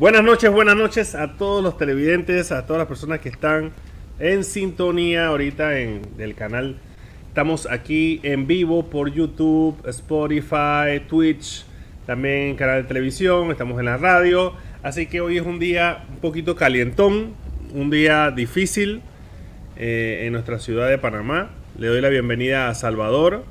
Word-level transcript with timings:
Buenas 0.00 0.24
noches, 0.24 0.50
buenas 0.50 0.76
noches 0.76 1.14
a 1.14 1.34
todos 1.34 1.62
los 1.62 1.76
televidentes, 1.76 2.52
a 2.52 2.64
todas 2.64 2.80
las 2.80 2.88
personas 2.88 3.20
que 3.20 3.28
están 3.28 3.70
en 4.18 4.44
sintonía 4.44 5.26
ahorita 5.26 5.78
en 5.78 6.00
el 6.16 6.34
canal. 6.34 6.78
Estamos 7.28 7.68
aquí 7.70 8.18
en 8.22 8.46
vivo 8.46 8.88
por 8.88 9.12
YouTube, 9.12 9.76
Spotify, 9.86 11.06
Twitch, 11.06 11.66
también 12.06 12.56
canal 12.56 12.80
de 12.80 12.88
televisión, 12.88 13.50
estamos 13.50 13.78
en 13.78 13.84
la 13.84 13.98
radio. 13.98 14.54
Así 14.82 15.04
que 15.04 15.20
hoy 15.20 15.36
es 15.36 15.44
un 15.44 15.58
día 15.58 16.06
un 16.08 16.16
poquito 16.20 16.56
calientón, 16.56 17.34
un 17.74 17.90
día 17.90 18.30
difícil 18.30 19.02
eh, 19.76 20.22
en 20.24 20.32
nuestra 20.32 20.60
ciudad 20.60 20.88
de 20.88 20.96
Panamá. 20.96 21.50
Le 21.78 21.88
doy 21.88 22.00
la 22.00 22.08
bienvenida 22.08 22.70
a 22.70 22.74
Salvador, 22.74 23.44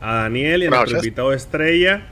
a 0.00 0.14
Daniel 0.14 0.62
y 0.62 0.66
a 0.66 0.70
nuestro 0.70 0.96
invitado 0.96 1.34
estrella. 1.34 2.06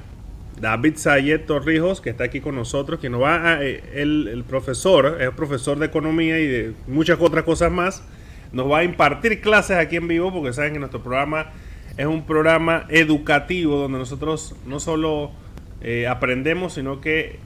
David 0.62 0.94
Sayed 0.94 1.40
Torrijos, 1.40 2.00
que 2.00 2.10
está 2.10 2.22
aquí 2.22 2.40
con 2.40 2.54
nosotros, 2.54 3.00
que 3.00 3.10
nos 3.10 3.20
va 3.20 3.54
a, 3.54 3.64
eh, 3.64 3.82
el, 3.94 4.44
profesor, 4.46 5.18
es 5.20 5.28
profesor 5.30 5.76
de 5.80 5.86
economía 5.86 6.38
y 6.38 6.46
de 6.46 6.72
muchas 6.86 7.18
otras 7.20 7.42
cosas 7.42 7.72
más, 7.72 8.04
nos 8.52 8.70
va 8.70 8.78
a 8.78 8.84
impartir 8.84 9.40
clases 9.40 9.76
aquí 9.76 9.96
en 9.96 10.06
vivo, 10.06 10.32
porque 10.32 10.52
saben 10.52 10.74
que 10.74 10.78
nuestro 10.78 11.02
programa 11.02 11.50
es 11.96 12.06
un 12.06 12.24
programa 12.24 12.86
educativo 12.90 13.76
donde 13.76 13.98
nosotros 13.98 14.54
no 14.64 14.78
solo 14.78 15.32
eh, 15.80 16.06
aprendemos, 16.06 16.74
sino 16.74 17.00
que 17.00 17.40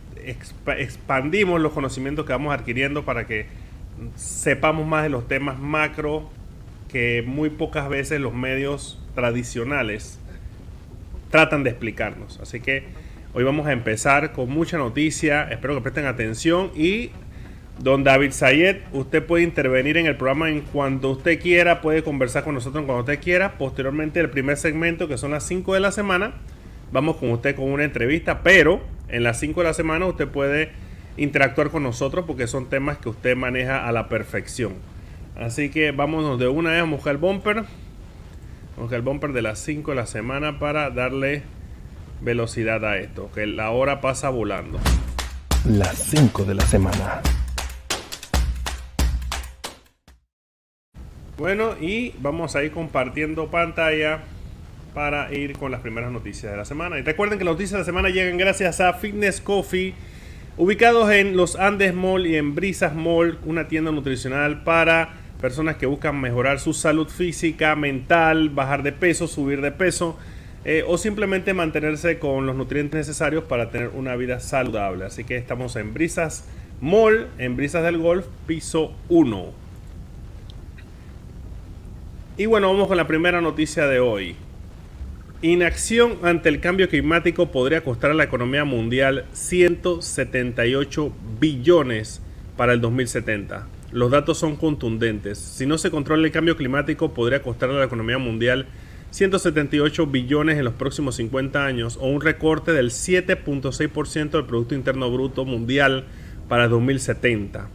expandimos 0.76 1.58
los 1.58 1.72
conocimientos 1.72 2.26
que 2.26 2.32
vamos 2.32 2.52
adquiriendo 2.52 3.06
para 3.06 3.26
que 3.26 3.46
sepamos 4.16 4.86
más 4.86 5.04
de 5.04 5.08
los 5.08 5.26
temas 5.26 5.58
macro 5.58 6.28
que 6.92 7.24
muy 7.26 7.48
pocas 7.48 7.88
veces 7.88 8.20
los 8.20 8.34
medios 8.34 9.02
tradicionales 9.14 10.20
tratan 11.30 11.64
de 11.64 11.70
explicarnos. 11.70 12.38
Así 12.40 12.60
que 12.60 13.05
hoy 13.36 13.44
vamos 13.44 13.66
a 13.66 13.72
empezar 13.72 14.32
con 14.32 14.48
mucha 14.48 14.78
noticia, 14.78 15.46
espero 15.50 15.74
que 15.74 15.82
presten 15.82 16.06
atención 16.06 16.70
y 16.74 17.10
don 17.78 18.02
David 18.02 18.30
Sayed, 18.30 18.76
usted 18.92 19.22
puede 19.22 19.44
intervenir 19.44 19.98
en 19.98 20.06
el 20.06 20.16
programa 20.16 20.48
en 20.48 20.62
cuanto 20.62 21.10
usted 21.10 21.38
quiera, 21.38 21.82
puede 21.82 22.02
conversar 22.02 22.44
con 22.44 22.54
nosotros 22.54 22.86
cuando 22.86 23.00
usted 23.00 23.20
quiera. 23.20 23.58
Posteriormente 23.58 24.20
el 24.20 24.30
primer 24.30 24.56
segmento, 24.56 25.06
que 25.06 25.18
son 25.18 25.32
las 25.32 25.44
5 25.44 25.74
de 25.74 25.80
la 25.80 25.92
semana, 25.92 26.32
vamos 26.92 27.16
con 27.16 27.30
usted 27.30 27.54
con 27.54 27.70
una 27.70 27.84
entrevista, 27.84 28.42
pero 28.42 28.80
en 29.08 29.22
las 29.22 29.38
5 29.38 29.60
de 29.60 29.66
la 29.66 29.74
semana 29.74 30.06
usted 30.06 30.28
puede 30.28 30.70
interactuar 31.18 31.68
con 31.68 31.82
nosotros 31.82 32.24
porque 32.26 32.46
son 32.46 32.70
temas 32.70 32.96
que 32.96 33.10
usted 33.10 33.36
maneja 33.36 33.86
a 33.86 33.92
la 33.92 34.08
perfección. 34.08 34.76
Así 35.38 35.68
que 35.68 35.90
vámonos 35.90 36.38
de 36.38 36.48
una 36.48 36.70
vez 36.70 36.80
a 36.80 36.84
buscar 36.84 37.12
el 37.12 37.18
bumper. 37.18 37.64
Vamos 38.78 38.90
el 38.90 39.02
bumper 39.02 39.34
de 39.34 39.42
las 39.42 39.58
5 39.58 39.90
de 39.90 39.94
la 39.94 40.06
semana 40.06 40.58
para 40.58 40.88
darle 40.88 41.42
velocidad 42.20 42.84
a 42.84 42.98
esto, 42.98 43.30
que 43.34 43.46
la 43.46 43.70
hora 43.70 44.00
pasa 44.00 44.30
volando. 44.30 44.78
Las 45.64 45.96
5 45.96 46.44
de 46.44 46.54
la 46.54 46.62
semana. 46.62 47.20
Bueno, 51.38 51.74
y 51.80 52.14
vamos 52.20 52.56
a 52.56 52.62
ir 52.62 52.70
compartiendo 52.70 53.50
pantalla 53.50 54.20
para 54.94 55.32
ir 55.34 55.58
con 55.58 55.70
las 55.70 55.82
primeras 55.82 56.10
noticias 56.10 56.50
de 56.50 56.56
la 56.56 56.64
semana. 56.64 56.98
Y 56.98 57.02
recuerden 57.02 57.38
que 57.38 57.44
las 57.44 57.52
noticias 57.52 57.72
de 57.72 57.78
la 57.80 57.84
semana 57.84 58.08
llegan 58.08 58.38
gracias 58.38 58.80
a 58.80 58.94
Fitness 58.94 59.42
Coffee, 59.42 59.92
ubicados 60.56 61.10
en 61.10 61.36
los 61.36 61.56
Andes 61.56 61.92
Mall 61.92 62.26
y 62.26 62.36
en 62.36 62.54
Brisas 62.54 62.94
Mall, 62.94 63.38
una 63.44 63.68
tienda 63.68 63.92
nutricional 63.92 64.64
para 64.64 65.10
personas 65.38 65.76
que 65.76 65.84
buscan 65.84 66.18
mejorar 66.18 66.60
su 66.60 66.72
salud 66.72 67.08
física, 67.08 67.76
mental, 67.76 68.48
bajar 68.48 68.82
de 68.82 68.92
peso, 68.92 69.28
subir 69.28 69.60
de 69.60 69.72
peso 69.72 70.16
eh, 70.68 70.82
o 70.84 70.98
simplemente 70.98 71.54
mantenerse 71.54 72.18
con 72.18 72.44
los 72.44 72.56
nutrientes 72.56 72.98
necesarios 72.98 73.44
para 73.44 73.70
tener 73.70 73.90
una 73.94 74.16
vida 74.16 74.40
saludable. 74.40 75.04
Así 75.04 75.22
que 75.22 75.36
estamos 75.36 75.76
en 75.76 75.94
Brisas 75.94 76.44
Mall, 76.80 77.28
en 77.38 77.54
Brisas 77.54 77.84
del 77.84 77.98
Golf, 77.98 78.26
piso 78.48 78.92
1. 79.08 79.52
Y 82.38 82.46
bueno, 82.46 82.72
vamos 82.72 82.88
con 82.88 82.96
la 82.96 83.06
primera 83.06 83.40
noticia 83.40 83.86
de 83.86 84.00
hoy. 84.00 84.34
Inacción 85.40 86.18
ante 86.24 86.48
el 86.48 86.58
cambio 86.58 86.88
climático 86.88 87.52
podría 87.52 87.84
costar 87.84 88.10
a 88.10 88.14
la 88.14 88.24
economía 88.24 88.64
mundial 88.64 89.24
178 89.34 91.12
billones 91.38 92.20
para 92.56 92.72
el 92.72 92.80
2070. 92.80 93.68
Los 93.92 94.10
datos 94.10 94.38
son 94.38 94.56
contundentes. 94.56 95.38
Si 95.38 95.64
no 95.64 95.78
se 95.78 95.92
controla 95.92 96.26
el 96.26 96.32
cambio 96.32 96.56
climático, 96.56 97.14
podría 97.14 97.40
costar 97.40 97.70
a 97.70 97.74
la 97.74 97.84
economía 97.84 98.18
mundial 98.18 98.66
178 98.66 98.85
billones 100.10 100.58
en 100.58 100.64
los 100.64 100.74
próximos 100.74 101.16
50 101.16 101.64
años 101.64 101.98
o 102.00 102.08
un 102.08 102.20
recorte 102.20 102.72
del 102.72 102.90
7.6% 102.90 104.30
del 104.30 104.44
Producto 104.44 104.74
Interno 104.74 105.10
Bruto 105.10 105.44
Mundial 105.44 106.04
para 106.48 106.68
2070. 106.68 107.68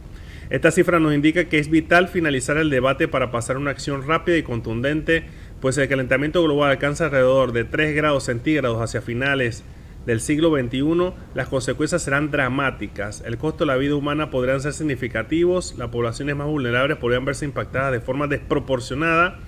Esta 0.50 0.70
cifra 0.70 1.00
nos 1.00 1.14
indica 1.14 1.46
que 1.46 1.58
es 1.58 1.70
vital 1.70 2.08
finalizar 2.08 2.58
el 2.58 2.68
debate 2.68 3.08
para 3.08 3.30
pasar 3.30 3.56
a 3.56 3.58
una 3.58 3.70
acción 3.70 4.06
rápida 4.06 4.36
y 4.36 4.42
contundente, 4.42 5.24
pues 5.60 5.78
el 5.78 5.88
calentamiento 5.88 6.42
global 6.42 6.70
alcanza 6.70 7.06
alrededor 7.06 7.52
de 7.52 7.64
3 7.64 7.94
grados 7.96 8.24
centígrados 8.24 8.82
hacia 8.82 9.00
finales 9.00 9.64
del 10.06 10.20
siglo 10.20 10.50
XXI, 10.50 11.12
las 11.34 11.48
consecuencias 11.48 12.02
serán 12.02 12.30
dramáticas. 12.30 13.22
El 13.24 13.38
costo 13.38 13.64
de 13.64 13.68
la 13.68 13.76
vida 13.76 13.94
humana 13.94 14.30
podrían 14.30 14.60
ser 14.60 14.72
significativos, 14.72 15.76
las 15.78 15.88
poblaciones 15.88 16.36
más 16.36 16.48
vulnerables 16.48 16.98
podrían 16.98 17.24
verse 17.24 17.44
impactadas 17.44 17.92
de 17.92 18.00
forma 18.00 18.26
desproporcionada, 18.26 19.38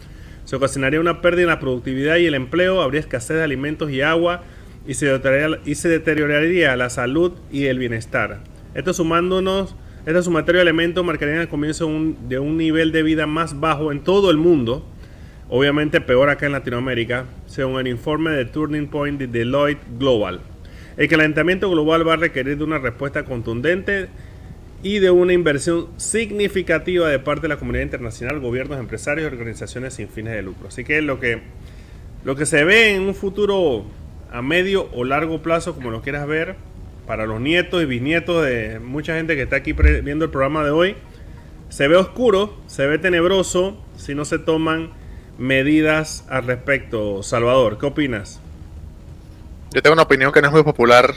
se 0.44 0.56
ocasionaría 0.56 1.00
una 1.00 1.20
pérdida 1.20 1.42
en 1.42 1.48
la 1.48 1.60
productividad 1.60 2.16
y 2.16 2.26
el 2.26 2.34
empleo, 2.34 2.82
habría 2.82 3.00
escasez 3.00 3.36
de 3.36 3.42
alimentos 3.42 3.90
y 3.90 4.02
agua 4.02 4.42
y 4.86 4.94
se 4.94 5.08
deterioraría, 5.88 6.76
la 6.76 6.90
salud 6.90 7.32
y 7.50 7.66
el 7.66 7.78
bienestar. 7.78 8.40
Esto 8.74 8.92
sumándonos, 8.92 9.74
este 10.04 10.22
sumatorio 10.22 10.58
de 10.58 10.64
elementos 10.64 11.04
marcarían 11.04 11.40
el 11.40 11.48
comienzo 11.48 11.88
de 12.28 12.38
un 12.38 12.58
nivel 12.58 12.92
de 12.92 13.02
vida 13.02 13.26
más 13.26 13.58
bajo 13.58 13.92
en 13.92 14.00
todo 14.00 14.30
el 14.30 14.36
mundo, 14.36 14.86
obviamente 15.48 16.02
peor 16.02 16.28
acá 16.28 16.46
en 16.46 16.52
Latinoamérica, 16.52 17.24
según 17.46 17.80
el 17.80 17.88
informe 17.88 18.32
de 18.32 18.44
Turning 18.44 18.88
Point 18.88 19.18
de 19.18 19.26
Deloitte 19.26 19.80
Global. 19.98 20.40
El 20.96 21.08
calentamiento 21.08 21.70
global 21.70 22.06
va 22.06 22.14
a 22.14 22.16
requerir 22.16 22.58
de 22.58 22.64
una 22.64 22.78
respuesta 22.78 23.24
contundente 23.24 24.08
y 24.84 24.98
de 24.98 25.10
una 25.10 25.32
inversión 25.32 25.88
significativa 25.96 27.08
de 27.08 27.18
parte 27.18 27.42
de 27.42 27.48
la 27.48 27.56
comunidad 27.56 27.84
internacional, 27.84 28.38
gobiernos, 28.38 28.78
empresarios 28.78 29.24
y 29.24 29.34
organizaciones 29.34 29.94
sin 29.94 30.10
fines 30.10 30.34
de 30.34 30.42
lucro. 30.42 30.68
Así 30.68 30.84
que 30.84 31.00
lo 31.00 31.18
que, 31.18 31.40
lo 32.22 32.36
que 32.36 32.44
se 32.44 32.64
ve 32.64 32.94
en 32.94 33.02
un 33.02 33.14
futuro 33.14 33.86
a 34.30 34.42
medio 34.42 34.90
o 34.92 35.04
largo 35.04 35.40
plazo, 35.40 35.74
como 35.74 35.90
lo 35.90 36.02
quieras 36.02 36.26
ver, 36.26 36.56
para 37.06 37.24
los 37.24 37.40
nietos 37.40 37.82
y 37.82 37.86
bisnietos 37.86 38.44
de 38.44 38.78
mucha 38.78 39.16
gente 39.16 39.36
que 39.36 39.42
está 39.42 39.56
aquí 39.56 39.72
viendo 39.72 40.26
el 40.26 40.30
programa 40.30 40.62
de 40.62 40.70
hoy, 40.70 40.96
se 41.70 41.88
ve 41.88 41.96
oscuro, 41.96 42.54
se 42.66 42.86
ve 42.86 42.98
tenebroso 42.98 43.82
si 43.96 44.14
no 44.14 44.26
se 44.26 44.38
toman 44.38 44.90
medidas 45.38 46.26
al 46.28 46.46
respecto. 46.46 47.22
Salvador, 47.22 47.78
¿qué 47.78 47.86
opinas? 47.86 48.42
Yo 49.74 49.82
tengo 49.82 49.94
una 49.94 50.02
opinión 50.02 50.30
que 50.30 50.40
no 50.40 50.46
es 50.46 50.52
muy 50.52 50.62
popular, 50.62 51.12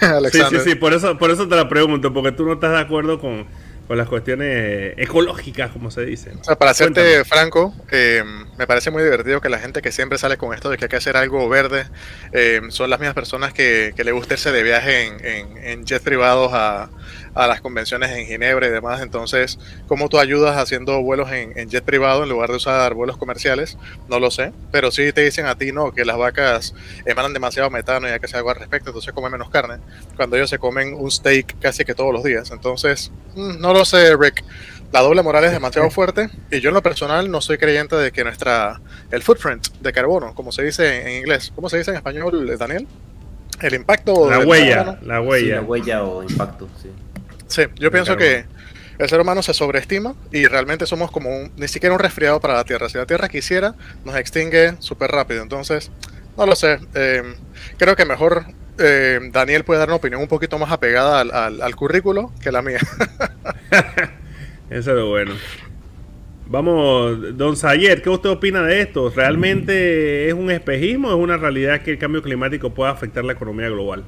Alexander. 0.00 0.48
Sí, 0.60 0.64
sí, 0.64 0.70
sí, 0.70 0.74
por 0.76 0.94
eso, 0.94 1.18
por 1.18 1.30
eso 1.30 1.46
te 1.46 1.54
la 1.54 1.68
pregunto, 1.68 2.12
porque 2.12 2.32
tú 2.32 2.46
no 2.46 2.54
estás 2.54 2.70
de 2.70 2.78
acuerdo 2.78 3.20
con, 3.20 3.46
con 3.86 3.98
las 3.98 4.08
cuestiones 4.08 4.94
ecológicas, 4.96 5.70
como 5.72 5.90
se 5.90 6.06
dice. 6.06 6.32
O 6.40 6.44
sea, 6.44 6.56
para 6.56 6.72
serte 6.72 7.24
franco, 7.24 7.74
eh, 7.90 8.22
me 8.56 8.66
parece 8.66 8.90
muy 8.90 9.02
divertido 9.02 9.42
que 9.42 9.50
la 9.50 9.58
gente 9.58 9.82
que 9.82 9.92
siempre 9.92 10.16
sale 10.16 10.38
con 10.38 10.54
esto 10.54 10.70
de 10.70 10.78
que 10.78 10.86
hay 10.86 10.88
que 10.88 10.96
hacer 10.96 11.18
algo 11.18 11.48
verde 11.50 11.84
eh, 12.32 12.62
son 12.68 12.88
las 12.88 12.98
mismas 12.98 13.14
personas 13.14 13.52
que, 13.52 13.92
que 13.94 14.04
le 14.04 14.12
gusta 14.12 14.34
irse 14.34 14.52
de 14.52 14.62
viaje 14.62 15.06
en, 15.06 15.24
en, 15.24 15.56
en 15.58 15.84
jets 15.84 16.02
privados 16.02 16.50
a, 16.54 16.90
a 17.38 17.46
las 17.46 17.60
convenciones 17.60 18.10
en 18.10 18.26
Ginebra 18.26 18.66
y 18.66 18.70
demás. 18.70 19.00
Entonces, 19.00 19.60
¿cómo 19.86 20.08
tú 20.08 20.18
ayudas 20.18 20.56
haciendo 20.56 21.00
vuelos 21.00 21.30
en, 21.30 21.70
jet 21.70 21.84
privado 21.84 22.24
en 22.24 22.28
lugar 22.28 22.50
de 22.50 22.56
usar 22.56 22.94
vuelos 22.94 23.16
comerciales? 23.16 23.78
No 24.08 24.18
lo 24.18 24.32
sé, 24.32 24.52
pero 24.72 24.90
sí 24.90 25.12
te 25.12 25.20
dicen 25.20 25.46
a 25.46 25.54
ti, 25.54 25.70
no, 25.70 25.92
que 25.92 26.04
las 26.04 26.18
vacas 26.18 26.74
emanan 27.06 27.32
demasiado 27.32 27.70
metano 27.70 28.08
y 28.08 28.10
hay 28.10 28.18
que 28.18 28.26
hacer 28.26 28.38
algo 28.38 28.50
al 28.50 28.56
respecto, 28.56 28.90
entonces 28.90 29.12
come 29.12 29.30
menos 29.30 29.50
carne, 29.50 29.76
cuando 30.16 30.34
ellos 30.34 30.50
se 30.50 30.58
comen 30.58 30.94
un 30.94 31.12
steak 31.12 31.60
casi 31.60 31.84
que 31.84 31.94
todos 31.94 32.12
los 32.12 32.24
días. 32.24 32.50
Entonces, 32.50 33.12
mm, 33.36 33.60
no 33.60 33.72
lo 33.72 33.84
sé, 33.84 34.16
Rick. 34.16 34.42
La 34.90 35.00
doble 35.00 35.22
moral 35.22 35.44
es 35.44 35.52
demasiado 35.52 35.90
fuerte 35.90 36.30
y 36.50 36.60
yo 36.60 36.70
en 36.70 36.74
lo 36.74 36.82
personal 36.82 37.30
no 37.30 37.40
soy 37.40 37.58
creyente 37.58 37.94
de 37.94 38.10
que 38.10 38.24
nuestra, 38.24 38.80
el 39.12 39.22
footprint 39.22 39.68
de 39.80 39.92
carbono, 39.92 40.34
como 40.34 40.50
se 40.50 40.64
dice 40.64 41.02
en 41.02 41.18
inglés, 41.18 41.52
¿cómo 41.54 41.68
se 41.68 41.78
dice 41.78 41.92
en 41.92 41.98
español, 41.98 42.56
Daniel? 42.58 42.88
El 43.60 43.74
impacto. 43.74 44.30
La 44.30 44.40
huella, 44.40 44.98
la 45.02 45.20
huella. 45.20 45.56
la 45.56 45.62
huella 45.62 46.04
o 46.04 46.22
impacto, 46.22 46.68
sí. 46.80 46.90
Sí, 47.48 47.62
yo 47.76 47.90
pienso 47.90 48.16
que 48.16 48.44
el 48.98 49.08
ser 49.08 49.20
humano 49.20 49.42
se 49.42 49.54
sobreestima 49.54 50.14
y 50.32 50.46
realmente 50.46 50.86
somos 50.86 51.10
como 51.10 51.30
un, 51.30 51.52
ni 51.56 51.68
siquiera 51.68 51.94
un 51.94 52.00
resfriado 52.00 52.40
para 52.40 52.54
la 52.54 52.64
Tierra. 52.64 52.88
Si 52.88 52.98
la 52.98 53.06
Tierra 53.06 53.28
quisiera, 53.28 53.74
nos 54.04 54.16
extingue 54.16 54.74
súper 54.80 55.10
rápido. 55.10 55.42
Entonces, 55.42 55.90
no 56.36 56.46
lo 56.46 56.54
sé. 56.54 56.78
Eh, 56.94 57.22
creo 57.78 57.96
que 57.96 58.04
mejor 58.04 58.44
eh, 58.78 59.20
Daniel 59.32 59.64
puede 59.64 59.80
dar 59.80 59.88
una 59.88 59.96
opinión 59.96 60.20
un 60.20 60.28
poquito 60.28 60.58
más 60.58 60.70
apegada 60.70 61.20
al, 61.20 61.76
currículo 61.76 62.32
que 62.42 62.52
la 62.52 62.62
mía. 62.62 62.78
Eso 64.70 64.90
es 64.90 64.96
lo 64.96 65.08
bueno. 65.08 65.34
Vamos, 66.46 67.36
don 67.36 67.56
Sayed, 67.56 68.00
¿qué 68.02 68.08
usted 68.08 68.30
opina 68.30 68.62
de 68.62 68.80
esto? 68.80 69.12
¿Realmente 69.14 70.28
es 70.28 70.34
un 70.34 70.50
espejismo 70.50 71.08
o 71.08 71.10
es 71.10 71.22
una 71.22 71.36
realidad 71.36 71.82
que 71.82 71.90
el 71.90 71.98
cambio 71.98 72.22
climático 72.22 72.72
pueda 72.72 72.90
afectar 72.90 73.22
la 73.22 73.34
economía 73.34 73.68
global? 73.68 74.04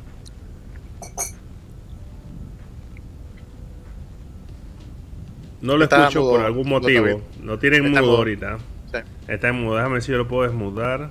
No 5.60 5.76
lo 5.76 5.84
Estaba 5.84 6.04
escucho 6.04 6.20
mudo, 6.22 6.30
por 6.32 6.40
algún 6.42 6.68
motivo. 6.68 7.06
también. 7.06 7.24
No 7.42 7.58
tienen 7.58 7.86
Está 7.86 8.00
mudo 8.00 8.10
mudo. 8.10 8.18
ahorita. 8.18 8.58
Sí. 8.92 8.98
Está 9.28 9.48
en 9.48 9.62
mudo. 9.62 9.76
Déjame 9.76 9.94
ver 9.94 10.02
si 10.02 10.12
yo 10.12 10.18
lo 10.18 10.28
puedo 10.28 10.42
desmudar. 10.48 11.10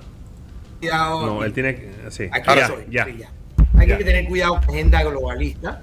Cuidado. 0.78 1.26
No, 1.26 1.44
él 1.44 1.52
tiene 1.52 1.74
que. 1.76 1.90
Sí. 2.10 2.28
Aquí 2.32 2.46
ya, 2.54 2.62
estoy, 2.66 2.84
ya. 2.90 3.04
sí, 3.04 3.16
ya. 3.18 3.30
Hay 3.78 3.86
Ya. 3.88 3.98
que 3.98 4.04
tener 4.04 4.26
cuidado 4.26 4.54
con 4.56 4.62
la 4.66 4.72
agenda 4.72 5.02
globalista. 5.04 5.82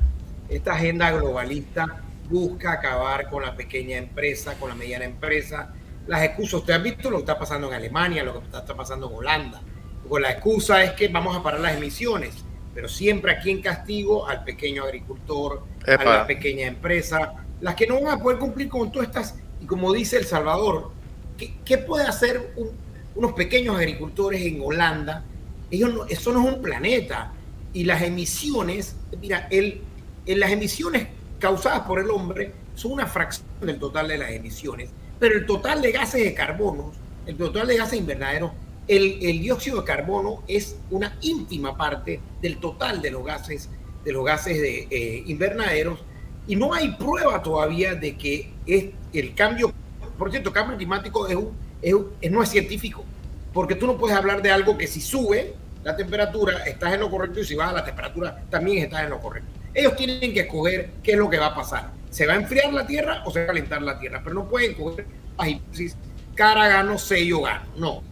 Esta 0.50 0.74
agenda 0.74 1.12
globalista 1.12 2.02
busca 2.30 2.74
acabar 2.74 3.30
con 3.30 3.44
la 3.44 3.56
pequeña 3.56 3.98
empresa, 3.98 4.56
con 4.60 4.70
la 4.70 4.76
mediana 4.76 5.06
empresa. 5.06 5.74
Las 6.08 6.24
excusas, 6.24 6.62
usted 6.62 6.74
ha 6.74 6.78
visto 6.78 7.10
lo 7.10 7.18
que 7.18 7.22
está 7.24 7.38
pasando 7.40 7.68
en 7.68 7.74
Alemania, 7.74 8.24
lo 8.24 8.34
que 8.40 8.46
está, 8.46 8.60
está 8.60 8.76
pasando 8.76 9.10
en 9.10 9.16
Holanda. 9.16 9.62
Con 10.08 10.22
la 10.22 10.32
excusa 10.32 10.84
es 10.84 10.92
que 10.94 11.10
vamos 11.10 11.36
a 11.36 11.44
parar 11.44 11.60
las 11.60 11.76
emisiones, 11.76 12.46
pero 12.74 12.88
siempre 12.88 13.32
aquí 13.34 13.52
en 13.52 13.62
castigo 13.62 14.26
al 14.28 14.44
pequeño 14.46 14.84
agricultor, 14.84 15.64
a 15.86 16.04
la 16.04 16.26
pequeña 16.28 16.66
empresa, 16.68 17.34
las 17.62 17.76
que 17.76 17.88
no 17.88 18.02
van 18.02 18.20
a 18.20 18.22
poder 18.22 18.38
cumplir 18.40 18.70
con 18.70 18.92
todas 18.92 19.08
estas, 19.08 19.36
y 19.62 19.66
como 19.66 19.92
dice 19.94 20.18
El 20.18 20.26
Salvador, 20.26 20.92
¿qué, 21.66 21.78
puede 21.78 22.06
hacer 22.06 22.54
un- 22.56 22.72
unos 23.16 23.34
pequeños 23.34 23.76
agricultores 23.76 24.42
en 24.44 24.62
Holanda? 24.62 25.24
Ellos 25.72 25.94
no- 25.94 26.06
eso 26.06 26.32
no 26.32 26.48
es 26.48 26.56
un 26.56 26.62
planeta. 26.62 27.34
Y 27.74 27.84
las 27.84 28.02
emisiones, 28.02 28.96
mira, 29.22 29.48
el, 29.52 29.82
en 30.26 30.40
las 30.40 30.52
emisiones 30.52 31.08
causadas 31.40 31.82
por 31.82 32.00
el 32.00 32.10
hombre 32.10 32.52
son 32.76 32.94
una 32.94 33.06
fracción 33.08 33.46
del 33.62 33.80
total 33.80 34.08
de 34.08 34.18
las 34.18 34.32
emisiones, 34.32 34.90
pero 35.20 35.36
el 35.36 35.46
total 35.46 35.82
de 35.82 35.92
gases 35.92 36.24
de 36.24 36.34
carbono, 36.34 36.92
el 37.26 37.36
total 37.36 37.68
de 37.68 37.78
gases 37.78 38.00
invernaderos, 38.00 38.52
el, 38.88 39.18
el 39.22 39.42
dióxido 39.42 39.80
de 39.82 39.84
carbono 39.84 40.44
es 40.48 40.78
una 40.92 41.18
ínfima 41.22 41.76
parte 41.76 42.20
del 42.42 42.58
total 42.60 43.02
de 43.02 43.12
los 43.12 43.26
gases, 43.26 43.70
de 44.06 44.12
los 44.14 44.24
gases 44.26 44.62
de, 44.62 44.88
eh, 44.90 45.24
invernaderos, 45.28 46.00
y 46.48 46.56
no 46.56 46.74
hay 46.74 46.92
prueba 46.92 47.42
todavía 47.44 47.96
de 47.96 48.16
que 48.18 48.52
es 48.66 48.86
el 49.14 49.34
cambio, 49.36 49.74
por 50.18 50.32
cierto, 50.32 50.52
cambio 50.52 50.78
climático 50.78 51.28
es 51.28 51.36
un- 51.36 51.52
es 51.82 51.94
un- 51.94 52.12
no 52.32 52.42
es 52.42 52.50
científico, 52.50 53.04
porque 53.54 53.76
tú 53.76 53.86
no 53.86 53.98
puedes 53.98 54.18
hablar 54.18 54.42
de 54.42 54.52
algo 54.52 54.78
que 54.78 54.88
si 54.88 55.02
sube 55.02 55.54
la 55.84 55.96
temperatura 55.96 56.64
estás 56.66 56.94
en 56.94 57.02
lo 57.02 57.10
correcto 57.10 57.40
y 57.40 57.46
si 57.46 57.56
baja 57.56 57.74
la 57.74 57.86
temperatura 57.86 58.44
también 58.50 58.84
estás 58.84 59.04
en 59.04 59.10
lo 59.10 59.20
correcto. 59.20 59.50
Ellos 59.74 59.96
tienen 59.96 60.34
que 60.34 60.42
escoger 60.42 60.90
qué 61.04 61.12
es 61.12 61.18
lo 61.18 61.30
que 61.30 61.38
va 61.38 61.48
a 61.48 61.56
pasar. 61.56 61.92
¿Se 62.10 62.26
va 62.26 62.34
a 62.34 62.38
enfriar 62.38 62.74
la 62.74 62.88
Tierra 62.88 63.22
o 63.26 63.32
se 63.32 63.40
va 63.40 63.46
a 63.46 63.48
calentar 63.48 63.82
la 63.82 64.00
Tierra? 64.00 64.22
Pero 64.24 64.34
no 64.36 64.48
pueden 64.50 64.74
coger 64.74 65.06
las 65.38 65.48
hipótesis, 65.50 65.96
cara 66.34 66.68
gano, 66.68 66.98
sello 66.98 67.42
gano. 67.42 67.66
No. 67.78 68.04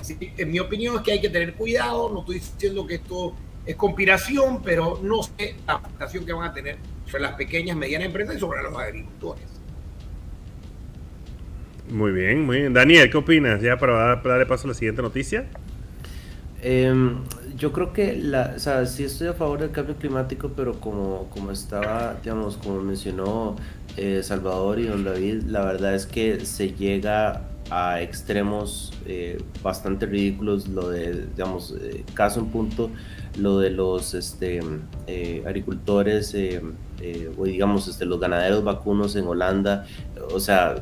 Así, 0.00 0.16
en 0.36 0.50
mi 0.50 0.58
opinión 0.58 0.96
es 0.96 1.02
que 1.02 1.12
hay 1.12 1.20
que 1.20 1.28
tener 1.28 1.54
cuidado. 1.54 2.08
No 2.10 2.20
estoy 2.20 2.36
diciendo 2.36 2.86
que 2.86 2.94
esto 2.94 3.34
es 3.66 3.76
conspiración, 3.76 4.62
pero 4.62 4.98
no 5.02 5.22
sé 5.22 5.56
la 5.66 5.74
afectación 5.74 6.24
que 6.24 6.32
van 6.32 6.50
a 6.50 6.54
tener 6.54 6.78
sobre 7.06 7.22
las 7.22 7.34
pequeñas, 7.34 7.76
medianas 7.76 8.06
empresas 8.06 8.36
y 8.36 8.38
sobre 8.40 8.62
los 8.62 8.76
agricultores. 8.76 9.44
Muy 11.90 12.10
bien, 12.12 12.42
muy 12.44 12.58
bien. 12.58 12.72
Daniel, 12.74 13.08
¿qué 13.10 13.16
opinas? 13.16 13.62
Ya 13.62 13.78
para 13.78 13.92
dar- 13.94 14.22
para 14.22 14.34
darle 14.34 14.46
paso 14.46 14.66
a 14.66 14.68
la 14.68 14.74
siguiente 14.74 15.02
noticia. 15.02 15.46
Em, 16.62 17.18
yo 17.56 17.72
creo 17.72 17.92
que 17.92 18.16
la, 18.16 18.54
o 18.56 18.58
sea, 18.58 18.86
sí 18.86 19.04
estoy 19.04 19.28
a 19.28 19.34
favor 19.34 19.60
del 19.60 19.70
cambio 19.70 19.94
climático, 19.96 20.52
pero 20.56 20.80
como, 20.80 21.28
como 21.30 21.52
estaba, 21.52 22.16
digamos, 22.22 22.56
como 22.56 22.80
mencionó 22.82 23.56
eh, 23.96 24.22
Salvador 24.22 24.78
y 24.80 24.86
don 24.86 25.04
David, 25.04 25.42
la 25.44 25.64
verdad 25.64 25.94
es 25.94 26.06
que 26.06 26.44
se 26.44 26.72
llega 26.72 27.42
a 27.70 28.00
extremos 28.00 28.92
eh, 29.06 29.38
bastante 29.62 30.06
ridículos, 30.06 30.68
lo 30.68 30.88
de, 30.88 31.26
digamos, 31.36 31.74
eh, 31.80 32.04
caso 32.14 32.40
en 32.40 32.46
punto, 32.46 32.90
lo 33.38 33.58
de 33.58 33.70
los 33.70 34.14
este, 34.14 34.60
eh, 35.06 35.42
agricultores 35.46 36.34
eh, 37.12 37.30
o 37.36 37.44
digamos 37.44 37.88
este, 37.88 38.04
los 38.04 38.18
ganaderos 38.18 38.64
vacunos 38.64 39.14
en 39.16 39.26
Holanda, 39.26 39.86
o 40.32 40.40
sea, 40.40 40.76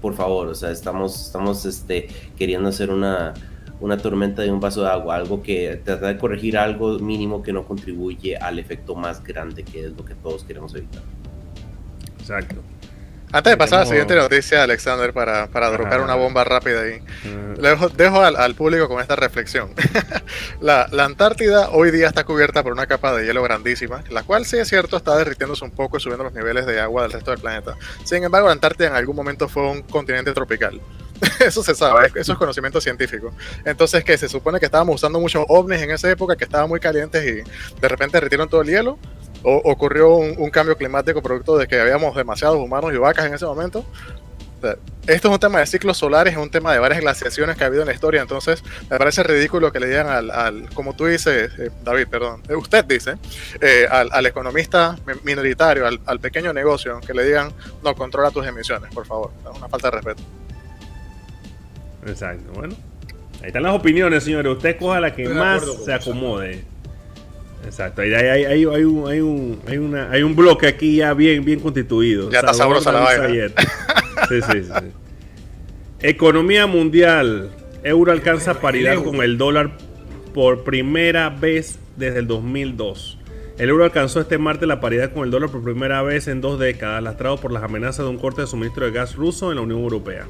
por 0.00 0.14
favor, 0.14 0.48
o 0.48 0.54
sea, 0.54 0.70
estamos, 0.70 1.26
estamos 1.26 1.64
este, 1.66 2.08
queriendo 2.36 2.68
hacer 2.68 2.90
una, 2.90 3.34
una 3.80 3.96
tormenta 3.96 4.42
de 4.42 4.50
un 4.50 4.60
vaso 4.60 4.82
de 4.82 4.88
agua, 4.88 5.16
algo 5.16 5.42
que 5.42 5.80
trata 5.84 6.08
de 6.08 6.18
corregir 6.18 6.58
algo 6.58 6.98
mínimo 6.98 7.42
que 7.42 7.52
no 7.52 7.64
contribuye 7.64 8.36
al 8.36 8.58
efecto 8.58 8.94
más 8.94 9.22
grande 9.22 9.62
que 9.62 9.86
es 9.86 9.96
lo 9.96 10.04
que 10.04 10.14
todos 10.14 10.44
queremos 10.44 10.74
evitar. 10.74 11.02
Exacto. 12.18 12.56
Antes 13.32 13.52
de 13.52 13.56
pasar 13.56 13.78
a 13.78 13.80
la 13.82 13.86
siguiente 13.86 14.14
noticia, 14.16 14.62
Alexander, 14.64 15.12
para, 15.12 15.46
para 15.46 15.68
Ajá. 15.68 15.76
dropar 15.76 16.00
una 16.00 16.14
bomba 16.16 16.42
rápida 16.42 16.80
ahí. 16.82 17.00
Ah, 17.24 17.54
Le 17.58 17.68
Dejo, 17.70 17.88
dejo 17.88 18.20
al, 18.22 18.34
al 18.36 18.54
público 18.56 18.88
con 18.88 19.00
esta 19.00 19.14
reflexión. 19.14 19.72
la, 20.60 20.88
la 20.90 21.04
Antártida 21.04 21.70
hoy 21.70 21.90
día 21.92 22.08
está 22.08 22.24
cubierta 22.24 22.62
por 22.62 22.72
una 22.72 22.86
capa 22.86 23.14
de 23.14 23.24
hielo 23.26 23.42
grandísima, 23.42 24.02
la 24.10 24.22
cual 24.24 24.46
sí 24.46 24.58
es 24.58 24.68
cierto 24.68 24.96
está 24.96 25.16
derritiéndose 25.16 25.64
un 25.64 25.70
poco 25.70 25.96
y 25.96 26.00
subiendo 26.00 26.24
los 26.24 26.32
niveles 26.32 26.66
de 26.66 26.80
agua 26.80 27.02
del 27.02 27.12
resto 27.12 27.30
del 27.30 27.40
planeta. 27.40 27.76
Sin 28.04 28.24
embargo, 28.24 28.48
la 28.48 28.52
Antártida 28.54 28.88
en 28.88 28.94
algún 28.94 29.14
momento 29.14 29.48
fue 29.48 29.62
un 29.70 29.82
continente 29.82 30.32
tropical. 30.32 30.80
Eso 31.38 31.62
se 31.62 31.74
sabe, 31.74 32.10
eso 32.14 32.32
es 32.32 32.38
conocimiento 32.38 32.80
científico. 32.80 33.34
Entonces, 33.66 34.02
que 34.02 34.16
se 34.16 34.26
supone 34.26 34.58
que 34.58 34.64
estábamos 34.64 34.94
usando 34.94 35.20
muchos 35.20 35.44
ovnis 35.48 35.82
en 35.82 35.90
esa 35.90 36.10
época, 36.10 36.34
que 36.34 36.44
estaban 36.44 36.66
muy 36.66 36.80
calientes 36.80 37.22
y 37.24 37.78
de 37.78 37.88
repente 37.88 38.16
derritieron 38.16 38.48
todo 38.48 38.62
el 38.62 38.68
hielo, 38.68 38.98
o 39.42 39.56
ocurrió 39.70 40.14
un, 40.16 40.34
un 40.38 40.50
cambio 40.50 40.76
climático 40.76 41.22
producto 41.22 41.56
de 41.56 41.66
que 41.66 41.80
habíamos 41.80 42.14
demasiados 42.16 42.56
humanos 42.58 42.92
y 42.94 42.96
vacas 42.98 43.26
en 43.26 43.34
ese 43.34 43.44
momento. 43.46 43.84
O 44.58 44.62
sea, 44.62 44.76
esto 45.06 45.28
es 45.28 45.32
un 45.34 45.40
tema 45.40 45.58
de 45.60 45.66
ciclos 45.66 45.96
solares, 45.96 46.34
es 46.34 46.38
un 46.38 46.50
tema 46.50 46.74
de 46.74 46.78
varias 46.78 47.00
glaciaciones 47.00 47.56
que 47.56 47.64
ha 47.64 47.68
habido 47.68 47.82
en 47.82 47.88
la 47.88 47.94
historia, 47.94 48.20
entonces 48.20 48.62
me 48.90 48.98
parece 48.98 49.22
ridículo 49.22 49.72
que 49.72 49.80
le 49.80 49.86
digan 49.86 50.06
al, 50.08 50.30
al 50.30 50.68
como 50.74 50.94
tú 50.94 51.06
dices, 51.06 51.50
eh, 51.58 51.70
David, 51.82 52.08
perdón, 52.10 52.42
eh, 52.46 52.54
usted 52.54 52.84
dice, 52.84 53.14
eh, 53.62 53.86
al, 53.90 54.10
al 54.12 54.26
economista 54.26 54.98
mi- 55.06 55.14
minoritario, 55.24 55.86
al, 55.86 55.98
al 56.04 56.20
pequeño 56.20 56.52
negocio, 56.52 57.00
que 57.00 57.14
le 57.14 57.24
digan, 57.24 57.50
no, 57.82 57.94
controla 57.94 58.30
tus 58.30 58.46
emisiones, 58.46 58.92
por 58.92 59.06
favor, 59.06 59.30
es 59.50 59.56
una 59.56 59.68
falta 59.68 59.90
de 59.90 59.96
respeto. 59.96 60.22
Exacto. 62.06 62.52
Bueno, 62.54 62.74
ahí 63.40 63.46
están 63.48 63.62
las 63.62 63.74
opiniones, 63.74 64.24
señores. 64.24 64.52
Usted 64.52 64.78
coja 64.78 65.00
la 65.00 65.14
que 65.14 65.22
Estoy 65.22 65.38
más 65.38 65.62
acuerdo 65.62 65.84
se 65.84 65.92
acomode. 65.94 66.64
Exacto. 67.64 68.02
Ahí 68.02 68.12
hay, 68.14 68.28
hay, 68.28 68.44
hay, 68.44 68.64
hay 68.64 68.84
un, 68.84 69.08
hay, 69.08 69.20
un, 69.20 69.60
hay, 69.66 69.78
una, 69.78 70.10
hay 70.10 70.22
un 70.22 70.34
bloque 70.34 70.66
aquí 70.66 70.96
ya 70.96 71.14
bien, 71.14 71.44
bien 71.44 71.60
constituido. 71.60 72.30
Ya 72.30 72.40
está 72.40 72.54
sabrosa 72.54 72.92
la 72.92 73.00
vaina. 73.00 73.48
Sí, 74.28 74.40
sí, 74.42 74.62
sí. 74.62 74.92
Economía 76.00 76.66
mundial. 76.66 77.50
Euro 77.82 78.12
alcanza 78.12 78.60
paridad 78.60 79.02
con 79.02 79.16
el 79.16 79.38
dólar 79.38 79.72
por 80.34 80.64
primera 80.64 81.30
vez 81.30 81.78
desde 81.96 82.20
el 82.20 82.26
2002. 82.26 83.18
El 83.58 83.68
euro 83.68 83.84
alcanzó 83.84 84.20
este 84.20 84.38
martes 84.38 84.66
la 84.66 84.80
paridad 84.80 85.12
con 85.12 85.24
el 85.24 85.30
dólar 85.30 85.50
por 85.50 85.62
primera 85.62 86.00
vez 86.02 86.28
en 86.28 86.40
dos 86.40 86.58
décadas, 86.58 87.02
lastrado 87.02 87.36
por 87.36 87.52
las 87.52 87.62
amenazas 87.62 88.06
de 88.06 88.10
un 88.10 88.16
corte 88.16 88.40
de 88.40 88.46
suministro 88.46 88.86
de 88.86 88.92
gas 88.92 89.16
ruso 89.16 89.50
en 89.50 89.56
la 89.56 89.62
Unión 89.62 89.80
Europea. 89.80 90.26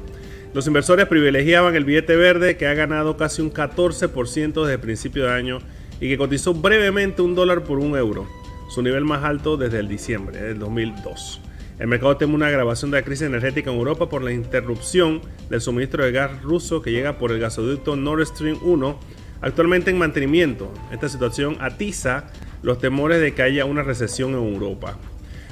Los 0.53 0.67
inversores 0.67 1.07
privilegiaban 1.07 1.75
el 1.75 1.85
billete 1.85 2.17
verde 2.17 2.57
que 2.57 2.67
ha 2.67 2.73
ganado 2.73 3.15
casi 3.15 3.41
un 3.41 3.53
14% 3.53 4.61
desde 4.61 4.73
el 4.73 4.79
principio 4.81 5.23
de 5.23 5.31
año 5.31 5.59
y 6.01 6.09
que 6.09 6.17
cotizó 6.17 6.53
brevemente 6.53 7.21
un 7.21 7.35
dólar 7.35 7.63
por 7.63 7.77
un 7.77 7.95
euro, 7.95 8.27
su 8.69 8.81
nivel 8.81 9.05
más 9.05 9.23
alto 9.23 9.55
desde 9.55 9.79
el 9.79 9.87
diciembre 9.87 10.41
del 10.41 10.59
2002. 10.59 11.41
El 11.79 11.87
mercado 11.87 12.17
teme 12.17 12.33
una 12.33 12.47
agravación 12.47 12.91
de 12.91 12.97
la 12.97 13.05
crisis 13.05 13.27
energética 13.27 13.71
en 13.71 13.77
Europa 13.77 14.09
por 14.09 14.23
la 14.23 14.33
interrupción 14.33 15.21
del 15.49 15.61
suministro 15.61 16.03
de 16.03 16.11
gas 16.11 16.41
ruso 16.41 16.81
que 16.81 16.91
llega 16.91 17.17
por 17.17 17.31
el 17.31 17.39
gasoducto 17.39 17.95
Nord 17.95 18.25
Stream 18.25 18.57
1, 18.61 18.99
actualmente 19.41 19.91
en 19.91 19.99
mantenimiento. 19.99 20.71
Esta 20.91 21.07
situación 21.07 21.57
atiza 21.59 22.25
los 22.63 22.79
temores 22.79 23.21
de 23.21 23.33
que 23.33 23.43
haya 23.43 23.65
una 23.65 23.83
recesión 23.83 24.31
en 24.31 24.53
Europa. 24.53 24.97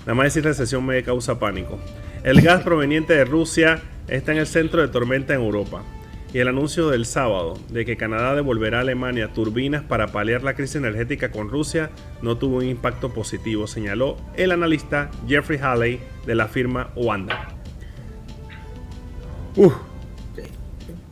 Nada 0.01 0.15
más 0.15 0.25
decir 0.25 0.43
recesión 0.43 0.85
me 0.85 1.03
causa 1.03 1.39
pánico. 1.39 1.79
El 2.23 2.41
gas 2.41 2.63
proveniente 2.63 3.13
de 3.13 3.25
Rusia 3.25 3.81
está 4.07 4.31
en 4.31 4.39
el 4.39 4.47
centro 4.47 4.81
de 4.81 4.87
tormenta 4.87 5.33
en 5.33 5.41
Europa. 5.41 5.83
Y 6.31 6.37
el 6.37 6.47
anuncio 6.47 6.89
del 6.89 7.05
sábado 7.07 7.57
de 7.69 7.85
que 7.85 7.97
Canadá 7.97 8.35
devolverá 8.35 8.77
a 8.77 8.81
Alemania 8.81 9.33
turbinas 9.33 9.81
para 9.83 10.07
paliar 10.09 10.43
la 10.43 10.53
crisis 10.53 10.75
energética 10.75 11.31
con 11.31 11.49
Rusia 11.49 11.89
no 12.21 12.37
tuvo 12.37 12.57
un 12.57 12.65
impacto 12.65 13.11
positivo, 13.13 13.65
señaló 13.65 14.15
el 14.35 14.51
analista 14.51 15.09
Jeffrey 15.27 15.57
Halley 15.59 15.99
de 16.27 16.35
la 16.35 16.47
firma 16.47 16.91
Wanda. 16.95 17.47
Uf. 19.55 19.73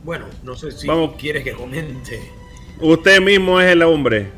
Bueno, 0.03 0.25
no 0.43 0.55
sé 0.55 0.71
si 0.71 0.87
Vamos. 0.87 1.15
quieres 1.17 1.43
que 1.43 1.51
comente. 1.53 2.21
usted 2.79 3.19
mismo 3.19 3.59
es 3.59 3.71
el 3.71 3.81
hombre. 3.81 4.29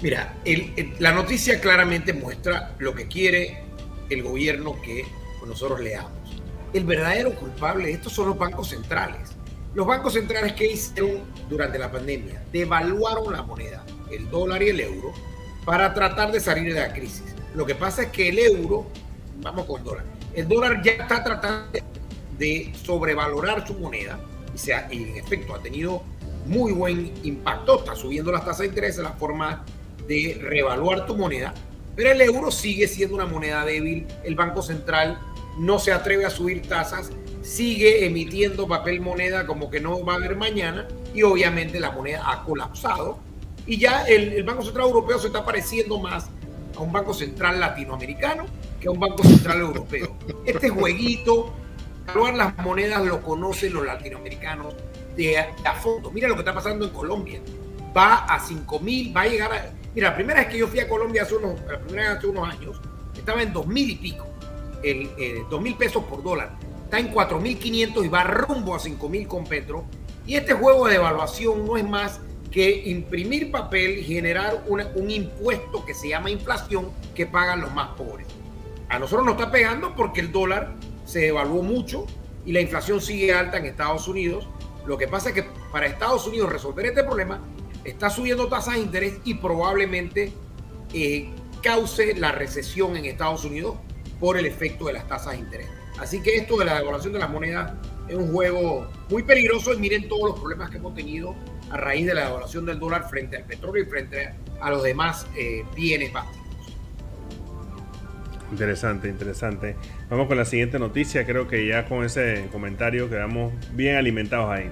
Mira, 0.00 0.34
el- 0.44 0.72
el- 0.76 0.92
la 0.98 1.12
noticia 1.12 1.60
claramente 1.60 2.12
muestra 2.14 2.74
lo 2.78 2.94
que 2.94 3.06
quiere 3.06 3.64
el 4.08 4.22
gobierno 4.22 4.80
que 4.80 5.04
nosotros 5.46 5.80
leamos. 5.80 6.19
El 6.72 6.84
verdadero 6.84 7.34
culpable 7.34 7.86
de 7.86 7.92
esto 7.92 8.10
son 8.10 8.28
los 8.28 8.38
bancos 8.38 8.68
centrales. 8.68 9.30
Los 9.74 9.86
bancos 9.86 10.12
centrales 10.14 10.52
que 10.54 10.72
hicieron 10.72 11.20
durante 11.48 11.78
la 11.78 11.90
pandemia, 11.90 12.42
devaluaron 12.52 13.32
la 13.32 13.42
moneda, 13.42 13.84
el 14.10 14.28
dólar 14.30 14.62
y 14.62 14.68
el 14.68 14.80
euro, 14.80 15.12
para 15.64 15.92
tratar 15.94 16.32
de 16.32 16.40
salir 16.40 16.74
de 16.74 16.80
la 16.80 16.92
crisis. 16.92 17.24
Lo 17.54 17.66
que 17.66 17.74
pasa 17.74 18.02
es 18.02 18.08
que 18.10 18.28
el 18.28 18.38
euro, 18.38 18.86
vamos 19.42 19.66
con 19.66 19.78
el 19.80 19.84
dólar, 19.84 20.04
el 20.34 20.48
dólar 20.48 20.82
ya 20.82 20.92
está 20.92 21.22
tratando 21.22 21.78
de 22.38 22.72
sobrevalorar 22.84 23.66
su 23.66 23.74
moneda 23.74 24.18
y, 24.54 24.58
se 24.58 24.72
ha- 24.74 24.88
y 24.92 25.02
en 25.04 25.16
efecto 25.16 25.54
ha 25.54 25.60
tenido 25.62 26.02
muy 26.46 26.72
buen 26.72 27.12
impacto, 27.22 27.80
está 27.80 27.94
subiendo 27.94 28.32
las 28.32 28.44
tasas 28.44 28.60
de 28.60 28.66
interés, 28.66 28.96
la 28.98 29.12
forma 29.12 29.64
de 30.08 30.38
revaluar 30.40 31.06
tu 31.06 31.16
moneda, 31.16 31.52
Pero 31.96 32.12
el 32.12 32.20
euro 32.22 32.50
sigue 32.50 32.88
siendo 32.88 33.16
una 33.16 33.26
moneda 33.26 33.64
débil. 33.64 34.06
El 34.24 34.34
Banco 34.36 34.62
Central 34.62 35.18
no 35.58 35.78
se 35.78 35.92
atreve 35.92 36.24
a 36.24 36.30
subir 36.30 36.62
tasas, 36.62 37.10
sigue 37.42 38.04
emitiendo 38.06 38.68
papel 38.68 39.00
moneda 39.00 39.46
como 39.46 39.70
que 39.70 39.80
no 39.80 40.04
va 40.04 40.14
a 40.14 40.16
haber 40.16 40.36
mañana 40.36 40.86
y 41.14 41.22
obviamente 41.22 41.80
la 41.80 41.90
moneda 41.90 42.30
ha 42.30 42.44
colapsado. 42.44 43.18
Y 43.66 43.78
ya 43.78 44.04
el, 44.04 44.42
Banco 44.42 44.62
Central 44.62 44.86
Europeo 44.86 45.18
se 45.18 45.28
está 45.28 45.44
pareciendo 45.44 45.98
más 45.98 46.30
a 46.76 46.80
un 46.80 46.92
Banco 46.92 47.14
Central 47.14 47.60
latinoamericano 47.60 48.46
que 48.80 48.88
a 48.88 48.90
un 48.90 49.00
Banco 49.00 49.22
Central 49.22 49.60
Europeo. 49.60 50.16
Este 50.44 50.70
jueguito, 50.70 51.52
evaluar 52.04 52.34
las 52.34 52.58
monedas 52.58 53.04
lo 53.04 53.22
conocen 53.22 53.74
los 53.74 53.84
latinoamericanos 53.84 54.74
de, 55.16 55.38
a 55.38 55.74
fondo. 55.74 56.10
Mira 56.10 56.28
lo 56.28 56.34
que 56.34 56.40
está 56.40 56.54
pasando 56.54 56.86
en 56.86 56.92
Colombia. 56.92 57.40
Va 57.96 58.24
a 58.24 58.40
5 58.40 58.80
mil, 58.80 59.14
va 59.16 59.22
a 59.22 59.26
llegar 59.26 59.52
a... 59.52 59.70
Mira, 59.94 60.10
la 60.10 60.14
primera 60.14 60.40
vez 60.40 60.48
que 60.48 60.58
yo 60.58 60.68
fui 60.68 60.78
a 60.80 60.88
Colombia 60.88 61.22
hace 61.22 61.34
unos, 61.34 61.60
la 61.68 61.80
primera 61.80 62.08
vez 62.08 62.18
hace 62.18 62.26
unos 62.28 62.48
años, 62.48 62.80
estaba 63.16 63.42
en 63.42 63.52
2 63.52 63.66
mil 63.66 63.90
y 63.90 63.96
pico, 63.96 64.26
el, 64.82 65.10
eh, 65.18 65.44
2 65.48 65.60
mil 65.60 65.76
pesos 65.76 66.04
por 66.04 66.22
dólar. 66.22 66.56
Está 66.84 66.98
en 66.98 67.12
4.500 67.12 68.04
y 68.04 68.08
va 68.08 68.24
rumbo 68.24 68.74
a 68.74 68.78
5 68.78 69.08
mil 69.08 69.28
con 69.28 69.44
Petro. 69.44 69.84
Y 70.26 70.36
este 70.36 70.54
juego 70.54 70.88
de 70.88 70.96
evaluación 70.96 71.64
no 71.64 71.76
es 71.76 71.88
más 71.88 72.20
que 72.50 72.82
imprimir 72.86 73.50
papel 73.50 73.98
y 73.98 74.04
generar 74.04 74.64
una, 74.66 74.88
un 74.96 75.10
impuesto 75.10 75.84
que 75.84 75.94
se 75.94 76.08
llama 76.08 76.30
inflación 76.30 76.90
que 77.14 77.26
pagan 77.26 77.60
los 77.60 77.72
más 77.72 77.90
pobres. 77.90 78.26
A 78.88 78.98
nosotros 78.98 79.24
nos 79.24 79.36
está 79.36 79.52
pegando 79.52 79.94
porque 79.94 80.20
el 80.20 80.32
dólar 80.32 80.74
se 81.04 81.20
devaluó 81.20 81.62
mucho 81.62 82.06
y 82.44 82.52
la 82.52 82.60
inflación 82.60 83.00
sigue 83.00 83.32
alta 83.32 83.58
en 83.58 83.66
Estados 83.66 84.08
Unidos. 84.08 84.48
Lo 84.84 84.98
que 84.98 85.06
pasa 85.06 85.28
es 85.28 85.36
que 85.36 85.44
para 85.70 85.86
Estados 85.86 86.26
Unidos 86.26 86.50
resolver 86.50 86.86
este 86.86 87.04
problema 87.04 87.40
está 87.84 88.10
subiendo 88.10 88.48
tasas 88.48 88.74
de 88.74 88.80
interés 88.80 89.18
y 89.24 89.34
probablemente 89.34 90.32
eh, 90.92 91.30
cause 91.62 92.14
la 92.16 92.32
recesión 92.32 92.96
en 92.96 93.04
Estados 93.04 93.44
Unidos 93.44 93.76
por 94.20 94.36
el 94.36 94.46
efecto 94.46 94.86
de 94.86 94.92
las 94.92 95.08
tasas 95.08 95.32
de 95.32 95.38
interés. 95.38 95.68
Así 95.98 96.22
que 96.22 96.36
esto 96.36 96.58
de 96.58 96.66
la 96.66 96.78
devaluación 96.78 97.12
de 97.12 97.18
las 97.18 97.30
monedas 97.30 97.72
es 98.08 98.14
un 98.14 98.32
juego 98.32 98.88
muy 99.08 99.22
peligroso 99.22 99.74
y 99.74 99.78
miren 99.78 100.08
todos 100.08 100.30
los 100.30 100.38
problemas 100.38 100.70
que 100.70 100.76
hemos 100.76 100.94
tenido 100.94 101.34
a 101.70 101.76
raíz 101.76 102.06
de 102.06 102.14
la 102.14 102.26
devaluación 102.26 102.66
del 102.66 102.78
dólar 102.78 103.08
frente 103.08 103.36
al 103.36 103.44
petróleo 103.44 103.82
y 103.82 103.86
frente 103.86 104.34
a 104.60 104.70
los 104.70 104.82
demás 104.82 105.26
eh, 105.36 105.64
bienes 105.74 106.12
básicos. 106.12 106.40
Interesante, 108.50 109.08
interesante. 109.08 109.76
Vamos 110.08 110.26
con 110.26 110.36
la 110.36 110.44
siguiente 110.44 110.78
noticia. 110.78 111.24
Creo 111.24 111.46
que 111.46 111.66
ya 111.66 111.86
con 111.86 112.04
ese 112.04 112.48
comentario 112.50 113.08
quedamos 113.08 113.52
bien 113.72 113.96
alimentados 113.96 114.50
ahí. 114.50 114.70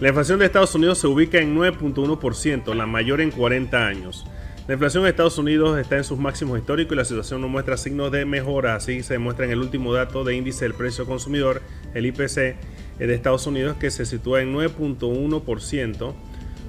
La 0.00 0.08
inflación 0.08 0.40
de 0.40 0.46
Estados 0.46 0.74
Unidos 0.74 0.98
se 0.98 1.06
ubica 1.06 1.38
en 1.38 1.56
9.1%, 1.56 2.74
la 2.74 2.86
mayor 2.86 3.20
en 3.20 3.30
40 3.30 3.86
años. 3.86 4.26
La 4.66 4.72
inflación 4.72 5.02
de 5.02 5.10
Estados 5.10 5.36
Unidos 5.36 5.78
está 5.78 5.98
en 5.98 6.04
sus 6.04 6.18
máximos 6.18 6.58
históricos 6.58 6.94
y 6.94 6.96
la 6.96 7.04
situación 7.04 7.42
no 7.42 7.48
muestra 7.48 7.76
signos 7.76 8.10
de 8.10 8.24
mejora. 8.24 8.76
Así 8.76 9.02
se 9.02 9.12
demuestra 9.12 9.44
en 9.44 9.50
el 9.50 9.58
último 9.58 9.92
dato 9.92 10.24
de 10.24 10.36
índice 10.36 10.64
del 10.64 10.72
precio 10.72 11.04
consumidor, 11.04 11.60
el 11.92 12.06
IPC, 12.06 12.38
eh, 12.38 12.56
de 12.98 13.14
Estados 13.14 13.46
Unidos, 13.46 13.76
que 13.76 13.90
se 13.90 14.06
sitúa 14.06 14.40
en 14.40 14.54
9.1%, 14.54 16.14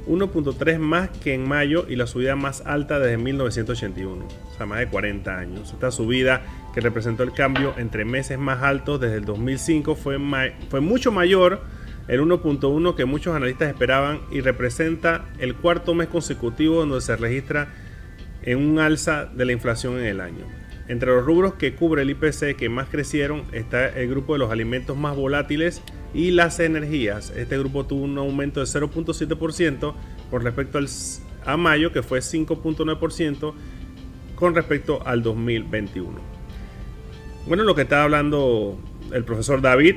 1.3 0.08 0.78
más 0.78 1.10
que 1.10 1.36
en 1.36 1.48
mayo 1.48 1.86
y 1.88 1.96
la 1.96 2.06
subida 2.06 2.36
más 2.36 2.64
alta 2.66 3.00
desde 3.00 3.16
1981, 3.16 4.25
o 4.25 4.58
sea, 4.58 4.66
más 4.66 4.80
de 4.80 4.88
40 4.90 5.38
años. 5.38 5.72
Esta 5.72 5.90
subida 5.90 6.42
que 6.74 6.82
representó 6.82 7.24
el 7.24 7.32
cambio 7.32 7.75
entre 7.78 8.04
meses 8.04 8.38
más 8.38 8.62
altos 8.62 9.00
desde 9.00 9.16
el 9.16 9.25
2005 9.25 9.96
fue, 9.96 10.20
fue 10.70 10.82
mucho 10.82 11.14
mayor 11.14 11.62
el 12.10 12.20
1.1 12.20 12.96
que 12.96 13.06
muchos 13.06 13.34
analistas 13.34 13.70
esperaban 13.70 14.20
y 14.32 14.42
representa 14.42 15.25
el 15.40 15.56
cuarto 15.56 15.96
mes 15.96 16.10
consecutivo 16.10 16.82
donde 16.82 17.00
se 17.00 17.16
registra 17.16 17.70
en 18.46 18.58
un 18.60 18.80
alza 18.80 19.25
de 19.25 19.46
la 19.46 19.52
inflación 19.52 20.00
en 20.00 20.06
el 20.06 20.22
año. 20.22 20.46
Entre 20.88 21.10
los 21.10 21.25
rubros 21.25 21.56
que 21.56 21.74
cubre 21.74 22.04
el 22.04 22.12
IPC 22.12 22.56
que 22.56 22.70
más 22.70 22.88
crecieron 22.90 23.44
está 23.52 23.88
el 23.90 24.08
grupo 24.08 24.34
de 24.34 24.40
los 24.40 24.52
alimentos 24.52 24.96
más 24.96 25.16
volátiles 25.16 25.82
y 26.14 26.32
las 26.32 26.60
energías. 26.60 27.32
Este 27.36 27.58
grupo 27.58 27.86
tuvo 27.86 28.04
un 28.04 28.18
aumento 28.18 28.60
de 28.60 28.68
0.7% 28.68 29.94
con 30.30 30.44
respecto 30.44 30.78
al, 30.78 30.88
a 31.46 31.58
mayo, 31.58 31.92
que 31.92 32.04
fue 32.04 32.20
5.9% 32.20 33.54
con 34.36 34.54
respecto 34.54 35.06
al 35.06 35.24
2021. 35.24 36.36
Bueno, 37.48 37.64
lo 37.64 37.74
que 37.75 37.84
está 37.84 38.04
hablando 38.04 38.80
el 39.12 39.24
profesor 39.24 39.62
David, 39.62 39.96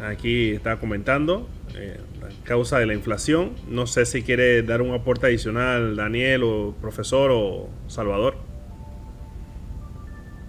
aquí 0.00 0.50
está 0.50 0.78
comentando, 0.78 1.48
eh, 1.74 1.98
causa 2.44 2.78
de 2.78 2.86
la 2.86 2.94
inflación. 2.94 3.52
No 3.68 3.86
sé 3.86 4.06
si 4.06 4.22
quiere 4.22 4.62
dar 4.62 4.82
un 4.82 4.94
aporte 4.94 5.26
adicional, 5.26 5.96
Daniel, 5.96 6.42
o 6.44 6.74
profesor, 6.80 7.30
o 7.32 7.68
Salvador. 7.86 8.36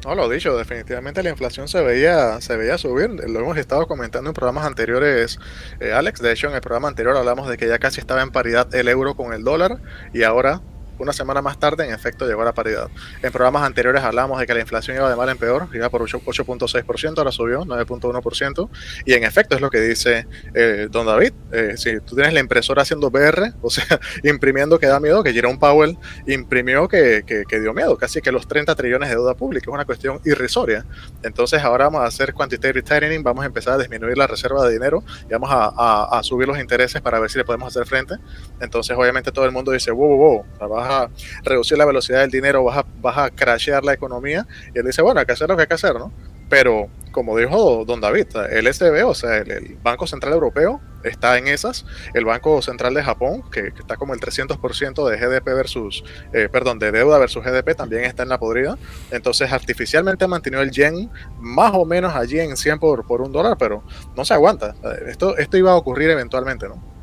No, 0.05 0.15
lo 0.15 0.29
dicho, 0.29 0.55
definitivamente 0.55 1.21
la 1.23 1.31
inflación 1.31 1.67
se 1.67 1.81
veía, 1.81 2.39
se 2.39 2.55
veía 2.55 2.77
subir. 2.77 3.09
Lo 3.09 3.39
hemos 3.39 3.57
estado 3.57 3.87
comentando 3.87 4.29
en 4.29 4.33
programas 4.33 4.65
anteriores, 4.65 5.39
eh, 5.79 5.91
Alex. 5.91 6.21
De 6.21 6.31
hecho, 6.31 6.47
en 6.47 6.55
el 6.55 6.61
programa 6.61 6.87
anterior 6.87 7.17
hablamos 7.17 7.49
de 7.49 7.57
que 7.57 7.67
ya 7.67 7.79
casi 7.79 7.99
estaba 7.99 8.21
en 8.21 8.31
paridad 8.31 8.73
el 8.73 8.87
euro 8.87 9.15
con 9.15 9.33
el 9.33 9.43
dólar 9.43 9.81
y 10.13 10.23
ahora 10.23 10.61
una 10.99 11.13
semana 11.13 11.41
más 11.41 11.59
tarde, 11.59 11.85
en 11.85 11.93
efecto, 11.93 12.27
llegó 12.27 12.41
a 12.41 12.45
la 12.45 12.53
paridad. 12.53 12.89
En 13.21 13.31
programas 13.31 13.63
anteriores 13.63 14.03
hablamos 14.03 14.39
de 14.39 14.47
que 14.47 14.53
la 14.53 14.59
inflación 14.59 14.97
iba 14.97 15.09
de 15.09 15.15
mal 15.15 15.29
en 15.29 15.37
peor, 15.37 15.67
iba 15.73 15.89
por 15.89 16.01
8.6%, 16.01 17.17
ahora 17.17 17.31
subió 17.31 17.61
9.1%, 17.61 18.69
y 19.05 19.13
en 19.13 19.23
efecto 19.23 19.55
es 19.55 19.61
lo 19.61 19.69
que 19.69 19.79
dice 19.81 20.27
eh, 20.53 20.87
don 20.89 21.05
David. 21.05 21.33
Eh, 21.51 21.73
si 21.77 21.99
tú 21.99 22.15
tienes 22.15 22.33
la 22.33 22.39
impresora 22.39 22.81
haciendo 22.81 23.09
BR, 23.09 23.53
o 23.61 23.69
sea, 23.69 23.85
imprimiendo 24.23 24.79
que 24.79 24.87
da 24.87 24.99
miedo, 24.99 25.23
que 25.23 25.33
Jerome 25.33 25.57
Powell 25.57 25.97
imprimió 26.25 26.87
que, 26.87 27.23
que, 27.25 27.59
dio 27.59 27.73
miedo, 27.73 27.97
casi 27.97 28.21
que 28.21 28.31
los 28.31 28.47
30 28.47 28.75
trillones 28.75 29.09
de 29.09 29.15
deuda 29.15 29.35
pública, 29.35 29.69
es 29.69 29.73
una 29.73 29.85
cuestión 29.85 30.19
irrisoria. 30.25 30.85
Entonces 31.23 31.61
ahora 31.61 31.85
vamos 31.85 32.01
a 32.01 32.05
hacer 32.05 32.33
quantitative 32.33 32.81
tightening, 32.81 33.23
vamos 33.23 33.43
a 33.43 33.47
empezar 33.47 33.73
a 33.73 33.77
disminuir 33.77 34.17
la 34.17 34.27
reserva 34.27 34.65
de 34.65 34.73
dinero 34.73 35.03
y 35.27 35.33
vamos 35.33 35.49
a, 35.51 35.73
a, 35.75 36.19
a 36.19 36.23
subir 36.23 36.47
los 36.47 36.59
intereses 36.59 37.01
para 37.01 37.19
ver 37.19 37.29
si 37.29 37.37
le 37.37 37.45
podemos 37.45 37.75
hacer 37.75 37.87
frente. 37.87 38.15
Entonces 38.59 38.95
obviamente 38.97 39.31
todo 39.31 39.45
el 39.45 39.51
mundo 39.51 39.71
dice, 39.71 39.91
wow, 39.91 40.17
wow, 40.17 40.45
wow, 40.59 40.86
a 40.89 41.09
reducir 41.43 41.77
la 41.77 41.85
velocidad 41.85 42.21
del 42.21 42.31
dinero, 42.31 42.63
vas 42.63 43.17
a, 43.17 43.29
crashear 43.29 43.83
la 43.83 43.93
economía. 43.93 44.47
Y 44.73 44.79
él 44.79 44.85
dice, 44.85 45.01
bueno, 45.01 45.19
hay 45.19 45.25
que 45.25 45.33
hacer 45.33 45.49
lo 45.49 45.55
que 45.55 45.63
hay 45.63 45.67
que 45.67 45.73
hacer, 45.73 45.95
¿no? 45.95 46.11
Pero, 46.49 46.87
como 47.11 47.37
dijo 47.37 47.83
don 47.85 47.99
David, 47.99 48.27
el 48.49 48.73
SB, 48.73 49.05
o 49.05 49.13
sea, 49.13 49.37
el, 49.37 49.77
Banco 49.83 50.07
Central 50.07 50.33
Europeo, 50.33 50.79
está 51.03 51.37
en 51.37 51.47
esas. 51.47 51.85
El 52.13 52.23
Banco 52.23 52.61
Central 52.61 52.93
de 52.93 53.03
Japón, 53.03 53.43
que, 53.51 53.67
está 53.67 53.97
como 53.97 54.13
el 54.13 54.21
300% 54.21 55.09
de 55.09 55.17
GDP 55.17 55.45
versus, 55.47 56.05
eh, 56.31 56.47
perdón, 56.49 56.79
de 56.79 56.91
deuda 56.91 57.17
versus 57.17 57.43
GDP, 57.43 57.75
también 57.75 58.05
está 58.05 58.23
en 58.23 58.29
la 58.29 58.39
podrida. 58.39 58.77
Entonces, 59.11 59.51
artificialmente 59.51 60.23
ha 60.23 60.27
mantenido 60.29 60.61
el 60.61 60.71
yen 60.71 61.09
más 61.39 61.71
o 61.73 61.83
menos 61.85 62.15
allí 62.15 62.39
en 62.39 62.55
100 62.55 62.79
por, 62.79 63.05
por 63.05 63.21
un 63.21 63.33
dólar, 63.33 63.57
pero 63.57 63.83
no 64.15 64.23
se 64.23 64.33
aguanta. 64.33 64.75
Esto, 65.07 65.37
esto 65.37 65.57
iba 65.57 65.71
a 65.71 65.75
ocurrir 65.75 66.09
eventualmente, 66.09 66.67
¿no? 66.69 66.97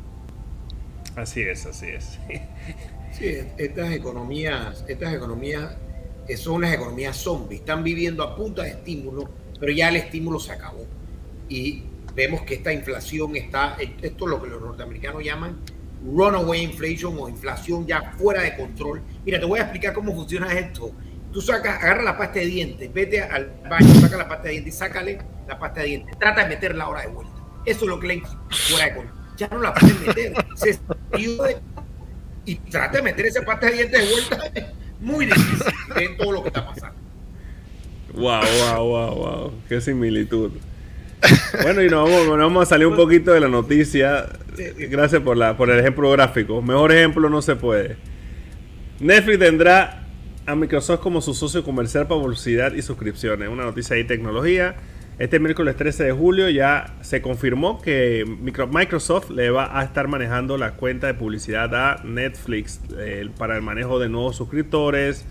Así 1.15 1.41
es, 1.41 1.65
así 1.65 1.87
es. 1.87 2.19
Sí, 3.17 3.37
estas 3.57 3.93
economías, 3.93 4.83
estas 4.89 5.13
economías 5.13 5.77
son 6.37 6.55
unas 6.55 6.73
economías 6.73 7.15
zombies, 7.15 7.61
están 7.61 7.81
viviendo 7.81 8.23
a 8.23 8.35
punta 8.35 8.63
de 8.63 8.71
estímulo, 8.71 9.29
pero 9.57 9.71
ya 9.71 9.87
el 9.87 9.95
estímulo 9.95 10.37
se 10.37 10.51
acabó. 10.51 10.85
Y 11.47 11.83
vemos 12.13 12.41
que 12.41 12.55
esta 12.55 12.73
inflación 12.73 13.37
está, 13.37 13.77
esto 13.79 14.25
es 14.25 14.29
lo 14.29 14.41
que 14.41 14.49
los 14.49 14.61
norteamericanos 14.61 15.23
llaman 15.23 15.57
runaway 16.05 16.61
inflation 16.61 17.17
o 17.17 17.29
inflación 17.29 17.87
ya 17.87 18.11
fuera 18.17 18.41
de 18.41 18.55
control. 18.55 19.01
Mira, 19.25 19.39
te 19.39 19.45
voy 19.45 19.59
a 19.59 19.63
explicar 19.63 19.93
cómo 19.93 20.13
funciona 20.13 20.51
esto. 20.51 20.91
Tú 21.31 21.41
sacas, 21.41 21.81
agarra 21.81 22.03
la 22.03 22.17
pasta 22.17 22.39
de 22.39 22.47
dientes, 22.47 22.93
vete 22.93 23.21
al 23.21 23.53
baño, 23.69 23.93
saca 23.95 24.17
la 24.17 24.27
pasta 24.27 24.43
de 24.43 24.51
dientes 24.51 24.75
y 24.75 24.77
sácale 24.77 25.19
la 25.47 25.57
pasta 25.57 25.81
de 25.81 25.87
dientes. 25.87 26.19
Trata 26.19 26.43
de 26.43 26.49
meterla 26.49 26.83
ahora 26.83 27.01
de 27.01 27.07
vuelta. 27.07 27.33
Eso 27.65 27.85
es 27.85 27.87
lo 27.87 27.99
que 27.99 28.07
le 28.07 28.21
fuera 28.49 28.85
de 28.85 28.95
control. 28.95 29.21
Ya 29.37 29.47
no 29.47 29.59
la 29.59 29.73
pueden 29.73 30.05
meter. 30.05 30.33
Se 30.55 30.71
de 30.71 31.57
y 32.45 32.55
trate 32.55 32.97
de 32.97 33.03
meter 33.03 33.25
ese 33.25 33.41
pasta 33.41 33.67
de 33.67 33.73
dientes 33.73 34.01
de 34.01 34.11
vuelta. 34.11 34.71
Muy 34.99 35.25
difícil 35.25 35.73
en 35.95 36.17
todo 36.17 36.31
lo 36.31 36.41
que 36.41 36.47
está 36.49 36.65
pasando. 36.65 36.95
Wow, 38.13 38.41
wow, 38.41 38.87
wow, 38.87 39.15
wow. 39.15 39.53
Qué 39.67 39.81
similitud. 39.81 40.51
Bueno, 41.63 41.81
y 41.81 41.89
nos 41.89 42.09
vamos, 42.09 42.37
vamos 42.37 42.63
a 42.63 42.65
salir 42.65 42.87
un 42.87 42.95
poquito 42.95 43.31
de 43.31 43.39
la 43.39 43.47
noticia. 43.47 44.27
Gracias 44.77 45.21
por, 45.21 45.35
la, 45.35 45.57
por 45.57 45.69
el 45.69 45.79
ejemplo 45.79 46.09
gráfico. 46.11 46.61
Mejor 46.61 46.91
ejemplo 46.91 47.29
no 47.29 47.41
se 47.41 47.55
puede. 47.55 47.97
Netflix 48.99 49.39
tendrá 49.39 50.03
a 50.45 50.55
Microsoft 50.55 51.01
como 51.01 51.21
su 51.21 51.33
socio 51.33 51.63
comercial 51.63 52.07
para 52.07 52.21
velocidad 52.21 52.73
y 52.73 52.81
suscripciones. 52.81 53.49
Una 53.49 53.63
noticia 53.63 53.95
de 53.95 54.03
tecnología. 54.03 54.75
Este 55.17 55.39
miércoles 55.39 55.77
13 55.77 56.03
de 56.03 56.11
julio 56.11 56.49
ya 56.49 56.97
se 56.99 57.21
confirmó 57.21 57.81
que 57.81 58.25
Microsoft 58.69 59.29
le 59.29 59.49
va 59.49 59.79
a 59.79 59.83
estar 59.83 60.09
manejando 60.09 60.57
la 60.57 60.71
cuenta 60.73 61.07
de 61.07 61.13
publicidad 61.13 61.73
a 61.73 62.03
Netflix 62.03 62.81
eh, 62.97 63.29
para 63.37 63.55
el 63.55 63.61
manejo 63.61 63.97
de 63.97 64.09
nuevos 64.09 64.35
suscriptores, 64.35 65.25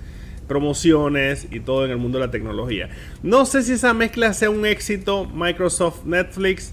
promociones 0.48 1.48
y 1.50 1.60
todo 1.60 1.84
en 1.84 1.90
el 1.90 1.98
mundo 1.98 2.18
de 2.18 2.24
la 2.24 2.30
tecnología. 2.30 2.88
No 3.22 3.44
sé 3.44 3.62
si 3.62 3.72
esa 3.72 3.92
mezcla 3.92 4.32
sea 4.32 4.48
un 4.48 4.64
éxito 4.64 5.26
Microsoft-Netflix, 5.26 6.72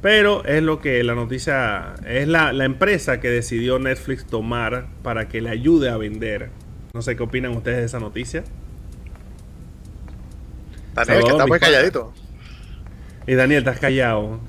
pero 0.00 0.44
es 0.44 0.62
lo 0.62 0.80
que 0.80 1.02
la 1.02 1.16
noticia 1.16 1.94
es 2.06 2.28
la, 2.28 2.52
la 2.52 2.64
empresa 2.64 3.18
que 3.18 3.28
decidió 3.28 3.80
Netflix 3.80 4.24
tomar 4.24 4.86
para 5.02 5.26
que 5.26 5.40
le 5.40 5.50
ayude 5.50 5.88
a 5.88 5.96
vender. 5.96 6.50
No 6.94 7.02
sé 7.02 7.16
qué 7.16 7.24
opinan 7.24 7.56
ustedes 7.56 7.78
de 7.78 7.86
esa 7.86 7.98
noticia. 7.98 8.44
Daniel, 10.94 11.24
que 11.24 11.30
está 11.30 11.46
muy 11.46 11.58
calladito. 11.58 12.12
Y 13.26 13.34
Daniel, 13.34 13.60
estás 13.60 13.78
callado. 13.78 14.40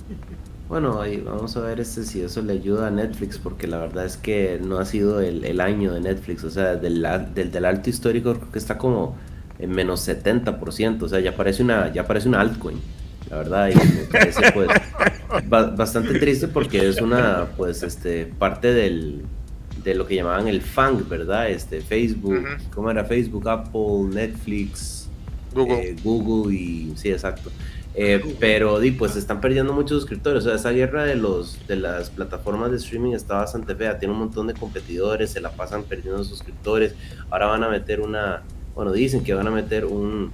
Bueno, 0.68 1.02
ahí 1.02 1.18
vamos 1.18 1.56
a 1.56 1.62
ver 1.62 1.80
este 1.80 2.04
si 2.04 2.22
eso 2.22 2.42
le 2.42 2.54
ayuda 2.54 2.88
a 2.88 2.90
Netflix, 2.90 3.38
porque 3.38 3.68
la 3.68 3.78
verdad 3.78 4.06
es 4.06 4.18
que 4.18 4.60
no 4.64 4.80
ha 4.80 4.86
sido 4.86 5.22
el, 5.22 5.62
año 5.62 5.94
de 5.94 6.00
Netflix, 6.00 6.44
o 6.44 6.50
sea, 6.50 6.76
del, 6.76 7.06
del, 7.36 7.66
alto 7.66 7.90
histórico 7.90 8.34
creo 8.34 8.52
que 8.52 8.58
está 8.58 8.78
como 8.78 9.16
en 9.60 9.70
menos 9.70 10.08
70%, 10.08 11.04
o 11.04 11.08
sea, 11.08 11.20
ya 11.20 11.36
parece 11.36 11.62
una, 11.62 11.94
ya 11.94 12.08
parece 12.08 12.28
una 12.28 12.42
altcoin, 12.42 12.80
la 13.30 13.38
verdad, 13.38 13.70
y 13.70 13.76
me 13.76 14.04
parece 14.12 14.52
pues 14.52 14.68
bastante 15.78 16.18
triste 16.18 16.48
porque 16.48 16.90
es 16.90 17.00
una, 17.00 17.50
pues, 17.56 17.84
este, 17.84 18.26
parte 18.26 18.74
del, 18.74 19.22
de 19.84 19.94
lo 19.94 20.08
que 20.08 20.16
llamaban 20.16 20.48
el 20.48 20.62
FANG, 20.62 21.08
¿verdad? 21.08 21.52
Este, 21.52 21.82
Facebook, 21.82 22.44
¿cómo 22.74 22.90
era? 22.90 23.06
Facebook, 23.06 23.48
Apple, 23.48 24.10
Netflix, 24.12 25.08
Google, 25.54 25.90
eh, 25.90 25.96
Google 26.04 26.56
y, 26.56 26.94
sí, 26.96 27.12
exacto. 27.12 27.52
Eh, 27.96 28.36
pero 28.40 28.80
di, 28.80 28.92
pues 28.92 29.16
están 29.16 29.40
perdiendo 29.40 29.74
muchos 29.74 30.02
suscriptores. 30.02 30.44
O 30.44 30.48
sea, 30.48 30.56
esa 30.56 30.72
guerra 30.72 31.04
de 31.04 31.16
los 31.16 31.60
de 31.68 31.76
las 31.76 32.10
plataformas 32.10 32.72
de 32.72 32.78
streaming 32.78 33.14
está 33.14 33.36
bastante 33.36 33.76
fea. 33.76 34.00
Tiene 34.00 34.14
un 34.14 34.20
montón 34.20 34.48
de 34.48 34.54
competidores, 34.54 35.32
se 35.32 35.42
la 35.42 35.52
pasan 35.52 35.84
perdiendo 35.84 36.24
suscriptores. 36.24 36.96
Ahora 37.30 37.48
van 37.48 37.64
a 37.64 37.70
meter 37.70 38.02
una, 38.02 38.44
bueno, 38.76 38.92
dicen 38.92 39.24
que 39.24 39.34
van 39.34 39.48
a 39.48 39.52
meter 39.52 39.86
un, 39.86 40.32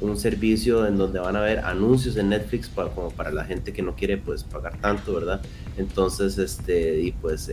un 0.00 0.16
servicio 0.16 0.86
en 0.86 0.98
donde 0.98 1.18
van 1.18 1.36
a 1.36 1.40
ver 1.40 1.60
anuncios 1.60 2.16
en 2.16 2.30
Netflix 2.30 2.68
para, 2.68 2.90
como 2.90 3.10
para 3.10 3.30
la 3.30 3.44
gente 3.44 3.72
que 3.72 3.82
no 3.82 3.94
quiere 3.94 4.16
pues 4.18 4.44
pagar 4.44 4.78
tanto, 4.78 5.14
¿verdad? 5.14 5.40
Entonces, 5.76 6.38
este, 6.38 7.00
y 7.00 7.12
pues 7.12 7.50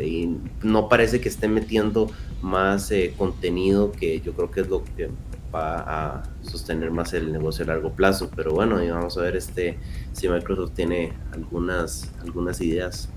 no 0.62 0.90
parece 0.90 1.22
que 1.22 1.30
estén 1.30 1.54
metiendo 1.54 2.10
más 2.42 2.92
eh, 2.92 3.14
contenido 3.18 3.92
que 3.92 4.20
yo 4.22 4.34
creo 4.34 4.52
que 4.52 4.62
es 4.62 4.68
lo 4.68 4.84
que 4.84 5.10
va 5.54 5.80
a 5.80 6.24
sostener 6.42 6.92
más 6.92 7.14
el 7.14 7.32
negocio 7.32 7.64
a 7.66 7.68
largo 7.68 7.92
plazo. 7.94 8.30
Pero 8.36 8.52
bueno, 8.52 8.84
y 8.84 8.90
vamos 8.90 9.18
a 9.18 9.22
ver 9.22 9.36
este 9.36 9.78
si 10.14 10.28
Microsoft 10.30 10.72
tiene 10.74 11.14
algunas, 11.32 12.12
algunas 12.22 12.60
ideas. 12.62 13.10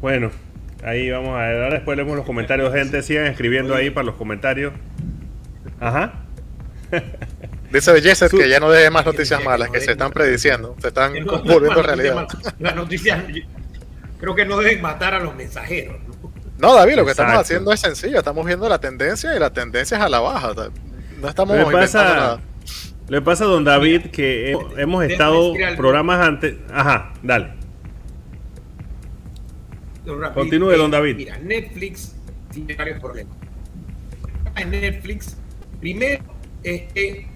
Bueno, 0.00 0.30
ahí 0.82 1.10
vamos 1.10 1.30
a 1.30 1.42
ver. 1.42 1.62
Ahora 1.62 1.74
después 1.74 1.96
leemos 1.96 2.16
los 2.16 2.26
comentarios. 2.26 2.72
Gente, 2.72 3.02
sigan 3.02 3.26
escribiendo 3.26 3.74
ahí 3.74 3.90
para 3.90 4.06
los 4.06 4.14
comentarios. 4.14 4.72
Ajá. 5.78 6.24
Dice 7.72 7.92
Belleza 7.92 8.28
que 8.28 8.48
ya 8.48 8.58
no 8.58 8.70
deje 8.70 8.90
más 8.90 9.06
noticias 9.06 9.44
malas, 9.44 9.70
que 9.70 9.80
se 9.80 9.92
están 9.92 10.10
prediciendo, 10.10 10.74
se 10.80 10.88
están 10.88 11.12
volviendo 11.24 11.82
realidad. 11.82 12.26
Las 12.58 12.74
noticias, 12.74 13.22
creo 14.18 14.34
que 14.34 14.44
no 14.44 14.58
deben 14.58 14.82
matar 14.82 15.14
a 15.14 15.20
los 15.20 15.36
mensajeros. 15.36 15.96
No, 16.60 16.74
David, 16.74 16.96
lo 16.96 17.04
que 17.04 17.12
estamos 17.12 17.36
haciendo 17.36 17.72
es 17.72 17.80
sencillo, 17.80 18.18
estamos 18.18 18.44
viendo 18.44 18.68
la 18.68 18.78
tendencia 18.78 19.34
y 19.34 19.38
la 19.38 19.50
tendencia 19.52 19.96
es 19.96 20.02
a 20.02 20.08
la 20.08 20.20
baja. 20.20 20.52
No 21.20 21.28
estamos 21.28 21.56
le 21.56 21.64
pasa, 21.64 22.02
nada. 22.04 22.40
Le 23.08 23.22
pasa 23.22 23.44
a 23.44 23.46
don 23.48 23.64
David 23.64 24.10
que 24.10 24.56
hemos 24.76 25.04
estado 25.04 25.54
programas 25.76 26.26
antes. 26.26 26.56
Ajá, 26.72 27.12
dale. 27.22 27.54
Continúe, 30.34 30.76
don 30.76 30.90
David. 30.90 31.16
Mira, 31.16 31.38
Netflix 31.38 32.14
tiene 32.52 32.74
varios 32.74 33.00
problemas. 33.00 33.36
En 34.56 34.70
Netflix, 34.70 35.36
primero, 35.80 36.22
es 36.62 36.92
que 36.92 37.28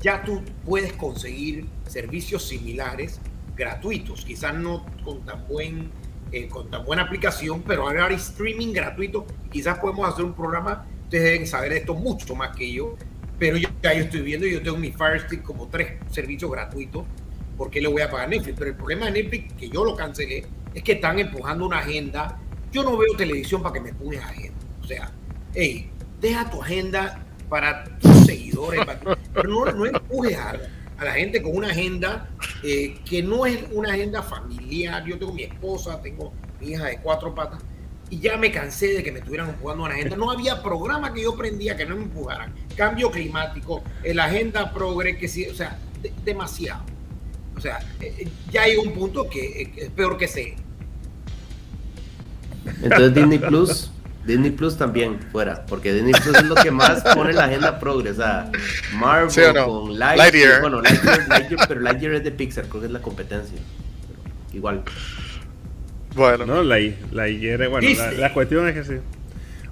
ya 0.00 0.22
tú 0.22 0.42
puedes 0.64 0.92
conseguir 0.92 1.66
servicios 1.86 2.46
similares 2.46 3.20
gratuitos, 3.56 4.24
quizás 4.24 4.54
no 4.54 4.86
con 5.04 5.24
tan 5.24 5.46
buen 5.48 5.90
eh, 6.32 6.48
con 6.48 6.70
tan 6.70 6.84
buena 6.84 7.02
aplicación, 7.02 7.62
pero 7.62 7.88
ahora 7.88 8.08
streaming 8.14 8.72
gratuito. 8.72 9.26
Quizás 9.50 9.78
podemos 9.78 10.08
hacer 10.08 10.24
un 10.24 10.34
programa, 10.34 10.86
ustedes 11.04 11.24
deben 11.24 11.46
saber 11.46 11.72
esto 11.72 11.94
mucho 11.94 12.34
más 12.34 12.56
que 12.56 12.70
yo, 12.72 12.96
pero 13.38 13.56
yo 13.56 13.68
ya 13.82 13.94
yo 13.94 14.04
estoy 14.04 14.20
viendo, 14.22 14.46
yo 14.46 14.62
tengo 14.62 14.76
mi 14.76 14.92
Fire 14.92 15.20
Stick 15.20 15.42
como 15.42 15.68
tres 15.68 15.92
servicios 16.10 16.50
gratuitos, 16.50 17.04
¿por 17.56 17.70
qué 17.70 17.80
le 17.80 17.88
voy 17.88 18.02
a 18.02 18.10
pagar 18.10 18.28
Netflix? 18.28 18.56
Pero 18.58 18.70
el 18.70 18.76
problema 18.76 19.06
de 19.06 19.22
Netflix, 19.22 19.52
que 19.54 19.68
yo 19.68 19.84
lo 19.84 19.96
cancelé, 19.96 20.46
es 20.74 20.82
que 20.82 20.92
están 20.92 21.18
empujando 21.18 21.66
una 21.66 21.78
agenda. 21.78 22.38
Yo 22.70 22.82
no 22.82 22.96
veo 22.96 23.16
televisión 23.16 23.62
para 23.62 23.72
que 23.74 23.80
me 23.80 23.88
empujes 23.90 24.22
agenda. 24.22 24.58
O 24.82 24.86
sea, 24.86 25.10
hey, 25.54 25.90
deja 26.20 26.50
tu 26.50 26.62
agenda 26.62 27.24
para 27.48 27.84
tus 27.98 28.26
seguidores, 28.26 28.80
pero 29.32 29.48
no, 29.48 29.64
no 29.72 29.86
empujes 29.86 30.36
a 30.36 30.52
a 30.98 31.04
la 31.04 31.12
gente 31.12 31.40
con 31.42 31.56
una 31.56 31.68
agenda 31.68 32.28
eh, 32.62 32.98
que 33.04 33.22
no 33.22 33.46
es 33.46 33.60
una 33.72 33.92
agenda 33.92 34.22
familiar. 34.22 35.04
Yo 35.06 35.18
tengo 35.18 35.32
mi 35.32 35.44
esposa, 35.44 36.00
tengo 36.02 36.32
mi 36.60 36.70
hija 36.70 36.86
de 36.86 36.98
cuatro 37.00 37.34
patas 37.34 37.60
y 38.10 38.18
ya 38.18 38.36
me 38.36 38.50
cansé 38.50 38.94
de 38.94 39.02
que 39.02 39.12
me 39.12 39.20
estuvieran 39.20 39.50
empujando 39.50 39.84
una 39.84 39.94
agenda. 39.94 40.16
No 40.16 40.30
había 40.30 40.62
programa 40.62 41.12
que 41.12 41.22
yo 41.22 41.36
prendía 41.36 41.76
que 41.76 41.86
no 41.86 41.96
me 41.96 42.02
empujaran. 42.04 42.52
Cambio 42.76 43.10
climático, 43.10 43.82
la 44.04 44.24
agenda 44.24 44.72
progre, 44.72 45.16
que 45.16 45.28
sí, 45.28 45.46
o 45.46 45.54
sea, 45.54 45.78
demasiado. 46.24 46.82
O 47.56 47.60
sea, 47.60 47.78
eh, 48.00 48.28
ya 48.50 48.62
hay 48.62 48.76
un 48.76 48.92
punto 48.92 49.28
que 49.28 49.72
es 49.76 49.90
peor 49.90 50.16
que 50.16 50.26
sé. 50.28 50.56
Entonces 52.82 53.14
Disney 53.14 53.38
Plus 53.38 53.90
Disney 54.28 54.50
Plus 54.50 54.76
también 54.76 55.18
fuera, 55.32 55.64
porque 55.66 55.94
Disney 55.94 56.12
Plus 56.12 56.36
es 56.36 56.44
lo 56.44 56.54
que 56.54 56.70
más 56.70 57.02
pone 57.14 57.32
la 57.32 57.44
agenda 57.44 57.80
progresada. 57.80 58.52
Marvel 58.94 59.54
con 59.64 59.98
Lightyear, 59.98 60.60
Bueno, 60.60 60.82
Lightyear, 60.82 61.66
pero 61.66 61.80
Lightyear 61.80 62.14
es 62.14 62.24
de 62.24 62.30
Pixar, 62.30 62.66
creo 62.66 62.82
que 62.82 62.86
es 62.88 62.92
la 62.92 63.00
competencia. 63.00 63.58
igual. 64.52 64.82
Bueno. 66.14 66.44
No, 66.44 66.62
Lightyear, 66.62 67.68
bueno, 67.70 67.88
la, 68.18 68.34
cuestión 68.34 68.68
es 68.68 68.74
que 68.74 68.84
sí. 68.84 69.00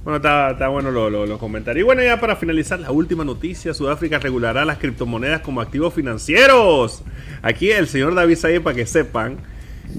Bueno, 0.04 0.16
está, 0.16 0.52
está 0.52 0.68
bueno 0.68 0.90
los 0.90 1.28
lo, 1.28 1.38
comentarios. 1.38 1.82
Y 1.82 1.84
bueno, 1.84 2.02
ya 2.02 2.18
para 2.18 2.36
finalizar, 2.36 2.80
la 2.80 2.90
última 2.90 3.24
noticia: 3.24 3.74
Sudáfrica 3.74 4.18
regulará 4.18 4.64
las 4.64 4.78
criptomonedas 4.78 5.42
como 5.42 5.60
activos 5.60 5.92
financieros. 5.92 7.02
Aquí 7.42 7.70
el 7.70 7.88
señor 7.88 8.14
David 8.14 8.36
Saye, 8.36 8.60
para 8.62 8.74
que 8.74 8.86
sepan 8.86 9.36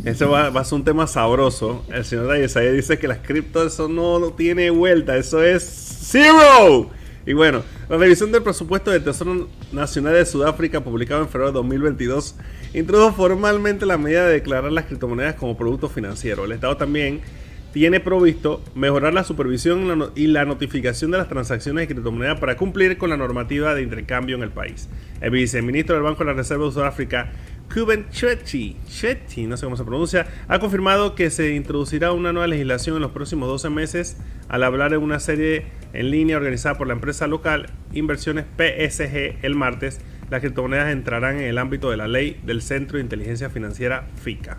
eso 0.06 0.30
va, 0.30 0.48
a 0.48 0.64
ser 0.64 0.76
un 0.76 0.84
tema 0.84 1.08
sabroso. 1.08 1.84
El 1.92 2.06
señor 2.06 2.28
Dayesaya 2.28 2.72
dice 2.72 2.98
que 2.98 3.08
las 3.08 3.20
criptos 3.20 3.74
eso 3.74 3.88
no, 3.88 4.20
no, 4.20 4.32
tiene 4.32 4.70
vuelta, 4.70 5.18
eso 5.18 5.44
es 5.44 5.64
zero. 5.64 6.92
Y 7.26 7.34
bueno, 7.34 7.62
la 7.90 7.98
revisión 7.98 8.32
del 8.32 8.42
presupuesto 8.42 8.90
del 8.92 9.04
Tesoro 9.04 9.50
Nacional 9.74 10.14
de 10.14 10.26
Sudáfrica, 10.26 10.82
publicado 10.82 11.22
en 11.22 11.28
febrero 11.28 11.52
de 11.52 11.56
2022, 11.56 12.36
introdujo 12.74 13.14
formalmente 13.14 13.86
la 13.86 13.98
medida 13.98 14.26
de 14.26 14.34
declarar 14.34 14.72
las 14.72 14.86
criptomonedas 14.86 15.36
como 15.36 15.58
producto 15.58 15.90
financiero. 15.90 16.46
El 16.46 16.54
Estado 16.54 16.78
también 16.78 17.22
tiene 17.74 18.00
provisto 18.00 18.64
mejorar 18.76 19.14
la 19.14 19.24
supervisión 19.24 20.12
y 20.16 20.28
la 20.28 20.46
notificación 20.46 21.12
de 21.12 21.18
las 21.18 21.28
transacciones 21.28 21.84
de 21.88 21.94
criptomonedas 21.94 22.40
para 22.40 22.56
cumplir 22.56 22.98
con 22.98 23.10
la 23.10 23.18
normativa 23.18 23.76
de 23.76 23.84
intercambio 23.84 24.36
en 24.36 24.44
el 24.44 24.52
país. 24.52 24.88
El 25.22 25.32
viceministro 25.32 25.96
del 25.96 26.04
Banco 26.04 26.20
de 26.20 26.32
la 26.32 26.34
Reserva 26.34 26.66
de 26.66 26.72
Sudáfrica, 26.72 27.32
Kuben 27.74 28.08
Chetty, 28.10 28.76
no 29.46 29.58
sé 29.58 29.66
cómo 29.66 29.76
se 29.76 29.84
pronuncia, 29.84 30.28
ha 30.48 30.60
confirmado 30.60 31.16
que 31.16 31.30
se 31.30 31.54
introducirá 31.54 32.12
una 32.14 32.32
nueva 32.32 32.48
legislación 32.48 32.96
en 32.96 33.02
los 33.02 33.12
próximos 33.12 33.50
12 33.50 33.70
meses 33.70 34.18
al 34.48 34.64
hablar 34.64 34.94
en 34.94 35.02
una 35.02 35.20
serie 35.20 35.66
en 35.94 36.10
línea 36.12 36.38
organizada 36.38 36.78
por 36.78 36.88
la 36.88 36.94
empresa 36.94 37.28
local 37.28 37.68
Inversiones 37.94 38.46
PSG 38.58 39.40
el 39.42 39.56
martes. 39.56 40.00
Las 40.30 40.42
criptomonedas 40.42 40.92
entrarán 40.92 41.38
en 41.38 41.44
el 41.44 41.58
ámbito 41.58 41.92
de 41.92 41.98
la 41.98 42.08
ley 42.08 42.40
del 42.44 42.62
Centro 42.62 42.98
de 42.98 43.04
Inteligencia 43.04 43.50
Financiera 43.50 44.08
FICA. 44.22 44.58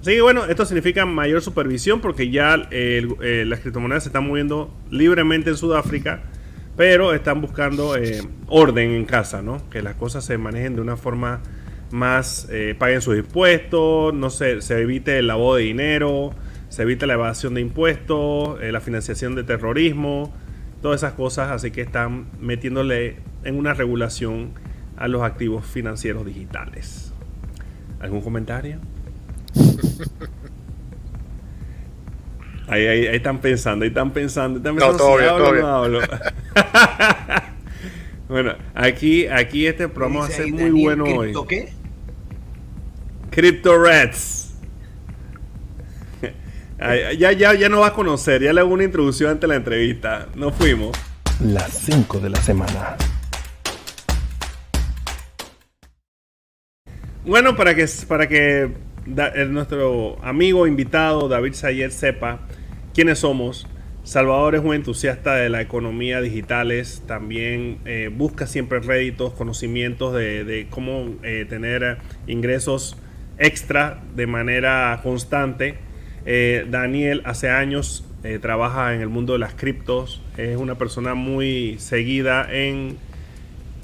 Así 0.00 0.12
que 0.12 0.20
bueno, 0.20 0.44
esto 0.44 0.64
significa 0.66 1.06
mayor 1.06 1.42
supervisión 1.42 2.00
porque 2.00 2.28
ya 2.30 2.68
eh, 2.72 3.44
las 3.46 3.60
criptomonedas 3.60 4.02
se 4.02 4.08
están 4.08 4.26
moviendo 4.26 4.74
libremente 4.90 5.50
en 5.50 5.56
Sudáfrica, 5.56 6.22
pero 6.76 7.14
están 7.14 7.40
buscando 7.40 7.96
eh, 7.96 8.20
orden 8.48 8.90
en 8.90 9.04
casa, 9.04 9.42
¿no? 9.42 9.68
Que 9.70 9.80
las 9.80 9.94
cosas 9.94 10.24
se 10.24 10.38
manejen 10.38 10.74
de 10.74 10.80
una 10.80 10.96
forma 10.96 11.40
más, 11.92 12.48
eh, 12.50 12.74
paguen 12.78 13.00
sus 13.00 13.16
impuestos, 13.16 14.14
no 14.14 14.30
se, 14.30 14.60
se 14.62 14.80
evite 14.80 15.18
el 15.18 15.26
lavado 15.26 15.56
de 15.56 15.62
dinero, 15.62 16.32
se 16.68 16.82
evite 16.82 17.06
la 17.06 17.14
evasión 17.14 17.54
de 17.54 17.60
impuestos, 17.60 18.58
la 18.62 18.80
financiación 18.80 19.34
de 19.34 19.44
terrorismo, 19.44 20.32
todas 20.80 21.00
esas 21.00 21.12
cosas, 21.12 21.50
así 21.50 21.70
que 21.70 21.82
están 21.82 22.26
metiéndole 22.40 23.16
en 23.44 23.56
una 23.56 23.74
regulación 23.74 24.52
a 24.96 25.08
los 25.08 25.22
activos 25.22 25.66
financieros 25.66 26.24
digitales. 26.24 27.12
¿Algún 28.00 28.20
comentario? 28.20 28.78
Ahí, 32.68 32.86
ahí, 32.86 33.06
están 33.06 33.38
pensando, 33.40 33.82
ahí 33.82 33.88
están 33.88 34.12
pensando, 34.12 34.58
están 34.58 34.76
pensando 34.76 34.98
no, 34.98 34.98
todo 34.98 35.18
bien, 35.18 36.08
bueno, 38.28 38.54
aquí, 38.74 39.26
aquí 39.26 39.66
este 39.66 39.88
programa 39.88 40.20
va 40.20 40.26
a 40.26 40.30
ser 40.30 40.50
muy 40.50 40.70
bueno 40.70 41.04
hoy. 41.04 41.34
¿Qué? 41.48 41.81
Crypto 43.32 43.82
Reds. 43.82 44.52
ya, 47.18 47.32
ya, 47.32 47.54
ya 47.54 47.68
no 47.70 47.80
va 47.80 47.88
a 47.88 47.92
conocer, 47.94 48.42
ya 48.42 48.52
le 48.52 48.60
hago 48.60 48.74
una 48.74 48.84
introducción 48.84 49.30
ante 49.30 49.46
la 49.46 49.56
entrevista. 49.56 50.28
Nos 50.34 50.54
fuimos. 50.54 50.96
Las 51.40 51.72
5 51.78 52.20
de 52.20 52.28
la 52.28 52.40
semana. 52.42 52.96
Bueno, 57.24 57.56
para 57.56 57.74
que, 57.74 57.86
para 58.06 58.28
que 58.28 58.70
nuestro 59.48 60.22
amigo 60.22 60.66
invitado 60.66 61.28
David 61.28 61.54
Sayer 61.54 61.90
sepa 61.90 62.40
quiénes 62.92 63.20
somos. 63.20 63.66
Salvador 64.04 64.56
es 64.56 64.62
un 64.62 64.74
entusiasta 64.74 65.36
de 65.36 65.48
la 65.48 65.62
economía 65.62 66.20
digitales, 66.20 67.02
también 67.06 67.78
eh, 67.86 68.10
busca 68.12 68.46
siempre 68.46 68.80
réditos, 68.80 69.32
conocimientos 69.32 70.12
de, 70.12 70.66
cómo 70.70 71.14
eh, 71.22 71.46
tener 71.48 71.98
ingresos 72.26 72.96
extra 73.38 74.00
de 74.14 74.26
manera 74.26 75.00
constante. 75.02 75.76
Eh, 76.24 76.66
Daniel 76.70 77.22
hace 77.24 77.50
años 77.50 78.04
trabaja 78.40 78.94
en 78.94 79.00
el 79.00 79.08
mundo 79.08 79.32
de 79.32 79.40
las 79.40 79.52
criptos, 79.54 80.22
es 80.36 80.56
una 80.56 80.76
persona 80.76 81.14
muy 81.14 81.76
seguida 81.80 82.46
en 82.52 82.96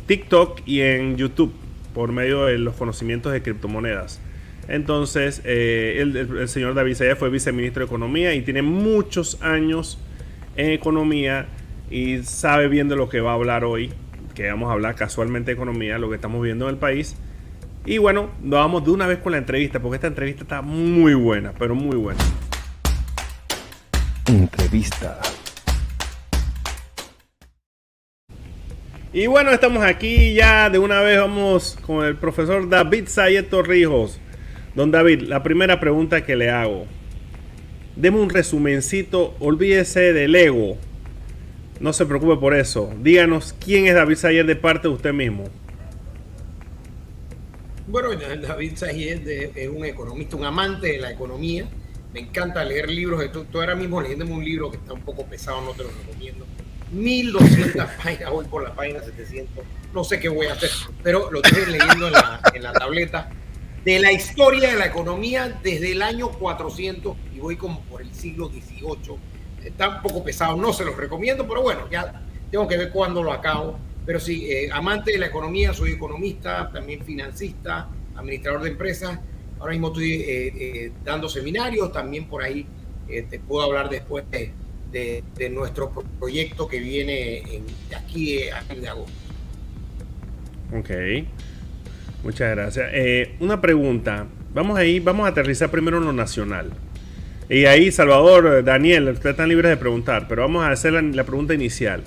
TikTok 0.07 0.61
y 0.65 0.83
en 0.83 1.17
YouTube 1.17 1.53
por 1.93 2.13
medio 2.13 2.45
de 2.45 2.57
los 2.57 2.77
conocimientos 2.77 3.33
de 3.33 3.43
criptomonedas. 3.43 4.21
Entonces, 4.69 5.43
el, 5.45 6.49
señor 6.49 6.75
David 6.75 6.95
Sayas 6.95 7.19
fue 7.19 7.31
viceministro 7.31 7.81
de 7.81 7.87
Economía 7.87 8.33
y 8.35 8.43
tiene 8.43 8.63
muchos 8.63 9.43
años 9.43 9.99
en 10.59 10.73
economía 10.73 11.47
y 11.91 12.19
sabe 12.25 12.69
bien 12.69 12.89
de 12.89 12.97
lo 12.97 13.09
que 13.09 13.21
va 13.21 13.31
a 13.31 13.35
hablar 13.35 13.65
hoy, 13.65 13.93
que 14.35 14.49
vamos 14.49 14.69
a 14.69 14.73
hablar 14.73 14.95
casualmente 14.97 15.53
de 15.53 15.55
economía, 15.55 15.99
lo 15.99 16.11
que 16.11 16.17
estamos 16.17 16.43
viendo 16.43 16.67
en 16.69 16.75
el 16.75 16.79
país. 16.79 17.17
Y 17.91 17.97
bueno, 17.97 18.29
nos 18.43 18.59
vamos 18.59 18.85
de 18.85 18.91
una 18.91 19.07
vez 19.07 19.17
con 19.21 19.33
la 19.33 19.39
entrevista, 19.39 19.81
porque 19.81 19.95
esta 19.95 20.09
entrevista 20.09 20.43
está 20.43 20.61
muy 20.61 21.15
buena, 21.15 21.55
pero 21.59 21.75
muy 21.75 21.97
buena. 21.97 22.21
Entrevista. 24.27 25.19
Y 29.11 29.27
bueno, 29.27 29.53
estamos 29.53 29.83
aquí 29.83 30.35
ya 30.35 30.69
de 30.69 30.79
una 30.79 31.01
vez 31.01 31.19
vamos 31.19 31.79
con 31.81 32.05
el 32.05 32.17
profesor 32.17 32.69
David 32.69 33.05
Sayet 33.07 33.49
Torrijos. 33.49 34.21
Don 34.75 34.91
David, 34.91 35.23
la 35.23 35.43
primera 35.43 35.81
pregunta 35.81 36.23
que 36.27 36.37
le 36.37 36.51
hago. 36.51 36.85
Deme 37.97 38.19
un 38.19 38.29
resumencito, 38.29 39.35
olvídese 39.39 40.13
del 40.13 40.35
ego. 40.35 40.77
No 41.81 41.95
se 41.95 42.05
preocupe 42.05 42.37
por 42.37 42.53
eso. 42.53 42.93
Díganos 43.01 43.55
quién 43.59 43.87
es 43.87 43.95
David 43.95 44.17
Sayer 44.17 44.45
de 44.45 44.57
parte 44.57 44.89
de 44.89 44.95
usted 44.95 45.15
mismo. 45.15 45.45
Bueno, 47.91 48.11
David 48.15 48.77
Sayer 48.77 49.51
es 49.55 49.67
un 49.67 49.83
economista, 49.83 50.37
un 50.37 50.45
amante 50.45 50.89
de 50.89 50.99
la 50.99 51.11
economía. 51.11 51.67
Me 52.13 52.21
encanta 52.21 52.63
leer 52.63 52.91
libros. 52.91 53.25
Estoy 53.25 53.47
ahora 53.55 53.75
mismo 53.75 54.03
leyéndome 54.03 54.33
un 54.33 54.45
libro 54.45 54.71
que 54.71 54.77
está 54.77 54.93
un 54.93 55.01
poco 55.01 55.25
pesado, 55.25 55.63
no 55.63 55.73
te 55.73 55.85
lo 55.85 55.91
recomiendo. 55.91 56.45
1200 56.93 57.87
páginas, 58.03 58.31
voy 58.31 58.45
por 58.45 58.63
la 58.63 58.75
página 58.75 59.01
700. 59.01 59.65
No 59.95 60.05
sé 60.05 60.21
qué 60.21 60.29
voy 60.29 60.49
a 60.49 60.53
hacer, 60.53 60.69
pero 61.03 61.31
lo 61.31 61.43
estoy 61.43 61.65
leyendo 61.65 62.09
en 62.09 62.13
la, 62.13 62.43
en 62.53 62.63
la 62.63 62.75
tableta 62.75 63.31
de 63.87 63.99
la 64.01 64.13
historia 64.13 64.69
de 64.69 64.77
la 64.77 64.87
economía 64.87 65.59
desde 65.63 65.93
el 65.93 66.03
año 66.03 66.29
400 66.33 67.17
y 67.35 67.39
voy 67.39 67.57
como 67.57 67.81
por 67.85 68.03
el 68.03 68.13
siglo 68.15 68.51
XVIII. 68.51 69.17
Está 69.65 69.89
un 69.89 70.03
poco 70.03 70.23
pesado, 70.23 70.59
no 70.59 70.75
se 70.75 70.85
los 70.85 70.95
recomiendo, 70.95 71.49
pero 71.49 71.63
bueno, 71.63 71.89
ya 71.91 72.23
tengo 72.51 72.69
que 72.69 72.77
ver 72.77 72.91
cuándo 72.91 73.23
lo 73.23 73.33
acabo. 73.33 73.79
Pero 74.09 74.21
sí, 74.21 74.51
eh, 74.51 74.71
amante 74.73 75.13
de 75.13 75.19
la 75.19 75.27
economía, 75.27 75.75
soy 75.75 75.91
economista, 75.91 76.71
también 76.73 77.05
financista, 77.05 77.91
administrador 78.17 78.63
de 78.63 78.71
empresas. 78.71 79.19
Ahora 79.61 79.73
mismo 79.73 79.89
estoy 79.89 80.13
eh, 80.13 80.25
eh, 80.57 80.93
dando 81.05 81.29
seminarios, 81.29 81.93
también 81.93 82.25
por 82.25 82.43
ahí 82.43 82.65
te 83.07 83.39
puedo 83.39 83.67
hablar 83.67 83.91
después 83.91 84.25
de, 84.31 85.23
nuestro 85.51 85.93
proyecto 86.19 86.67
que 86.67 86.81
viene 86.81 87.43
de 87.91 87.97
aquí 87.97 88.49
a 88.49 88.63
fin 88.63 88.81
de 88.81 88.89
agosto. 88.89 89.13
Ok. 90.75 90.91
Muchas 92.25 92.57
gracias. 92.57 92.91
Una 93.41 93.61
pregunta. 93.61 94.27
Vamos 94.55 94.79
ahí, 94.79 95.01
vamos 95.01 95.27
a 95.27 95.33
aterrizar 95.33 95.71
primero 95.71 95.99
en 95.99 96.07
lo 96.07 96.15
nacional. 96.15 96.71
Y 97.51 97.67
ahí, 97.67 97.93
Salvador, 97.93 98.65
Daniel, 98.65 99.11
ustedes 99.11 99.35
están 99.35 99.51
libres 99.51 99.69
de 99.69 99.77
preguntar, 99.77 100.29
pero 100.29 100.41
vamos 100.41 100.65
a 100.65 100.71
hacer 100.71 100.95
la, 100.95 101.25
pregunta 101.25 101.53
inicial. 101.53 102.05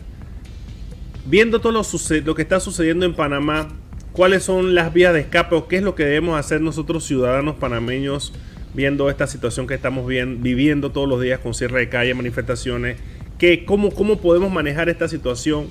Viendo 1.26 1.62
todo 1.62 1.72
lo, 1.72 2.36
que 2.36 2.42
está 2.42 2.60
sucediendo 2.60 3.06
en 3.06 3.14
Panamá, 3.14 3.70
¿cuáles 4.12 4.44
son 4.44 4.76
las 4.76 4.94
vías 4.94 5.14
de 5.14 5.22
escape 5.22 5.56
o 5.56 5.68
qué 5.68 5.78
es 5.78 5.84
lo 5.84 5.96
que 5.96 6.04
debemos 6.04 6.40
hacer 6.40 6.62
nosotros 6.62 7.06
ciudadanos 7.06 7.56
panameños 7.56 8.34
viendo 8.74 9.10
esta 9.10 9.28
situación 9.28 9.68
que 9.68 9.74
estamos 9.74 10.08
viviendo 10.08 10.92
todos 10.92 11.08
los 11.08 11.22
días 11.22 11.40
con 11.40 11.54
cierre 11.54 11.80
de 11.80 11.90
calle, 11.90 12.14
manifestaciones? 12.14 12.98
¿Qué, 13.38 13.66
cómo, 13.66 13.92
¿Cómo 13.92 14.20
podemos 14.20 14.52
manejar 14.52 14.90
esta 14.90 15.08
situación? 15.08 15.68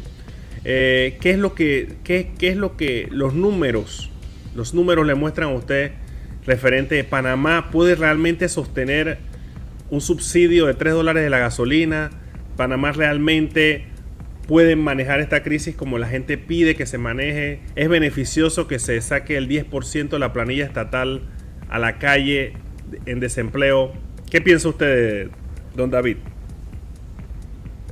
Eh, 0.65 1.19
¿Qué 1.21 1.31
es 1.31 1.39
lo 1.39 1.55
que, 1.55 1.97
qué, 2.05 2.33
qué 2.39 2.49
es 2.49 2.57
lo 2.57 2.77
que 2.77 3.09
los 3.11 3.35
números 3.35 4.11
los 4.55 4.75
números 4.75 5.07
le 5.07 5.15
muestran 5.15 5.51
a 5.51 5.53
usted 5.53 5.93
referente 6.47 6.95
de 6.97 7.05
Panamá 7.05 7.71
puede 7.71 7.95
realmente 7.95 8.49
sostener 8.49 9.19
un 9.91 10.01
subsidio 10.01 10.67
de 10.67 10.75
3 10.75 10.95
dólares 10.95 11.23
de 11.23 11.31
la 11.31 11.39
gasolina. 11.39 12.11
Panamá 12.57 12.93
realmente 12.93 13.87
puede 14.51 14.75
manejar 14.75 15.21
esta 15.21 15.45
crisis 15.45 15.77
como 15.77 15.97
la 15.97 16.09
gente 16.09 16.37
pide 16.37 16.75
que 16.75 16.85
se 16.85 16.99
maneje. 16.99 17.61
Es 17.77 17.89
beneficioso 17.89 18.67
que 18.67 18.81
se 18.81 19.01
saque 19.01 19.37
el 19.37 19.49
10% 19.49 20.09
de 20.09 20.19
la 20.19 20.33
planilla 20.33 20.65
estatal 20.65 21.23
a 21.69 21.79
la 21.79 22.01
calle 22.01 22.55
en 23.07 23.21
desempleo. 23.21 23.93
¿Qué 24.29 24.41
piensa 24.41 24.69
usted, 24.69 25.31
don 25.77 25.89
David? 25.93 26.17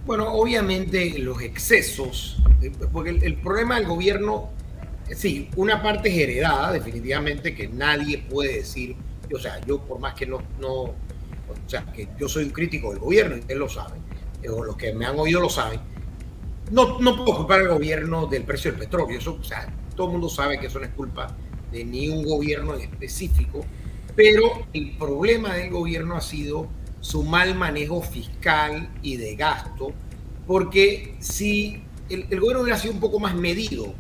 Bueno, 0.05 0.33
obviamente 0.33 1.17
los 1.21 1.41
excesos, 1.43 2.43
eh, 2.61 2.73
porque 2.91 3.11
el, 3.11 3.37
problema 3.37 3.77
del 3.77 3.87
gobierno 3.87 4.51
sí, 5.15 5.49
una 5.55 5.81
parte 5.81 6.09
es 6.09 6.19
heredada, 6.19 6.73
definitivamente, 6.73 7.55
que 7.55 7.69
nadie 7.69 8.19
puede 8.29 8.57
decir, 8.57 8.97
o 9.33 9.39
sea, 9.39 9.61
yo 9.65 9.81
por 9.81 10.01
más 10.01 10.15
que 10.15 10.27
no, 10.27 10.43
no 10.59 10.73
o 10.73 10.95
sea, 11.69 11.85
que 11.93 12.09
yo 12.19 12.29
soy 12.29 12.47
un 12.47 12.51
crítico 12.51 12.91
del 12.91 12.99
gobierno, 12.99 13.37
ustedes 13.37 13.61
lo 13.61 13.69
saben, 13.69 14.03
eh, 14.43 14.49
o 14.49 14.65
los 14.65 14.77
que 14.77 14.93
me 14.93 15.07
han 15.07 15.17
oído 15.17 15.41
lo 15.41 15.51
saben, 15.51 15.79
no, 16.71 16.99
no 17.01 17.17
puedo 17.17 17.39
culpar 17.39 17.61
al 17.61 17.69
gobierno 17.69 18.27
del 18.27 18.45
precio 18.45 18.71
del 18.71 18.81
petróleo, 18.81 19.19
eso, 19.19 19.39
o 19.41 19.45
sea, 19.45 19.73
todo 19.95 20.07
el 20.07 20.13
mundo 20.13 20.29
sabe 20.29 20.59
que 20.59 20.67
eso 20.67 20.79
no 20.79 20.85
es 20.85 20.93
culpa 20.93 21.37
de 21.73 21.85
ni 21.85 22.09
un 22.09 22.25
gobierno 22.25 22.75
en 22.75 22.83
específico, 22.83 23.65
pero 24.15 24.67
el 24.73 24.97
problema 24.97 25.55
del 25.55 25.71
gobierno 25.71 26.17
ha 26.17 26.21
sido 26.21 26.69
su 27.01 27.23
mal 27.23 27.55
manejo 27.55 28.03
fiscal 28.03 28.91
y 29.03 29.17
de 29.17 29.37
gasto, 29.37 29.93
porque 30.47 31.15
si 31.21 31.83
el, 32.09 32.27
el 32.31 32.41
gobierno 32.41 32.63
hubiera 32.63 32.79
sido 32.79 32.95
un 32.95 33.01
poco 33.01 33.21
más 33.21 33.35
medido, 33.35 33.95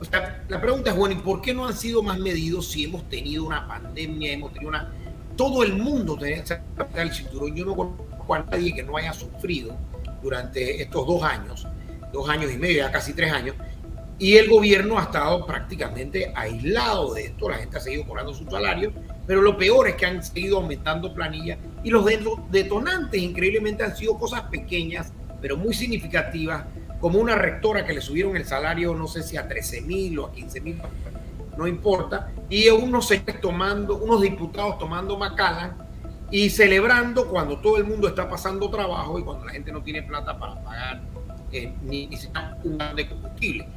o 0.00 0.04
sea, 0.04 0.44
la 0.48 0.60
pregunta 0.60 0.90
es, 0.90 0.96
bueno, 0.96 1.16
¿y 1.16 1.18
por 1.18 1.40
qué 1.40 1.52
no 1.52 1.66
han 1.66 1.76
sido 1.76 2.02
más 2.02 2.18
medidos 2.18 2.68
si 2.70 2.84
hemos 2.84 3.08
tenido 3.08 3.44
una 3.44 3.66
pandemia, 3.66 4.32
hemos 4.32 4.52
tenido 4.52 4.70
una... 4.70 4.92
Todo 5.36 5.62
el 5.64 5.74
mundo 5.74 6.16
tenía 6.16 6.44
que 6.44 6.60
el 7.00 7.12
cinturón. 7.12 7.54
Yo 7.54 7.64
no 7.64 7.74
conozco 7.74 8.34
a 8.34 8.40
nadie 8.40 8.74
que 8.74 8.82
no 8.82 8.96
haya 8.96 9.12
sufrido 9.12 9.76
durante 10.22 10.82
estos 10.82 11.06
dos 11.06 11.22
años, 11.22 11.66
dos 12.12 12.28
años 12.28 12.52
y 12.52 12.58
medio, 12.58 12.78
ya 12.78 12.92
casi 12.92 13.12
tres 13.12 13.32
años, 13.32 13.54
y 14.18 14.36
el 14.36 14.48
gobierno 14.48 14.98
ha 14.98 15.04
estado 15.04 15.46
prácticamente 15.46 16.32
aislado 16.34 17.14
de 17.14 17.26
esto. 17.26 17.48
La 17.48 17.58
gente 17.58 17.76
ha 17.76 17.80
seguido 17.80 18.04
cobrando 18.04 18.34
su 18.34 18.44
salario, 18.46 18.92
pero 19.26 19.42
lo 19.42 19.56
peor 19.56 19.88
es 19.88 19.94
que 19.94 20.06
han 20.06 20.22
seguido 20.22 20.58
aumentando 20.58 21.14
planillas 21.14 21.58
y 21.84 21.90
los 21.90 22.04
detonantes 22.50 23.20
increíblemente 23.20 23.84
han 23.84 23.96
sido 23.96 24.18
cosas 24.18 24.42
pequeñas, 24.42 25.12
pero 25.40 25.56
muy 25.56 25.72
significativas 25.72 26.64
como 27.00 27.20
una 27.20 27.36
rectora 27.36 27.86
que 27.86 27.92
le 27.92 28.00
subieron 28.00 28.36
el 28.36 28.44
salario, 28.44 28.92
no 28.94 29.06
sé 29.06 29.22
si 29.22 29.36
a 29.36 29.46
13 29.46 29.82
mil 29.82 30.18
o 30.18 30.26
a 30.26 30.32
15 30.32 30.60
mil, 30.60 30.82
no 31.56 31.68
importa, 31.68 32.32
y 32.48 32.68
unos 32.70 33.12
tomando, 33.40 33.98
unos 33.98 34.20
diputados 34.20 34.78
tomando 34.78 35.16
Macallan 35.16 35.76
y 36.30 36.50
celebrando 36.50 37.28
cuando 37.28 37.58
todo 37.58 37.76
el 37.76 37.84
mundo 37.84 38.08
está 38.08 38.28
pasando 38.28 38.68
trabajo 38.68 39.18
y 39.18 39.22
cuando 39.22 39.44
la 39.46 39.52
gente 39.52 39.70
no 39.70 39.82
tiene 39.82 40.02
plata 40.02 40.36
para 40.38 40.62
pagar 40.62 41.00
eh, 41.52 41.74
ni, 41.82 42.08
siquiera 42.16 42.56
un 42.64 42.78
de 42.96 43.08
combustible. 43.08 43.68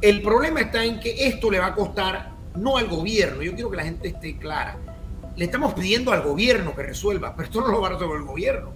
El 0.00 0.22
problema 0.22 0.60
está 0.60 0.84
en 0.84 1.00
que 1.00 1.26
esto 1.26 1.50
le 1.50 1.58
va 1.58 1.66
a 1.66 1.74
costar 1.74 2.32
no 2.54 2.76
al 2.76 2.88
gobierno, 2.88 3.42
yo 3.42 3.54
quiero 3.54 3.70
que 3.70 3.76
la 3.76 3.84
gente 3.84 4.08
esté 4.08 4.36
clara. 4.36 4.76
Le 5.36 5.44
estamos 5.44 5.74
pidiendo 5.74 6.12
al 6.12 6.22
gobierno 6.22 6.74
que 6.74 6.82
resuelva, 6.82 7.34
pero 7.34 7.46
esto 7.46 7.60
no 7.60 7.68
lo 7.68 7.80
va 7.80 7.88
a 7.88 7.92
resolver 7.92 8.18
el 8.18 8.24
gobierno. 8.24 8.70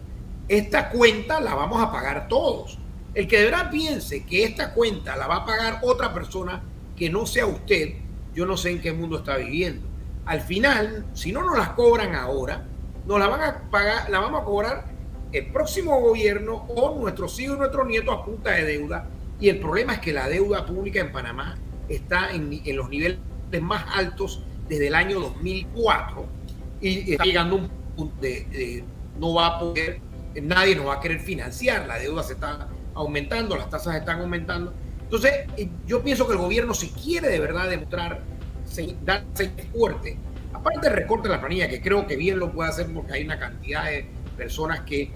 Esta 0.48 0.90
cuenta 0.90 1.40
la 1.40 1.54
vamos 1.54 1.80
a 1.82 1.90
pagar 1.90 2.28
todos. 2.28 2.78
El 3.14 3.26
que 3.26 3.38
de 3.38 3.44
verdad 3.46 3.70
piense 3.70 4.24
que 4.24 4.44
esta 4.44 4.72
cuenta 4.72 5.16
la 5.16 5.26
va 5.26 5.36
a 5.36 5.44
pagar 5.44 5.80
otra 5.82 6.12
persona 6.12 6.62
que 6.96 7.10
no 7.10 7.26
sea 7.26 7.46
usted, 7.46 7.94
yo 8.34 8.46
no 8.46 8.56
sé 8.56 8.70
en 8.70 8.80
qué 8.80 8.92
mundo 8.92 9.18
está 9.18 9.36
viviendo. 9.36 9.86
Al 10.26 10.40
final, 10.40 11.06
si 11.14 11.32
no 11.32 11.42
nos 11.42 11.56
las 11.56 11.70
cobran 11.70 12.14
ahora, 12.14 12.64
nos 13.06 13.18
la 13.18 13.26
van 13.26 13.42
a 13.42 13.70
pagar, 13.70 14.10
la 14.10 14.20
vamos 14.20 14.42
a 14.42 14.44
cobrar 14.44 14.84
el 15.33 15.47
próximo 15.47 16.01
gobierno 16.01 16.66
o 16.69 16.99
nuestros 16.99 17.38
hijos 17.40 17.57
y 17.57 17.59
nuestros 17.59 17.87
nietos 17.87 18.14
a 18.19 18.25
punta 18.25 18.51
de 18.53 18.64
deuda. 18.64 19.09
Y 19.38 19.49
el 19.49 19.59
problema 19.59 19.95
es 19.95 20.01
que 20.01 20.12
la 20.12 20.29
deuda 20.29 20.66
pública 20.66 21.01
en 21.01 21.12
Panamá 21.12 21.57
está 21.88 22.31
en, 22.31 22.51
los 22.77 22.88
niveles 22.88 23.19
más 23.61 23.85
altos 23.95 24.43
desde 24.69 24.88
el 24.88 24.95
año 24.95 25.21
2004 25.21 26.27
y 26.81 27.12
está 27.12 27.25
llegando 27.25 27.57
un 27.57 27.69
punto 27.97 28.21
de, 28.21 28.45
de 28.51 28.85
no 29.19 29.35
va 29.35 29.47
a 29.47 29.59
poder, 29.59 30.01
nadie 30.40 30.77
nos 30.77 30.87
va 30.87 30.95
a 30.95 31.01
querer 31.01 31.21
financiar, 31.21 31.87
la 31.87 31.99
deuda 31.99 32.23
se 32.23 32.35
está 32.35 32.69
aumentando, 32.95 33.57
las 33.57 33.69
tasas 33.71 33.97
están 33.97 34.21
aumentando. 34.21 34.73
Entonces, 35.03 35.33
eh, 35.57 35.69
yo 35.87 36.03
pienso 36.03 36.27
que 36.27 36.35
el 36.35 36.38
gobierno, 36.38 36.73
si 36.75 36.88
quiere 36.90 37.29
de 37.29 37.40
verdad 37.40 37.69
demostrar, 37.69 38.23
darse 39.05 39.51
fuerte, 39.73 40.16
aparte 40.53 40.88
recorte 40.88 41.29
la 41.29 41.40
planilla, 41.40 41.69
que 41.69 41.81
creo 41.81 42.07
que 42.07 42.16
bien 42.16 42.38
lo 42.38 42.53
puede 42.53 42.71
hacer 42.71 42.87
porque 42.93 43.14
hay 43.14 43.25
una 43.25 43.38
cantidad 43.38 43.87
de 43.87 44.07
personas 44.37 44.81
que 44.81 45.11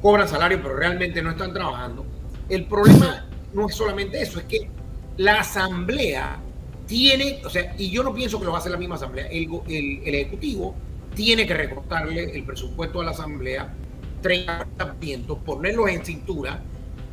cobran 0.00 0.28
salario 0.28 0.60
pero 0.62 0.76
realmente 0.76 1.22
no 1.22 1.30
están 1.30 1.52
trabajando. 1.52 2.06
El 2.48 2.64
problema 2.66 3.26
no 3.52 3.68
es 3.68 3.74
solamente 3.74 4.20
eso, 4.20 4.38
es 4.38 4.46
que 4.46 4.70
la 5.16 5.40
asamblea 5.40 6.40
tiene, 6.86 7.40
o 7.44 7.50
sea, 7.50 7.74
y 7.76 7.90
yo 7.90 8.02
no 8.02 8.14
pienso 8.14 8.38
que 8.38 8.46
lo 8.46 8.52
va 8.52 8.58
a 8.58 8.60
hacer 8.60 8.72
la 8.72 8.78
misma 8.78 8.94
asamblea, 8.94 9.26
el, 9.26 9.48
el, 9.68 10.14
Ejecutivo 10.14 10.74
tiene 11.14 11.46
que 11.46 11.54
recortarle 11.54 12.34
el 12.34 12.44
presupuesto 12.44 13.00
a 13.00 13.04
la 13.04 13.10
asamblea 13.10 13.74
30%, 14.22 15.38
ponerlo 15.42 15.86
en 15.86 16.04
cintura, 16.04 16.60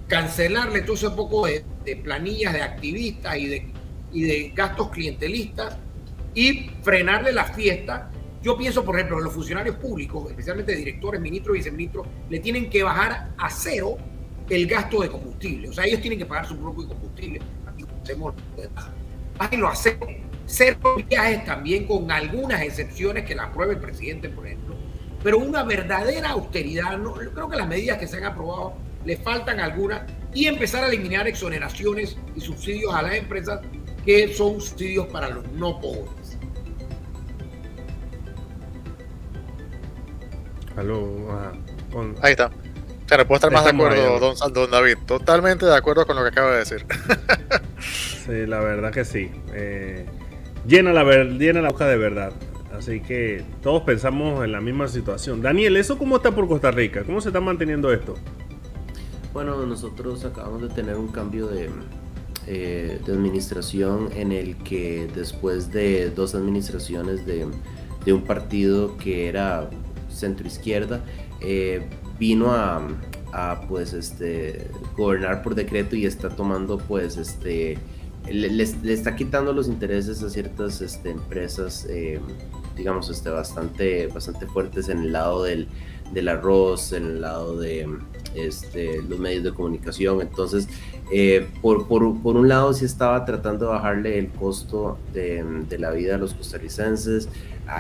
cancelarle 0.08 0.82
todo 0.82 0.96
ese 0.96 1.10
poco 1.10 1.46
de, 1.46 1.64
planillas 2.04 2.54
de 2.54 2.62
activistas 2.62 3.38
y 3.38 3.48
de, 3.48 3.68
y 4.14 4.24
de 4.24 4.52
gastos 4.56 4.90
clientelistas 4.90 5.78
y 6.34 6.72
frenarle 6.82 7.34
la 7.34 7.46
fiesta. 7.46 8.12
Yo 8.46 8.56
pienso, 8.56 8.86
por 8.86 8.96
ejemplo, 8.96 9.18
que 9.18 9.24
los 9.24 9.34
funcionarios 9.34 9.76
públicos, 9.78 10.30
especialmente 10.30 10.76
directores, 10.76 11.20
ministros 11.20 11.56
y 11.56 11.60
viceministros, 11.62 12.06
le 12.30 12.40
tienen 12.40 12.70
que 12.70 12.84
bajar 12.84 13.32
a 13.36 13.50
cero 13.50 13.98
el 14.48 14.68
gasto 14.68 15.02
de 15.02 15.10
combustible. 15.10 15.70
O 15.70 15.74
sea, 15.74 15.86
ellos 15.86 16.00
tienen 16.00 16.20
que 16.20 16.28
pagar 16.28 16.48
su 16.48 16.56
propio 16.56 16.88
combustible. 16.88 17.42
Bájenlo 19.36 19.68
a 19.68 19.76
cero. 19.76 20.06
Cero 20.46 20.78
viajes 21.10 21.44
también 21.44 21.88
con 21.88 22.12
algunas 22.12 22.62
excepciones 22.62 23.26
que 23.26 23.34
la 23.34 23.46
apruebe 23.46 23.74
el 23.74 23.80
presidente, 23.80 24.30
por 24.30 24.46
ejemplo. 24.46 24.76
Pero 25.24 25.40
una 25.40 25.64
verdadera 25.64 26.30
austeridad, 26.30 27.00
no, 27.00 27.20
yo 27.24 27.34
creo 27.34 27.50
que 27.50 27.58
las 27.58 27.68
medidas 27.68 27.98
que 27.98 28.06
se 28.06 28.18
han 28.18 28.26
aprobado 28.26 28.76
le 29.06 29.18
faltan 29.18 29.60
algunas 29.60 30.04
y 30.36 30.46
empezar 30.46 30.84
a 30.84 30.88
eliminar 30.90 31.28
exoneraciones 31.28 32.16
y 32.36 32.42
subsidios 32.42 32.94
a 32.94 33.02
las 33.02 33.16
empresas 33.16 33.62
que 34.06 34.32
son 34.36 34.62
subsidios 34.62 35.08
para 35.08 35.30
los 35.30 35.52
no 35.54 35.82
pobres. 35.82 36.25
Aló, 40.76 41.08
Ahí 42.22 42.32
está. 42.32 42.52
Claro, 43.08 43.28
puedo 43.28 43.36
estar 43.36 43.52
más 43.52 43.64
de 43.64 43.70
acuerdo, 43.70 44.20
don, 44.20 44.54
don, 44.54 44.72
David. 44.72 44.98
Totalmente 45.06 45.66
de 45.66 45.76
acuerdo 45.76 46.08
con 46.08 46.16
lo 46.16 46.24
que 46.24 46.30
acaba 46.30 46.52
de 46.52 46.60
decir. 46.60 46.86
sí, 47.80 48.46
la 48.48 48.60
verdad 48.60 48.92
que 48.92 49.06
sí. 49.06 49.30
Eh, 49.54 50.06
llena, 50.68 50.92
la 50.92 51.04
llena 51.04 51.62
la 51.62 51.70
hoja 51.70 51.86
de 51.86 51.98
verdad. 51.98 52.34
Así 52.76 53.00
que 53.00 53.46
todos 53.62 53.84
pensamos 53.84 54.44
en 54.44 54.52
la 54.52 54.60
misma 54.60 54.88
situación. 54.88 55.42
Daniel, 55.42 55.78
¿eso 55.78 55.98
cómo 55.98 56.18
está 56.18 56.32
por 56.32 56.48
Costa 56.48 56.72
Rica? 56.72 57.04
¿Cómo 57.04 57.22
se 57.22 57.30
está 57.30 57.40
manteniendo 57.40 57.94
esto? 57.94 58.16
Bueno, 59.34 59.66
nosotros 59.66 60.26
acabamos 60.26 60.62
de 60.64 60.70
tener 60.70 60.96
un 60.96 61.10
cambio 61.10 61.48
de, 61.48 61.70
eh, 62.48 63.00
de 63.06 63.14
administración 63.14 64.10
en 64.16 64.32
el 64.32 64.58
que 64.58 65.08
después 65.14 65.72
de 65.72 66.10
dos 66.10 66.36
administraciones 66.36 67.26
de, 67.26 67.48
de 68.04 68.14
un 68.14 68.24
partido 68.24 68.98
que 68.98 69.30
era 69.30 69.70
centro 70.16 70.48
izquierda, 70.48 71.02
eh, 71.42 71.88
vino 72.20 72.52
a, 72.52 72.88
pues 73.68 73.92
este 73.92 74.70
gobernar 74.96 75.44
por 75.44 75.56
decreto 75.56 75.98
y 75.98 76.06
está 76.06 76.30
tomando 76.30 76.78
pues 76.78 77.18
este 77.18 77.78
le, 78.32 78.64
está 78.64 79.14
quitando 79.18 79.52
los 79.52 79.68
intereses 79.68 80.24
a 80.24 80.30
ciertas 80.30 80.82
este, 80.82 81.10
empresas 81.10 81.86
eh, 81.90 82.22
digamos 82.78 83.10
este 83.10 83.30
bastante 83.30 84.08
bastante 84.08 84.48
fuertes 84.48 84.88
en 84.88 85.00
el 85.00 85.12
lado 85.12 85.44
del, 85.44 85.68
del 86.14 86.30
arroz 86.30 86.94
en 86.94 87.04
el 87.08 87.22
lado 87.22 87.60
de 87.60 87.86
este, 88.36 89.02
los 89.02 89.20
medios 89.20 89.44
de 89.44 89.54
comunicación 89.54 90.22
entonces 90.22 90.68
eh, 91.12 91.48
por, 91.62 91.86
un 92.04 92.48
lado 92.48 92.74
sí 92.74 92.86
estaba 92.86 93.26
tratando 93.26 93.66
de 93.66 93.72
bajarle 93.72 94.18
el 94.18 94.30
costo 94.30 94.98
de, 95.14 95.66
la 95.78 95.92
vida 95.92 96.16
a 96.16 96.18
los 96.18 96.34
costarricenses 96.34 97.30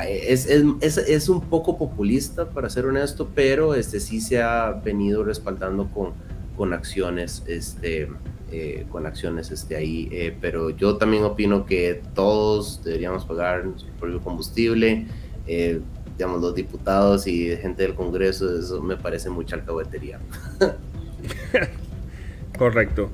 es, 0.08 0.48
es, 0.48 1.30
un 1.30 1.42
poco 1.42 1.78
populista, 1.78 2.50
para 2.50 2.70
ser 2.70 2.86
honesto, 2.86 3.30
pero 3.36 3.76
este, 3.76 4.00
sí 4.00 4.20
se 4.20 4.42
ha 4.42 4.72
venido 4.72 5.24
respaldando 5.24 5.90
con, 5.92 6.74
acciones, 6.74 7.44
este, 7.48 8.10
eh, 8.52 8.86
con 8.90 9.06
acciones 9.06 9.52
este, 9.52 9.76
ahí. 9.76 10.10
Eh, 10.12 10.36
pero 10.42 10.72
yo 10.72 10.98
también 10.98 11.24
opino 11.24 11.66
que 11.66 12.02
todos 12.16 12.84
deberíamos 12.84 13.26
pagar 13.26 13.66
nuestro 13.66 13.92
propio 13.94 14.22
combustible. 14.22 15.08
Digamos, 16.18 16.42
los 16.42 16.56
diputados 16.56 17.28
y 17.28 17.56
gente 17.58 17.84
del 17.84 17.96
Congreso, 17.96 18.58
eso 18.58 18.82
me 18.82 18.98
parece 18.98 19.30
mucha 19.30 19.56
alcahuetería. 19.56 20.20
Correcto. 22.58 23.10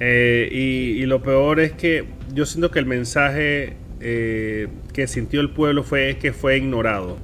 y, 0.00 0.54
y 0.54 1.06
lo 1.06 1.22
peor 1.22 1.60
es 1.60 1.72
que 1.72 2.06
yo 2.32 2.46
siento 2.46 2.70
que 2.70 2.78
el 2.78 2.86
mensaje 2.86 3.76
eh, 4.06 4.68
que 4.92 5.06
sintió 5.06 5.40
el 5.40 5.48
pueblo 5.48 5.82
fue 5.82 6.18
que 6.20 6.34
fue 6.34 6.58
ignorado. 6.58 7.16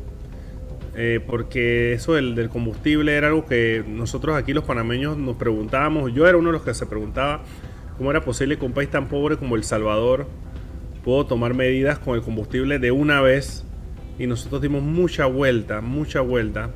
Eh, 0.97 1.21
porque 1.27 1.93
eso 1.93 2.15
del, 2.15 2.49
combustible 2.49 3.15
era 3.15 3.29
algo 3.29 3.45
que 3.45 3.85
nosotros 3.87 4.35
aquí 4.35 4.55
los 4.55 4.65
panameños 4.65 5.17
nos 5.19 5.37
preguntábamos, 5.37 6.13
yo 6.15 6.27
era 6.27 6.39
uno 6.39 6.49
de 6.49 6.55
los 6.55 6.63
que 6.63 6.75
se 6.75 6.87
preguntaba 6.87 7.43
cómo 7.97 8.11
era 8.11 8.23
posible 8.23 8.59
que 8.59 8.65
un 8.65 8.73
país 8.73 8.91
tan 8.91 9.09
pobre 9.09 9.37
como 9.37 9.57
El 9.57 9.65
Salvador 9.65 10.27
pudo 11.05 11.27
tomar 11.27 11.53
medidas 11.53 11.99
con 11.99 12.17
el 12.17 12.23
combustible 12.23 12.79
de 12.79 12.91
una 12.91 13.21
vez 13.21 13.65
y 14.19 14.27
nosotros 14.27 14.61
dimos 14.61 14.83
mucha 14.83 15.27
vuelta, 15.27 15.81
mucha 15.81 16.21
vuelta 16.21 16.71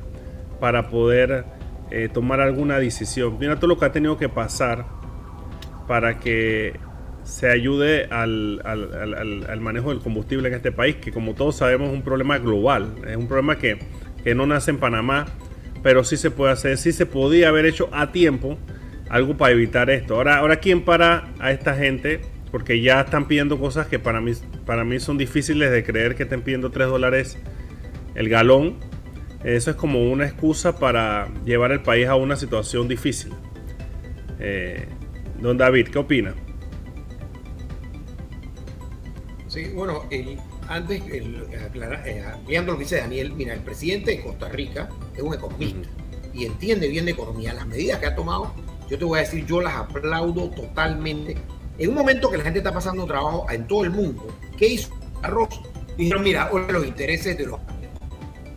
para 0.59 0.89
poder 0.89 1.45
eh, 1.91 2.09
tomar 2.11 2.39
alguna 2.41 2.79
decisión. 2.79 3.37
Mira 3.39 3.55
todo 3.57 3.67
lo 3.67 3.77
que 3.77 3.85
ha 3.85 3.91
tenido 3.91 4.17
que 4.17 4.29
pasar 4.29 4.85
para 5.87 6.19
que 6.19 6.73
se 7.23 7.49
ayude 7.49 8.05
al, 8.05 8.61
manejo 9.59 9.89
del 9.89 9.99
combustible 9.99 10.47
en 10.47 10.53
este 10.53 10.71
país, 10.71 10.97
que 10.97 11.11
como 11.11 11.33
todos 11.33 11.57
sabemos 11.57 11.89
es 11.89 11.93
un 11.93 12.03
problema 12.03 12.37
global, 12.37 12.95
es 13.07 13.17
un 13.17 13.27
problema 13.27 13.57
que, 13.57 13.77
no 14.35 14.47
nace 14.47 14.71
en 14.71 14.77
Panamá, 14.77 15.25
pero 15.83 16.03
sí 16.03 16.17
se 16.17 16.31
puede 16.31 16.51
hacer, 16.51 16.77
sí 16.77 16.91
se 16.91 17.05
podía 17.05 17.49
haber 17.49 17.65
hecho 17.65 17.89
a 17.91 18.11
tiempo 18.11 18.57
algo 19.09 19.37
para 19.37 19.51
evitar 19.51 19.91
esto. 19.91 20.15
Ahora, 20.15 20.37
ahora 20.37 20.55
¿quién 20.57 20.83
para 20.83 21.31
a 21.39 21.51
esta 21.51 21.75
gente? 21.75 22.21
Porque 22.55 22.79
ya 22.79 23.01
están 23.01 23.27
pidiendo 23.27 23.59
cosas 23.59 23.87
que 23.87 23.99
para 23.99 24.21
mí, 24.21 24.31
para 24.65 24.85
mí 24.85 24.97
son 25.01 25.17
difíciles 25.17 25.69
de 25.71 25.83
creer 25.83 26.15
que 26.15 26.23
estén 26.23 26.41
pidiendo 26.41 26.71
3 26.71 26.87
dólares 26.87 27.37
el 28.15 28.29
galón. 28.29 28.77
Eso 29.43 29.71
es 29.71 29.75
como 29.75 30.09
una 30.09 30.23
excusa 30.23 30.79
para 30.79 31.27
llevar 31.43 31.73
el 31.73 31.81
país 31.81 32.07
a 32.07 32.15
una 32.15 32.37
situación 32.37 32.87
difícil. 32.87 33.33
Eh, 34.39 34.85
don 35.41 35.57
David, 35.57 35.89
¿qué 35.89 35.99
opina? 35.99 36.33
Sí, 39.49 39.71
bueno, 39.73 40.03
antes, 40.69 41.03
eh, 41.11 42.23
ampliando 42.33 42.71
lo 42.71 42.77
que 42.77 42.85
dice 42.85 42.99
Daniel, 42.99 43.33
mira, 43.33 43.53
el 43.53 43.63
presidente 43.63 44.11
de 44.11 44.21
Costa 44.21 44.47
Rica 44.47 44.87
es 45.13 45.21
un 45.21 45.33
economista 45.33 45.89
y 46.33 46.45
entiende 46.45 46.87
bien 46.87 47.03
de 47.03 47.11
economía. 47.11 47.53
Las 47.53 47.67
medidas 47.67 47.99
que 47.99 48.05
ha 48.05 48.15
tomado, 48.15 48.53
yo 48.89 48.97
te 48.97 49.03
voy 49.03 49.19
a 49.19 49.23
decir, 49.23 49.45
yo 49.45 49.59
las 49.59 49.75
aplaudo 49.75 50.51
totalmente. 50.51 51.35
En 51.77 51.89
un 51.89 51.95
momento 51.95 52.29
que 52.29 52.37
la 52.37 52.43
gente 52.43 52.59
está 52.59 52.73
pasando 52.73 53.05
trabajo 53.05 53.45
en 53.49 53.67
todo 53.67 53.83
el 53.83 53.91
mundo, 53.91 54.27
¿qué 54.57 54.67
hizo 54.67 54.89
Arroz? 55.21 55.49
Dijeron, 55.97 56.23
mira, 56.23 56.43
ahora 56.43 56.71
los 56.71 56.85
intereses 56.85 57.37
de 57.37 57.45
los... 57.45 57.59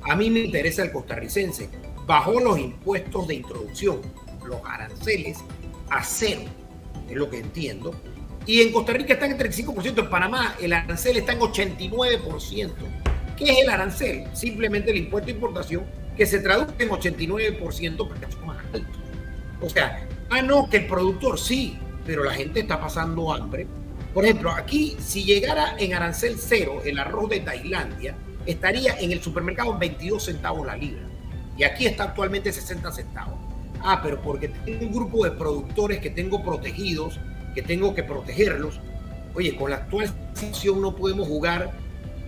A 0.03 0.17
mí 0.17 0.31
me 0.31 0.41
interesa 0.41 0.83
el 0.83 0.93
costarricense. 0.93 1.69
Bajó 2.07 2.41
los 2.41 2.59
impuestos 2.59 3.29
de 3.29 3.35
introducción, 3.35 4.01
los 4.47 4.61
aranceles, 4.65 5.39
a 5.91 6.03
cero, 6.03 6.43
es 7.09 7.17
lo 7.17 7.29
que 7.29 7.39
entiendo 7.39 7.95
y 8.49 8.63
en 8.63 8.73
Costa 8.73 8.95
Rica 8.95 9.13
están 9.13 9.31
en 9.31 9.39
35%, 9.39 9.99
en 9.99 10.09
Panamá 10.11 10.57
el 10.59 10.73
arancel 10.73 11.19
está 11.19 11.35
en 11.35 11.41
89%. 11.41 12.73
¿Qué 13.37 13.45
es 13.45 13.59
el 13.59 13.69
arancel? 13.69 14.25
Simplemente 14.33 14.91
el 14.91 14.97
impuesto 14.97 15.27
de 15.27 15.33
importación 15.33 15.85
que 16.17 16.25
se 16.25 16.41
traduce 16.41 16.73
en 16.79 16.89
89% 16.89 18.09
porque 18.09 18.25
es 18.25 18.41
más 18.47 18.57
alto. 18.73 18.99
O 19.61 19.69
sea, 19.69 20.09
ah, 20.31 20.41
no, 20.41 20.69
que 20.71 20.79
el 20.79 20.87
productor 20.87 21.39
sí, 21.39 21.79
pero 22.09 22.25
la 22.25 22.33
gente 22.33 22.61
está 22.61 22.81
pasando 22.81 23.35
hambre. 23.35 23.67
Por 24.15 24.25
ejemplo, 24.25 24.51
aquí, 24.51 24.97
si 24.99 25.25
llegara 25.25 25.77
en 25.79 25.93
arancel 25.93 26.37
cero 26.39 26.81
el 26.83 26.99
arroz 26.99 27.29
de 27.29 27.41
Tailandia, 27.41 28.17
estaría 28.47 28.99
en 28.99 29.13
el 29.13 29.21
supermercado 29.21 29.75
en 29.75 29.79
22 29.79 30.25
centavos 30.25 30.67
la 30.67 30.75
libra. 30.75 31.03
Y 31.59 31.65
aquí 31.65 31.85
está 31.87 32.05
actualmente 32.05 32.51
60 32.51 32.91
centavos. 32.93 33.35
Ah, 33.83 34.01
pero 34.03 34.23
porque 34.23 34.49
tengo 34.49 34.87
un 34.87 34.95
grupo 34.95 35.23
de 35.23 35.33
productores 35.33 35.99
que 35.99 36.09
tengo 36.09 36.43
protegidos 36.43 37.21
que 37.55 37.61
tengo 37.61 37.95
que 37.95 38.03
protegerlos. 38.03 38.81
Oye, 39.35 39.55
con 39.55 39.69
la 39.69 39.77
actual 39.77 40.09
situación 40.33 40.81
no 40.81 40.97
podemos 40.97 41.29
jugar. 41.29 41.73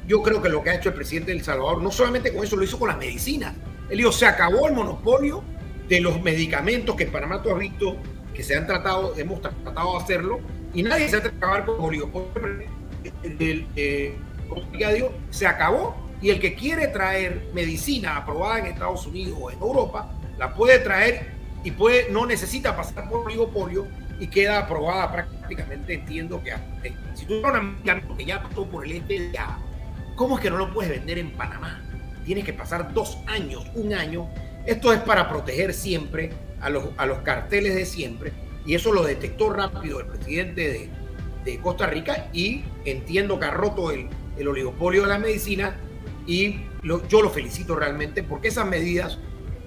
Yo 0.06 0.22
creo 0.22 0.42
que 0.42 0.50
lo 0.50 0.62
que 0.62 0.70
ha 0.70 0.74
hecho 0.74 0.90
el 0.90 0.94
presidente 0.94 1.32
de 1.32 1.38
El 1.38 1.44
Salvador, 1.44 1.82
no 1.82 1.90
solamente 1.90 2.34
con 2.34 2.44
eso, 2.44 2.54
lo 2.54 2.64
hizo 2.64 2.78
con 2.78 2.88
las 2.88 2.98
medicinas. 2.98 3.54
Él 3.88 3.96
dijo, 3.96 4.12
se 4.12 4.26
acabó 4.26 4.68
el 4.68 4.74
monopolio 4.74 5.42
de 5.88 6.02
los 6.02 6.20
medicamentos 6.20 6.96
que 6.96 7.06
Panamá 7.06 7.42
tú 7.42 7.50
has 7.50 7.58
visto 7.58 7.96
se 8.42 8.56
han 8.56 8.66
tratado, 8.66 9.14
hemos 9.16 9.40
tratado 9.40 9.92
de 9.92 9.98
hacerlo, 9.98 10.40
y 10.72 10.82
nadie 10.82 11.08
se 11.08 11.16
ha 11.16 11.20
de 11.20 11.28
acabar 11.28 11.64
con 11.64 11.76
el 11.76 11.80
oligopolio 11.80 12.80
del 13.22 13.66
eh, 13.76 14.16
se 15.30 15.46
acabó 15.46 15.96
y 16.20 16.30
el 16.30 16.40
que 16.40 16.54
quiere 16.54 16.88
traer 16.88 17.50
medicina 17.54 18.16
aprobada 18.16 18.58
en 18.58 18.66
Estados 18.66 19.06
Unidos 19.06 19.38
o 19.40 19.50
en 19.50 19.58
Europa, 19.58 20.10
la 20.38 20.54
puede 20.54 20.78
traer 20.80 21.32
y 21.64 21.70
puede, 21.70 22.10
no 22.10 22.26
necesita 22.26 22.76
pasar 22.76 23.08
por 23.08 23.26
oligopolio 23.26 23.86
y 24.18 24.26
queda 24.26 24.58
aprobada 24.58 25.10
prácticamente, 25.10 25.94
entiendo 25.94 26.42
que 26.42 26.52
si 27.14 27.24
tú 27.24 27.34
eres 27.34 27.60
un 27.60 27.74
medicamento 27.74 28.16
que 28.16 28.24
ya 28.24 28.42
pasó 28.42 28.66
por 28.66 28.84
el 28.84 29.02
FDA, 29.02 29.58
¿cómo 30.16 30.36
es 30.36 30.42
que 30.42 30.50
no 30.50 30.58
lo 30.58 30.72
puedes 30.72 30.90
vender 30.90 31.18
en 31.18 31.30
Panamá? 31.32 31.82
Tienes 32.24 32.44
que 32.44 32.52
pasar 32.52 32.92
dos 32.92 33.18
años, 33.26 33.64
un 33.74 33.94
año 33.94 34.28
Esto 34.66 34.92
es 34.92 35.00
para 35.00 35.28
proteger 35.28 35.72
siempre 35.72 36.32
a 36.60 36.70
los, 36.70 36.86
a 36.96 37.06
los 37.06 37.18
carteles 37.18 37.74
de 37.74 37.86
siempre 37.86 38.32
y 38.66 38.74
eso 38.74 38.92
lo 38.92 39.02
detectó 39.02 39.50
rápido 39.52 40.00
el 40.00 40.06
presidente 40.06 40.68
de, 40.68 40.88
de 41.44 41.58
Costa 41.60 41.86
Rica 41.86 42.28
y 42.32 42.62
entiendo 42.84 43.38
que 43.38 43.46
ha 43.46 43.50
roto 43.50 43.90
el, 43.90 44.08
el 44.36 44.48
oligopolio 44.48 45.02
de 45.02 45.08
la 45.08 45.18
medicina 45.18 45.76
y 46.26 46.60
yo 47.08 47.22
lo 47.22 47.30
felicito 47.30 47.74
realmente 47.74 48.22
porque 48.22 48.48
esas 48.48 48.66
medidas, 48.66 49.18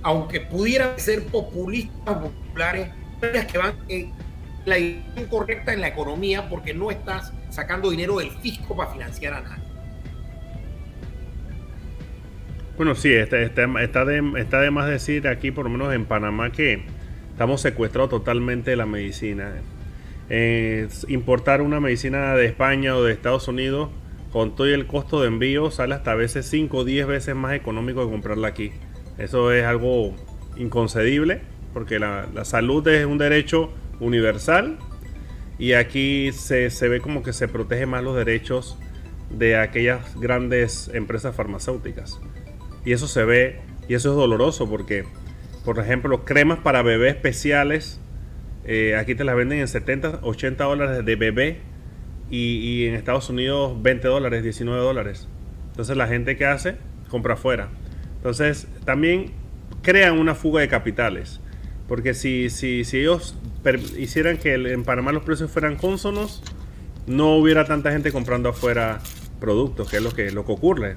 aunque 0.01 0.41
pudieran 0.41 0.97
ser 0.99 1.25
populistas 1.25 2.17
populares, 2.17 2.89
que 3.51 3.57
van 3.57 3.75
en 3.87 4.11
la 4.65 4.75
dirección 4.75 5.27
correcta 5.27 5.73
en 5.73 5.81
la 5.81 5.87
economía 5.87 6.49
porque 6.49 6.73
no 6.73 6.91
estás 6.91 7.33
sacando 7.49 7.89
dinero 7.89 8.17
del 8.17 8.31
fisco 8.31 8.75
para 8.75 8.91
financiar 8.91 9.33
a 9.33 9.41
nadie. 9.41 9.62
Bueno, 12.75 12.95
sí, 12.95 13.13
está, 13.13 13.39
está, 13.39 13.65
está, 13.83 14.03
de, 14.03 14.33
está 14.37 14.59
de 14.59 14.71
más 14.71 14.87
decir 14.89 15.27
aquí, 15.27 15.51
por 15.51 15.65
lo 15.65 15.69
menos 15.69 15.93
en 15.93 16.05
Panamá, 16.05 16.51
que 16.51 16.81
estamos 17.29 17.61
secuestrados 17.61 18.09
totalmente 18.09 18.71
de 18.71 18.77
la 18.77 18.87
medicina. 18.87 19.53
Importar 21.07 21.61
una 21.61 21.79
medicina 21.79 22.33
de 22.33 22.45
España 22.47 22.95
o 22.95 23.03
de 23.03 23.13
Estados 23.13 23.47
Unidos 23.47 23.89
con 24.31 24.55
todo 24.55 24.65
el 24.65 24.87
costo 24.87 25.21
de 25.21 25.27
envío 25.27 25.69
sale 25.69 25.93
hasta 25.93 26.13
a 26.13 26.15
veces 26.15 26.47
5 26.47 26.77
o 26.77 26.83
10 26.83 27.05
veces 27.05 27.35
más 27.35 27.53
económico 27.53 28.03
que 28.03 28.11
comprarla 28.11 28.47
aquí. 28.47 28.71
Eso 29.19 29.51
es 29.51 29.63
algo 29.63 30.15
inconcebible 30.57 31.41
porque 31.73 31.99
la, 31.99 32.27
la 32.33 32.43
salud 32.43 32.87
es 32.87 33.05
un 33.05 33.19
derecho 33.19 33.71
universal 33.99 34.79
y 35.59 35.73
aquí 35.73 36.31
se, 36.31 36.71
se, 36.71 36.89
ve 36.89 36.99
como 36.99 37.21
que 37.21 37.33
se 37.33 37.47
protege 37.47 37.85
más 37.85 38.03
los 38.03 38.15
derechos 38.15 38.79
de 39.29 39.57
aquellas 39.57 40.19
grandes 40.19 40.89
empresas 40.93 41.35
farmacéuticas. 41.35 42.19
Y 42.85 42.93
eso 42.93 43.07
se 43.07 43.23
ve 43.23 43.59
y 43.87 43.93
eso 43.95 44.09
es 44.11 44.15
doloroso 44.15 44.69
porque, 44.69 45.05
por 45.65 45.79
ejemplo, 45.79 46.25
cremas 46.25 46.59
para 46.59 46.81
bebés 46.81 47.15
especiales, 47.15 47.99
eh, 48.65 48.95
aquí 48.95 49.15
te 49.15 49.23
las 49.23 49.35
venden 49.35 49.59
en 49.59 49.67
70, 49.67 50.19
80 50.21 50.63
dólares 50.63 51.05
de 51.05 51.15
bebé 51.15 51.59
y, 52.29 52.85
en 52.87 52.95
Estados 52.95 53.29
Unidos 53.29 53.81
20 53.81 54.07
dólares, 54.07 54.43
19 54.43 54.81
dólares. 54.81 55.27
Entonces 55.69 55.97
la 55.97 56.07
gente 56.07 56.35
que 56.35 56.45
hace 56.45 56.77
compra 57.09 57.35
afuera. 57.35 57.69
Entonces 58.17 58.67
también 58.85 59.31
crean 59.81 60.17
una 60.17 60.35
fuga 60.35 60.61
de 60.61 60.67
capitales. 60.67 61.39
Porque 61.87 62.13
si, 62.13 62.49
si, 62.49 62.85
si 62.85 62.99
ellos 62.99 63.35
hicieran 63.97 64.37
que 64.37 64.53
en 64.53 64.83
Panamá 64.83 65.11
los 65.11 65.23
precios 65.23 65.51
fueran 65.51 65.75
cónsonos, 65.75 66.41
no 67.05 67.35
hubiera 67.35 67.65
tanta 67.65 67.91
gente 67.91 68.11
comprando 68.11 68.49
afuera 68.49 68.99
productos, 69.39 69.89
que 69.89 69.97
es 69.97 70.03
lo 70.03 70.11
que, 70.11 70.31
lo 70.31 70.45
que 70.45 70.51
ocurre. 70.53 70.95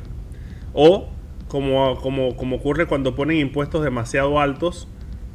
O 0.72 1.11
como, 1.61 2.29
ocurre 2.57 2.87
cuando 2.87 3.14
ponen 3.14 3.38
impuestos 3.38 3.83
demasiado 3.83 4.40
altos, 4.40 4.88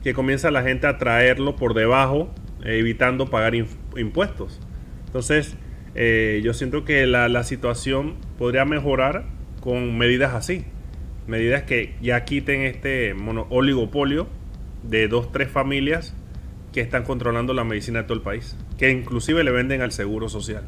que 0.03 0.13
comienza 0.13 0.51
la 0.51 0.63
gente 0.63 0.87
a 0.87 0.97
traerlo 0.97 1.55
por 1.55 1.73
debajo, 1.73 2.29
evitando 2.63 3.27
pagar 3.27 3.53
impuestos. 3.55 4.59
Entonces, 5.05 5.55
eh, 5.95 6.41
yo 6.43 6.53
siento 6.53 6.85
que 6.85 7.05
la, 7.05 7.43
situación 7.43 8.15
podría 8.37 8.65
mejorar 8.65 9.25
con 9.59 9.97
medidas 9.97 10.33
así. 10.33 10.65
Medidas 11.27 11.63
que 11.63 11.95
ya 12.01 12.25
quiten 12.25 12.61
este 12.61 13.15
oligopolio 13.49 14.27
de 14.83 15.07
dos, 15.07 15.31
tres 15.31 15.49
familias 15.49 16.15
que 16.73 16.81
están 16.81 17.03
controlando 17.03 17.53
la 17.53 17.63
medicina 17.63 18.01
de 18.01 18.05
todo 18.05 18.15
el 18.15 18.23
país. 18.23 18.57
Que 18.77 18.89
inclusive 18.89 19.43
le 19.43 19.51
venden 19.51 19.81
al 19.81 19.91
Seguro 19.91 20.29
Social. 20.29 20.63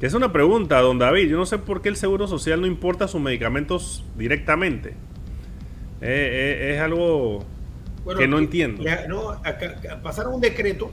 Es 0.00 0.14
una 0.14 0.32
pregunta, 0.32 0.80
don 0.80 0.98
David. 0.98 1.28
Yo 1.28 1.36
no 1.36 1.46
sé 1.46 1.58
por 1.58 1.82
qué 1.82 1.88
el 1.88 1.96
Seguro 1.96 2.28
Social 2.28 2.60
no 2.60 2.66
importa 2.66 3.08
sus 3.08 3.20
medicamentos 3.20 4.04
directamente. 4.16 4.90
Eh, 6.00 6.68
eh, 6.70 6.74
es 6.74 6.80
algo 6.80 7.44
que 8.18 8.28
no 8.28 8.38
entiendo. 8.38 8.84
pasaron 10.02 10.34
un 10.34 10.40
decreto 10.40 10.92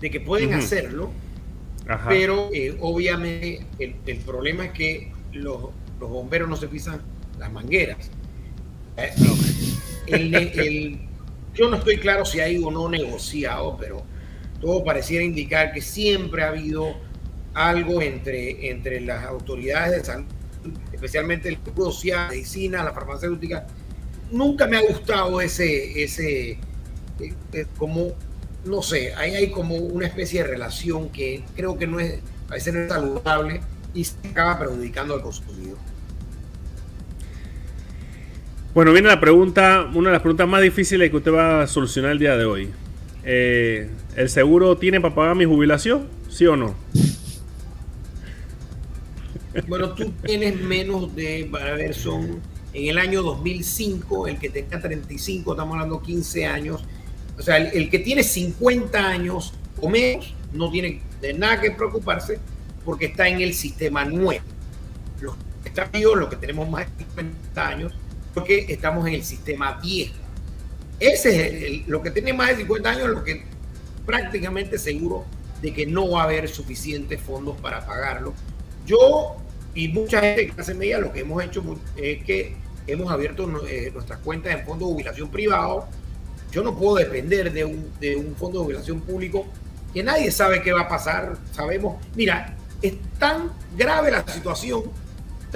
de 0.00 0.10
que 0.10 0.20
pueden 0.20 0.54
hacerlo 0.54 1.10
pero 2.08 2.50
eh, 2.52 2.76
obviamente 2.80 3.66
el, 3.78 4.18
problema 4.18 4.66
es 4.66 4.72
que 4.72 5.12
los, 5.32 5.70
bomberos 5.98 6.48
no 6.48 6.56
se 6.56 6.68
pisan 6.68 7.00
las 7.38 7.52
mangueras. 7.52 8.10
Yo 11.54 11.68
no 11.68 11.76
estoy 11.76 11.96
claro 11.98 12.24
si 12.24 12.40
hay 12.40 12.62
o 12.62 12.70
no 12.70 12.88
negociado, 12.88 13.76
pero 13.78 14.04
todo 14.60 14.84
pareciera 14.84 15.24
indicar 15.24 15.72
que 15.72 15.80
siempre 15.80 16.42
ha 16.42 16.48
habido 16.48 16.94
algo 17.54 18.00
entre, 18.02 18.70
entre 18.70 19.00
las 19.00 19.24
autoridades 19.24 19.98
de 19.98 20.04
salud, 20.04 20.26
especialmente 20.92 21.48
el 21.48 21.58
social, 21.76 22.24
la 22.24 22.28
medicina, 22.28 22.84
la 22.84 22.92
farmacéutica. 22.92 23.66
Nunca 24.30 24.66
me 24.66 24.76
ha 24.76 24.82
gustado 24.82 25.40
ese, 25.40 26.02
ese 26.02 26.58
eh, 27.20 27.66
como 27.76 28.14
no 28.64 28.82
sé, 28.82 29.14
ahí 29.14 29.34
hay 29.34 29.50
como 29.50 29.76
una 29.76 30.06
especie 30.06 30.42
de 30.42 30.48
relación 30.48 31.08
que 31.10 31.42
creo 31.56 31.78
que 31.78 31.86
no 31.86 31.98
es, 32.00 32.20
a 32.48 32.54
veces 32.54 32.74
no 32.74 32.80
es 32.80 32.88
saludable 32.88 33.60
y 33.94 34.04
se 34.04 34.16
acaba 34.28 34.58
perjudicando 34.58 35.14
al 35.14 35.22
consumidor. 35.22 35.78
Bueno, 38.74 38.92
viene 38.92 39.08
la 39.08 39.18
pregunta, 39.18 39.88
una 39.94 40.10
de 40.10 40.12
las 40.12 40.22
preguntas 40.22 40.46
más 40.46 40.62
difíciles 40.62 41.10
que 41.10 41.16
usted 41.16 41.32
va 41.32 41.62
a 41.62 41.66
solucionar 41.66 42.12
el 42.12 42.18
día 42.18 42.36
de 42.36 42.44
hoy. 42.44 42.70
Eh, 43.24 43.90
¿El 44.16 44.28
seguro 44.28 44.76
tiene 44.76 45.00
para 45.00 45.14
pagar 45.14 45.34
mi 45.34 45.44
jubilación? 45.44 46.06
¿Sí 46.28 46.46
o 46.46 46.56
no? 46.56 46.76
Bueno, 49.70 49.94
tú 49.94 50.10
tienes 50.24 50.60
menos 50.60 51.14
de, 51.14 51.48
para 51.48 51.74
ver, 51.74 51.94
son 51.94 52.40
en 52.72 52.88
el 52.88 52.98
año 52.98 53.22
2005, 53.22 54.26
el 54.26 54.36
que 54.36 54.50
tenga 54.50 54.80
35, 54.80 55.52
estamos 55.52 55.74
hablando 55.74 56.02
15 56.02 56.44
años, 56.44 56.82
o 57.38 57.40
sea, 57.40 57.56
el, 57.56 57.88
que 57.88 58.00
tiene 58.00 58.24
50 58.24 58.98
años 58.98 59.54
o 59.80 59.88
menos 59.88 60.34
no 60.52 60.72
tiene 60.72 61.00
de 61.20 61.34
nada 61.34 61.60
que 61.60 61.70
preocuparse 61.70 62.40
porque 62.84 63.06
está 63.06 63.28
en 63.28 63.42
el 63.42 63.54
sistema 63.54 64.04
nuevo. 64.04 64.44
Los 65.20 65.36
vivos, 65.92 66.18
los 66.18 66.28
que 66.28 66.36
tenemos 66.36 66.68
más 66.68 66.86
de 66.98 67.04
50 67.04 67.68
años, 67.68 67.94
porque 68.34 68.66
estamos 68.68 69.06
en 69.06 69.14
el 69.14 69.22
sistema 69.22 69.78
viejo. 69.80 70.16
Ese 70.98 71.82
es 71.82 71.86
lo 71.86 72.02
que 72.02 72.10
tiene 72.10 72.32
más 72.32 72.48
de 72.48 72.56
50 72.56 72.90
años, 72.90 73.08
lo 73.10 73.22
que 73.22 73.44
prácticamente 74.04 74.78
seguro 74.78 75.24
de 75.62 75.72
que 75.72 75.86
no 75.86 76.10
va 76.10 76.22
a 76.22 76.24
haber 76.24 76.48
suficientes 76.48 77.20
fondos 77.20 77.56
para 77.60 77.86
pagarlo. 77.86 78.34
Yo 78.84 79.36
y 79.74 79.88
mucha 79.88 80.20
gente 80.20 80.48
que 80.48 80.60
hace 80.60 80.74
media 80.74 80.98
lo 80.98 81.12
que 81.12 81.20
hemos 81.20 81.42
hecho 81.42 81.62
es 81.96 82.24
que 82.24 82.56
hemos 82.86 83.10
abierto 83.10 83.48
eh, 83.68 83.90
nuestras 83.92 84.18
cuentas 84.20 84.52
en 84.52 84.64
fondo 84.64 84.86
de 84.86 84.92
jubilación 84.92 85.30
privado 85.30 85.88
yo 86.50 86.62
no 86.62 86.76
puedo 86.76 86.96
depender 86.96 87.52
de 87.52 87.64
un, 87.64 87.92
de 88.00 88.16
un 88.16 88.34
fondo 88.34 88.58
de 88.58 88.64
jubilación 88.64 89.00
público 89.00 89.46
que 89.92 90.02
nadie 90.02 90.30
sabe 90.30 90.62
qué 90.62 90.72
va 90.72 90.82
a 90.82 90.88
pasar. 90.88 91.36
Sabemos, 91.52 92.04
mira, 92.14 92.56
es 92.82 92.94
tan 93.18 93.52
grave 93.76 94.10
la 94.10 94.26
situación, 94.26 94.84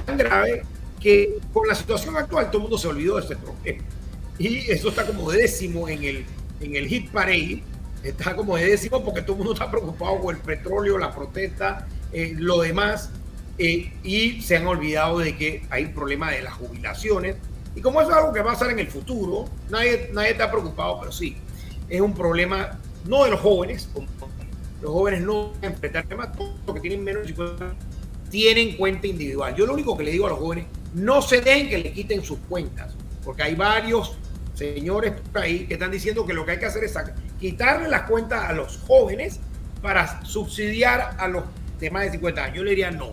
tan 0.05 0.17
grave, 0.17 0.63
que 1.01 1.39
con 1.53 1.67
la 1.67 1.75
situación 1.75 2.17
actual 2.17 2.47
todo 2.47 2.59
el 2.59 2.63
mundo 2.63 2.79
se 2.79 2.89
olvidó 2.89 3.17
de 3.17 3.23
este 3.23 3.37
problema. 3.37 3.85
Y 4.39 4.71
eso 4.71 4.89
está 4.89 5.07
como 5.07 5.31
de 5.31 5.39
décimo 5.39 5.89
en 5.89 6.05
el, 6.05 6.25
en 6.61 6.77
el 6.77 6.89
hit 6.89 7.11
parade, 7.11 7.63
está 8.03 8.35
como 8.35 8.57
de 8.57 8.67
décimo 8.67 9.03
porque 9.05 9.23
todo 9.23 9.33
el 9.33 9.39
mundo 9.39 9.53
está 9.53 9.71
preocupado 9.71 10.21
con 10.21 10.35
el 10.35 10.43
petróleo, 10.43 10.99
la 10.99 11.15
protesta, 11.15 11.87
eh, 12.13 12.35
lo 12.37 12.61
demás, 12.61 13.11
eh, 13.59 13.93
y 14.03 14.41
se 14.43 14.57
han 14.57 14.67
olvidado 14.67 15.19
de 15.19 15.37
que 15.37 15.63
hay 15.71 15.85
un 15.85 15.93
problema 15.93 16.31
de 16.31 16.43
las 16.43 16.55
jubilaciones 16.55 17.37
y 17.77 17.81
como 17.81 18.01
eso 18.01 18.11
es 18.11 18.17
algo 18.17 18.33
que 18.33 18.41
va 18.41 18.53
a 18.53 18.55
pasar 18.55 18.71
en 18.71 18.79
el 18.79 18.89
futuro, 18.89 19.47
nadie, 19.69 20.11
nadie 20.13 20.31
está 20.31 20.51
preocupado, 20.51 21.01
pero 21.01 21.13
sí, 21.13 21.37
es 21.89 22.01
un 22.01 22.15
problema 22.15 22.79
no 23.05 23.25
de 23.25 23.31
los 23.31 23.41
jóvenes, 23.41 23.89
los 24.81 24.93
jóvenes 24.93 25.23
no 25.23 25.53
enfrentar 25.61 26.07
temas, 26.07 26.33
todos 26.33 26.55
los 26.67 26.75
que 26.75 26.81
tienen 26.81 27.03
menos 27.03 27.23
de 27.23 27.29
50 27.29 27.75
tienen 28.31 28.77
cuenta 28.77 29.07
individual. 29.07 29.55
Yo 29.55 29.67
lo 29.67 29.75
único 29.75 29.97
que 29.97 30.05
le 30.05 30.11
digo 30.11 30.27
a 30.27 30.31
los 30.31 30.39
jóvenes, 30.39 30.67
no 30.95 31.23
se 31.23 31.41
den 31.41 31.69
que 31.69 31.79
le 31.79 31.93
quiten 31.93 32.23
sus 32.23 32.39
cuentas, 32.49 32.95
porque 33.25 33.43
hay 33.43 33.55
varios 33.55 34.17
señores 34.55 35.13
por 35.33 35.43
ahí 35.43 35.67
que 35.67 35.75
están 35.75 35.91
diciendo 35.91 36.25
que 36.25 36.33
lo 36.33 36.45
que 36.45 36.53
hay 36.53 36.59
que 36.59 36.67
hacer 36.67 36.85
es 36.85 36.97
quitarle 37.41 37.89
las 37.89 38.03
cuentas 38.03 38.45
a 38.45 38.53
los 38.53 38.79
jóvenes 38.79 39.41
para 39.83 40.25
subsidiar 40.25 41.17
a 41.19 41.29
los 41.29 41.45
de 41.79 41.91
más 41.91 42.05
de 42.05 42.13
50 42.13 42.45
años. 42.45 42.57
Yo 42.57 42.65
le 42.65 42.71
diría 42.71 42.91
no. 42.91 43.13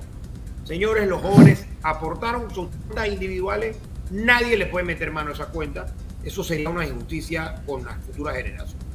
Señores, 0.63 1.07
los 1.07 1.21
jóvenes 1.21 1.65
aportaron 1.83 2.53
sus 2.53 2.67
cuentas 2.87 3.07
individuales 3.07 3.77
Nadie 4.11 4.57
le 4.57 4.65
puede 4.65 4.85
meter 4.85 5.09
mano 5.09 5.29
a 5.29 5.33
esa 5.33 5.45
cuenta. 5.45 5.87
Eso 6.23 6.43
sería 6.43 6.69
una 6.69 6.85
injusticia 6.85 7.63
con 7.65 7.85
las 7.85 7.95
futuras 8.05 8.35
generaciones. 8.35 8.85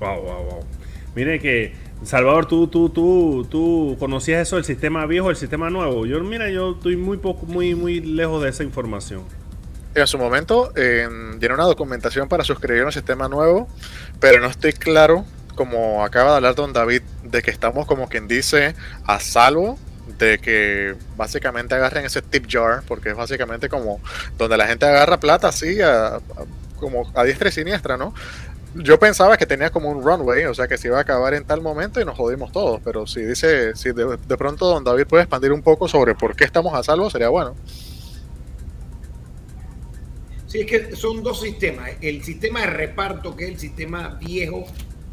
Wow, 0.00 0.20
wow, 0.20 0.44
wow. 0.44 0.60
Mire 1.14 1.38
que, 1.38 1.72
Salvador, 2.02 2.46
tú, 2.46 2.66
tú, 2.66 2.88
tú, 2.88 3.46
tú 3.48 3.96
conocías 4.00 4.42
eso 4.42 4.56
del 4.56 4.64
sistema 4.64 5.06
viejo, 5.06 5.30
el 5.30 5.36
sistema 5.36 5.70
nuevo. 5.70 6.04
Yo, 6.04 6.20
mira, 6.24 6.50
yo 6.50 6.72
estoy 6.72 6.96
muy 6.96 7.16
poco, 7.18 7.46
muy, 7.46 7.76
muy 7.76 8.00
lejos 8.00 8.42
de 8.42 8.50
esa 8.50 8.64
información. 8.64 9.22
En 9.94 10.06
su 10.08 10.18
momento, 10.18 10.72
eh, 10.74 11.06
una 11.06 11.64
documentación 11.64 12.28
para 12.28 12.42
suscribir 12.42 12.84
un 12.84 12.90
sistema 12.90 13.28
nuevo, 13.28 13.68
pero 14.18 14.40
no 14.40 14.48
estoy 14.48 14.72
claro, 14.72 15.24
como 15.54 16.04
acaba 16.04 16.30
de 16.30 16.36
hablar 16.36 16.56
don 16.56 16.72
David, 16.72 17.02
de 17.22 17.42
que 17.42 17.52
estamos 17.52 17.86
como 17.86 18.08
quien 18.08 18.26
dice 18.26 18.74
a 19.04 19.20
salvo 19.20 19.78
de 20.06 20.38
que 20.38 20.94
básicamente 21.16 21.74
agarren 21.74 22.04
ese 22.04 22.22
tip 22.22 22.46
jar, 22.48 22.82
porque 22.86 23.10
es 23.10 23.16
básicamente 23.16 23.68
como 23.68 24.00
donde 24.36 24.56
la 24.56 24.66
gente 24.66 24.86
agarra 24.86 25.18
plata 25.18 25.48
así, 25.48 25.78
como 26.78 27.10
a 27.14 27.24
diestra 27.24 27.48
y 27.48 27.52
siniestra, 27.52 27.96
¿no? 27.96 28.14
Yo 28.74 28.98
pensaba 28.98 29.36
que 29.36 29.46
tenía 29.46 29.70
como 29.70 29.88
un 29.88 30.02
runway, 30.02 30.46
o 30.46 30.54
sea 30.54 30.66
que 30.66 30.76
se 30.76 30.88
iba 30.88 30.98
a 30.98 31.02
acabar 31.02 31.32
en 31.34 31.44
tal 31.44 31.60
momento 31.60 32.00
y 32.00 32.04
nos 32.04 32.16
jodimos 32.16 32.50
todos, 32.50 32.80
pero 32.84 33.06
si 33.06 33.22
dice, 33.22 33.76
si 33.76 33.92
de, 33.92 34.16
de 34.16 34.36
pronto 34.36 34.66
don 34.66 34.82
David 34.82 35.06
puede 35.06 35.22
expandir 35.22 35.52
un 35.52 35.62
poco 35.62 35.86
sobre 35.86 36.14
por 36.14 36.34
qué 36.34 36.44
estamos 36.44 36.74
a 36.74 36.82
salvo, 36.82 37.08
sería 37.08 37.28
bueno. 37.28 37.54
Sí, 40.48 40.60
es 40.60 40.66
que 40.66 40.96
son 40.96 41.22
dos 41.22 41.40
sistemas. 41.40 41.90
El 42.00 42.22
sistema 42.22 42.60
de 42.60 42.66
reparto, 42.66 43.34
que 43.36 43.44
es 43.44 43.50
el 43.50 43.58
sistema 43.58 44.18
viejo, 44.20 44.64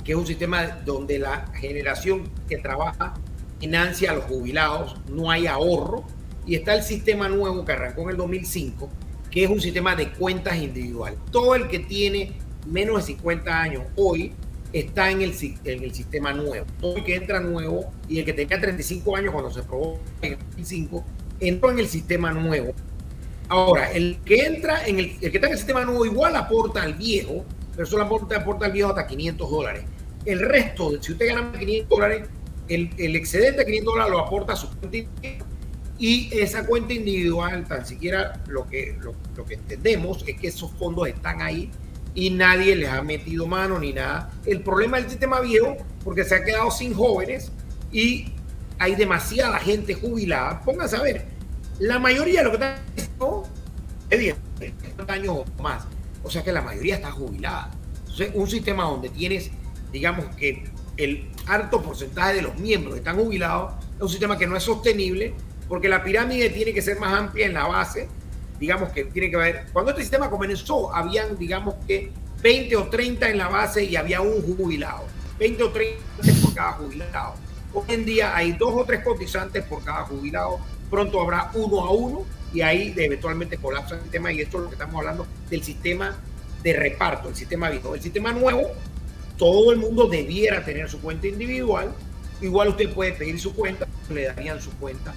que 0.03 0.11
es 0.11 0.17
un 0.17 0.27
sistema 0.27 0.65
donde 0.85 1.19
la 1.19 1.47
generación 1.55 2.29
que 2.47 2.57
trabaja 2.57 3.13
financia 3.61 4.11
a 4.11 4.15
los 4.15 4.25
jubilados, 4.25 4.97
no 5.09 5.31
hay 5.31 5.47
ahorro. 5.47 6.03
Y 6.45 6.55
está 6.55 6.73
el 6.75 6.83
sistema 6.83 7.29
nuevo 7.29 7.63
que 7.63 7.71
arrancó 7.71 8.01
en 8.01 8.09
el 8.09 8.17
2005, 8.17 8.89
que 9.29 9.45
es 9.45 9.49
un 9.49 9.61
sistema 9.61 9.95
de 9.95 10.11
cuentas 10.11 10.57
individual. 10.57 11.15
Todo 11.31 11.55
el 11.55 11.69
que 11.69 11.79
tiene 11.79 12.33
menos 12.67 12.97
de 12.97 13.03
50 13.13 13.61
años 13.61 13.83
hoy 13.95 14.33
está 14.73 15.09
en 15.11 15.21
el, 15.21 15.33
en 15.63 15.83
el 15.83 15.93
sistema 15.93 16.33
nuevo. 16.33 16.65
Todo 16.81 16.97
el 16.97 17.05
que 17.05 17.15
entra 17.15 17.39
nuevo 17.39 17.93
y 18.09 18.19
el 18.19 18.25
que 18.25 18.33
tenga 18.33 18.59
35 18.59 19.15
años 19.15 19.31
cuando 19.31 19.51
se 19.51 19.63
probó 19.63 19.99
en 20.21 20.33
el 20.33 20.39
2005, 20.39 21.05
entró 21.39 21.71
en 21.71 21.79
el 21.79 21.87
sistema 21.87 22.33
nuevo 22.33 22.73
Ahora, 23.51 23.91
el 23.91 24.17
que 24.23 24.45
entra 24.45 24.87
en 24.87 24.97
el, 24.97 25.17
el 25.19 25.29
que 25.29 25.37
está 25.37 25.47
en 25.47 25.51
el 25.51 25.57
sistema 25.57 25.83
nuevo 25.83 26.05
igual 26.05 26.37
aporta 26.37 26.83
al 26.83 26.93
viejo, 26.93 27.43
pero 27.75 27.85
solo 27.85 28.03
aporta, 28.03 28.37
aporta 28.37 28.65
al 28.65 28.71
viejo 28.71 28.87
hasta 28.87 29.05
500 29.05 29.51
dólares. 29.51 29.83
El 30.23 30.39
resto, 30.39 30.91
si 31.01 31.11
usted 31.11 31.27
gana 31.27 31.51
500 31.59 31.89
dólares, 31.89 32.29
el, 32.67 32.89
el 32.97 33.15
excedente 33.15 33.59
de 33.59 33.65
500 33.65 33.93
dólares 33.93 34.11
lo 34.11 34.19
aporta 34.19 34.53
a 34.53 34.55
su 34.55 34.69
cuenta 34.69 34.97
y 36.01 36.29
esa 36.31 36.65
cuenta 36.65 36.93
individual, 36.93 37.67
tan 37.67 37.85
siquiera 37.85 38.41
lo 38.47 38.67
que, 38.67 38.97
lo, 39.01 39.13
lo, 39.35 39.45
que 39.45 39.53
entendemos 39.53 40.23
es 40.25 40.35
que 40.39 40.47
esos 40.47 40.71
fondos 40.71 41.07
están 41.07 41.43
ahí 41.43 41.69
y 42.15 42.31
nadie 42.31 42.75
les 42.75 42.89
ha 42.89 43.03
metido 43.03 43.45
mano 43.45 43.77
ni 43.77 43.93
nada. 43.93 44.31
El 44.45 44.61
problema 44.61 44.97
del 44.97 45.09
sistema 45.09 45.39
viejo, 45.41 45.77
porque 46.03 46.23
se 46.23 46.33
ha 46.33 46.43
quedado 46.43 46.71
sin 46.71 46.95
jóvenes 46.95 47.51
y 47.91 48.33
hay 48.79 48.95
demasiada 48.95 49.59
gente 49.59 49.93
jubilada. 49.93 50.61
Pónganse 50.61 50.95
a 50.95 51.03
ver, 51.03 51.25
la 51.77 51.99
mayoría 51.99 52.39
de 52.39 52.45
lo 52.45 52.57
que 52.57 52.65
están 52.65 53.43
es 54.09 54.19
10 54.19 54.35
años 55.07 55.35
o 55.37 55.61
más. 55.61 55.83
O 56.23 56.31
sea 56.31 56.43
que 56.43 56.51
la 56.51 56.63
mayoría 56.63 56.95
está 56.95 57.11
jubilada. 57.11 57.71
Entonces, 57.99 58.31
un 58.33 58.49
sistema 58.49 58.85
donde 58.85 59.09
tienes, 59.09 59.51
digamos 59.91 60.25
que 60.35 60.63
el 60.97 61.30
alto 61.51 61.81
porcentaje 61.81 62.35
de 62.35 62.41
los 62.41 62.55
miembros 62.57 62.97
están 62.97 63.17
jubilados, 63.17 63.73
es 63.95 64.01
un 64.01 64.09
sistema 64.09 64.37
que 64.37 64.47
no 64.47 64.55
es 64.55 64.63
sostenible 64.63 65.33
porque 65.67 65.89
la 65.89 66.03
pirámide 66.03 66.49
tiene 66.49 66.73
que 66.73 66.81
ser 66.81 66.99
más 66.99 67.13
amplia 67.13 67.45
en 67.45 67.53
la 67.53 67.65
base. 67.65 68.09
Digamos 68.59 68.89
que 68.89 69.05
tiene 69.05 69.29
que 69.29 69.35
haber. 69.35 69.65
Cuando 69.73 69.91
este 69.91 70.03
sistema 70.03 70.29
comenzó, 70.29 70.93
habían, 70.93 71.37
digamos 71.37 71.75
que 71.87 72.11
20 72.43 72.75
o 72.75 72.87
30 72.89 73.29
en 73.29 73.37
la 73.37 73.47
base 73.47 73.83
y 73.83 73.95
había 73.95 74.21
un 74.21 74.41
jubilado. 74.41 75.05
20 75.39 75.63
o 75.63 75.71
30 75.71 76.01
por 76.41 76.53
cada 76.53 76.71
jubilado. 76.73 77.35
Hoy 77.73 77.85
en 77.87 78.05
día 78.05 78.35
hay 78.35 78.51
dos 78.51 78.73
o 78.75 78.83
tres 78.83 79.03
cotizantes 79.03 79.63
por 79.63 79.83
cada 79.83 80.03
jubilado 80.03 80.59
pronto 80.91 81.21
habrá 81.21 81.49
uno 81.53 81.79
a 81.79 81.89
uno 81.89 82.25
y 82.53 82.61
ahí 82.61 82.93
eventualmente 82.97 83.57
colapsa 83.57 83.95
el 83.95 84.01
sistema 84.01 84.31
y 84.31 84.41
esto 84.41 84.57
es 84.57 84.63
lo 84.63 84.69
que 84.69 84.75
estamos 84.75 84.95
hablando 84.97 85.25
del 85.49 85.63
sistema 85.63 86.17
de 86.61 86.73
reparto, 86.73 87.29
el 87.29 87.35
sistema 87.35 87.69
viejo. 87.69 87.95
El 87.95 88.01
sistema 88.01 88.33
nuevo, 88.33 88.63
todo 89.41 89.71
el 89.71 89.79
mundo 89.79 90.07
debiera 90.07 90.63
tener 90.63 90.87
su 90.87 91.01
cuenta 91.01 91.25
individual, 91.25 91.91
igual 92.41 92.69
usted 92.69 92.93
puede 92.93 93.13
pedir 93.13 93.39
su 93.39 93.55
cuenta, 93.55 93.87
le 94.13 94.25
darían 94.25 94.61
su 94.61 94.69
cuenta. 94.73 95.15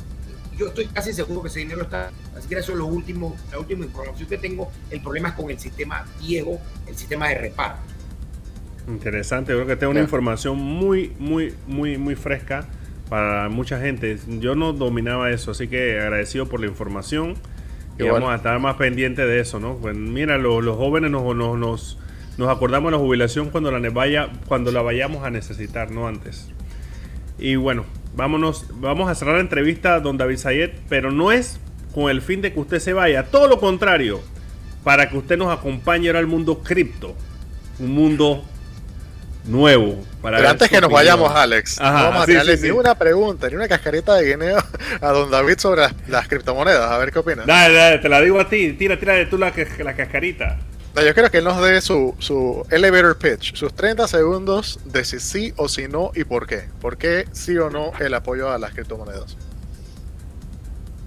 Yo 0.56 0.68
estoy 0.68 0.86
casi 0.86 1.12
seguro 1.12 1.42
que 1.42 1.48
ese 1.48 1.58
dinero 1.58 1.82
está, 1.82 2.10
así 2.34 2.48
que 2.48 2.54
eso 2.54 2.72
es 2.72 2.78
lo 2.78 2.86
último, 2.86 3.36
la 3.52 3.58
última 3.58 3.84
información 3.84 4.26
que 4.26 4.38
tengo. 4.38 4.72
El 4.90 5.02
problema 5.02 5.28
es 5.28 5.34
con 5.34 5.50
el 5.50 5.58
sistema 5.58 6.06
viejo, 6.22 6.58
el 6.86 6.96
sistema 6.96 7.28
de 7.28 7.34
reparto. 7.34 7.82
Interesante, 8.88 9.52
creo 9.52 9.66
que 9.66 9.76
tengo 9.76 9.90
una 9.90 10.00
información 10.00 10.56
muy, 10.56 11.12
muy, 11.18 11.52
muy, 11.66 11.98
muy 11.98 12.14
fresca 12.14 12.66
para 13.10 13.50
mucha 13.50 13.78
gente. 13.78 14.16
Yo 14.40 14.54
no 14.54 14.72
dominaba 14.72 15.30
eso, 15.32 15.50
así 15.50 15.68
que 15.68 16.00
agradecido 16.00 16.46
por 16.46 16.60
la 16.60 16.66
información. 16.66 17.34
Y 17.98 18.04
vamos 18.04 18.30
a 18.30 18.36
estar 18.36 18.58
más 18.58 18.76
pendientes 18.76 19.26
de 19.26 19.38
eso, 19.38 19.60
¿no? 19.60 19.76
Pues 19.76 19.94
mira, 19.94 20.38
los 20.38 20.76
jóvenes 20.78 21.10
nos, 21.10 21.36
nos, 21.36 21.58
nos, 21.58 21.98
acordamos 22.38 22.90
de 22.90 22.98
la 22.98 23.02
jubilación 23.02 23.50
cuando 23.50 23.70
la, 23.70 23.90
vaya, 23.90 24.28
cuando 24.46 24.72
la 24.72 24.82
vayamos 24.82 25.24
a 25.24 25.30
necesitar, 25.30 25.90
no 25.90 26.08
antes. 26.08 26.48
Y 27.38 27.56
bueno, 27.56 27.84
vámonos, 28.14 28.66
vamos 28.74 29.10
a 29.10 29.14
cerrar 29.14 29.36
la 29.36 29.40
entrevista 29.40 30.00
don 30.00 30.16
David 30.16 30.38
Sayed, 30.38 30.70
pero 30.88 31.10
no 31.10 31.32
es 31.32 31.58
con 31.94 32.10
el 32.10 32.22
fin 32.22 32.42
de 32.42 32.52
que 32.52 32.60
usted 32.60 32.80
se 32.80 32.92
vaya, 32.92 33.24
todo 33.26 33.48
lo 33.48 33.60
contrario, 33.60 34.20
para 34.82 35.08
que 35.08 35.16
usted 35.16 35.38
nos 35.38 35.56
acompañe 35.56 36.08
ahora 36.08 36.18
al 36.18 36.26
mundo 36.26 36.60
cripto, 36.62 37.14
un 37.78 37.92
mundo 37.92 38.44
nuevo. 39.46 40.02
Para 40.20 40.38
Pero 40.38 40.48
antes 40.50 40.70
que 40.70 40.80
nos 40.80 40.90
vayamos, 40.90 41.30
Alex, 41.34 41.78
vamos 41.78 42.22
a 42.22 42.26
tirarle 42.26 42.56
ni 42.56 42.70
una 42.70 42.94
pregunta, 42.94 43.48
ni 43.48 43.56
una 43.56 43.68
cascarita 43.68 44.14
de 44.14 44.30
guineo 44.30 44.58
a 45.00 45.08
don 45.10 45.30
David 45.30 45.58
sobre 45.58 45.82
las, 46.08 46.28
criptomonedas. 46.28 46.90
A 46.90 46.98
ver 46.98 47.12
qué 47.12 47.18
opinas. 47.18 47.46
Dale, 47.46 47.74
dale, 47.74 47.98
te 47.98 48.08
la 48.08 48.20
digo 48.20 48.40
a 48.40 48.48
ti. 48.48 48.72
Tira, 48.72 48.98
tira 48.98 49.14
de 49.14 49.26
tú 49.26 49.38
la, 49.38 49.52
la 49.78 49.94
cascarita. 49.94 50.58
Yo 51.02 51.14
quiero 51.14 51.30
que 51.30 51.38
él 51.38 51.44
nos 51.44 51.60
dé 51.62 51.80
su, 51.80 52.14
su 52.18 52.66
elevator 52.70 53.16
pitch, 53.18 53.54
sus 53.54 53.74
30 53.74 54.06
segundos 54.06 54.78
de 54.84 55.04
si 55.04 55.18
sí 55.18 55.52
o 55.56 55.68
si 55.68 55.88
no 55.88 56.12
y 56.14 56.24
por 56.24 56.46
qué. 56.46 56.68
¿Por 56.80 56.96
qué 56.96 57.26
sí 57.32 57.56
o 57.56 57.70
no 57.70 57.92
el 57.98 58.14
apoyo 58.14 58.50
a 58.50 58.58
las 58.58 58.72
criptomonedas? 58.72 59.36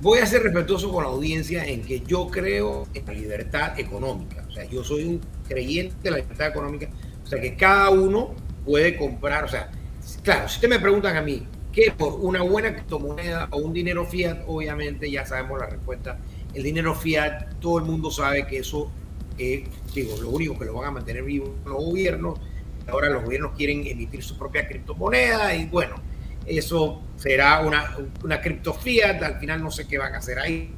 Voy 0.02 0.20
a 0.20 0.26
ser 0.26 0.44
respetuoso 0.44 0.92
con 0.92 1.04
la 1.04 1.10
audiencia 1.10 1.66
en 1.66 1.84
que 1.84 2.02
yo 2.02 2.28
creo 2.28 2.88
en 2.94 3.06
la 3.06 3.14
libertad 3.14 3.80
económica. 3.80 4.46
O 4.48 4.52
sea, 4.52 4.66
yo 4.66 4.84
soy 4.84 5.06
un 5.06 5.22
creyente 5.48 5.96
de 6.04 6.12
la 6.12 6.18
libertad 6.18 6.48
económica 6.48 6.90
o 7.28 7.30
sea, 7.30 7.42
que 7.42 7.58
cada 7.58 7.90
uno 7.90 8.34
puede 8.66 8.96
comprar, 8.96 9.44
o 9.44 9.50
sea, 9.50 9.70
claro, 10.24 10.48
si 10.48 10.56
ustedes 10.56 10.70
me 10.70 10.80
preguntan 10.80 11.18
a 11.18 11.22
mí, 11.22 11.46
¿qué 11.74 11.94
por 11.96 12.14
una 12.22 12.42
buena 12.42 12.72
criptomoneda 12.74 13.50
o 13.52 13.58
un 13.58 13.74
dinero 13.74 14.06
fiat? 14.06 14.44
Obviamente 14.48 15.12
ya 15.12 15.26
sabemos 15.26 15.60
la 15.60 15.66
respuesta. 15.66 16.20
El 16.54 16.64
dinero 16.64 16.96
fiat, 16.96 17.56
todo 17.60 17.80
el 17.80 17.84
mundo 17.84 18.12
sabe 18.12 18.48
que 18.48 18.60
eso, 18.60 18.90
eh, 19.38 19.66
digo, 19.94 20.18
lo 20.22 20.30
único 20.30 20.58
que 20.58 20.66
lo 20.66 20.74
van 20.74 20.88
a 20.88 20.92
mantener 20.92 21.24
vivo 21.24 21.56
los 21.66 21.84
gobiernos. 21.84 22.40
Ahora 22.88 23.10
los 23.10 23.24
gobiernos 23.24 23.52
quieren 23.56 23.86
emitir 23.86 24.24
su 24.24 24.38
propia 24.38 24.68
criptomoneda 24.68 25.54
y 25.54 25.66
bueno, 25.66 25.96
eso 26.46 27.02
será 27.18 27.60
una, 27.62 27.98
una 28.24 28.40
cripto 28.40 28.74
fiat, 28.74 29.22
al 29.22 29.40
final 29.40 29.62
no 29.62 29.72
sé 29.72 29.88
qué 29.88 29.98
van 29.98 30.16
a 30.16 30.20
hacer 30.20 30.40
ahí. 30.40 30.72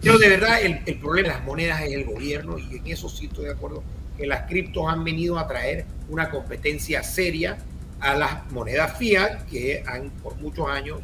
Pero 0.00 0.18
de 0.18 0.28
verdad 0.28 0.60
el, 0.60 0.82
el 0.84 0.98
problema 0.98 1.28
de 1.28 1.34
las 1.34 1.44
monedas 1.44 1.82
es 1.82 1.92
el 1.92 2.04
gobierno 2.04 2.58
y 2.58 2.76
en 2.76 2.86
eso 2.86 3.08
sí 3.08 3.26
estoy 3.26 3.46
de 3.46 3.52
acuerdo 3.52 3.82
que 4.18 4.26
las 4.26 4.46
criptos 4.48 4.84
han 4.86 5.02
venido 5.02 5.38
a 5.38 5.48
traer 5.48 5.86
una 6.08 6.30
competencia 6.30 7.02
seria 7.02 7.56
a 8.00 8.14
las 8.14 8.50
monedas 8.52 8.98
fiat 8.98 9.46
que 9.46 9.82
han 9.86 10.10
por 10.10 10.36
muchos 10.36 10.68
años 10.68 11.00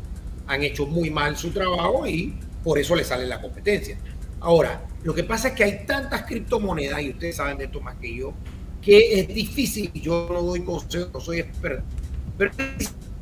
han 0.47 0.63
hecho 0.63 0.87
muy 0.87 1.11
mal 1.11 1.37
su 1.37 1.51
trabajo 1.51 2.07
y 2.07 2.35
por 2.63 2.79
eso 2.79 2.95
le 2.95 3.05
sale 3.05 3.27
la 3.27 3.41
competencia. 3.41 3.97
Ahora, 4.41 4.83
lo 5.03 5.15
que 5.15 5.25
pasa 5.25 5.49
es 5.49 5.55
que 5.55 5.65
hay 5.65 5.87
tantas 5.87 6.23
criptomonedas, 6.23 7.01
y 7.03 7.11
ustedes 7.11 7.37
saben 7.37 7.59
de 7.59 7.65
esto 7.65 7.81
más 7.81 7.97
que 7.97 8.15
yo, 8.15 8.33
que 8.83 9.21
es 9.21 9.29
difícil, 9.29 9.93
yo 9.95 10.29
no 10.31 10.43
doy 10.43 10.63
consejos, 10.63 11.11
no 11.13 11.21
soy 11.21 11.41
experto, 11.41 11.85
pero 12.37 12.51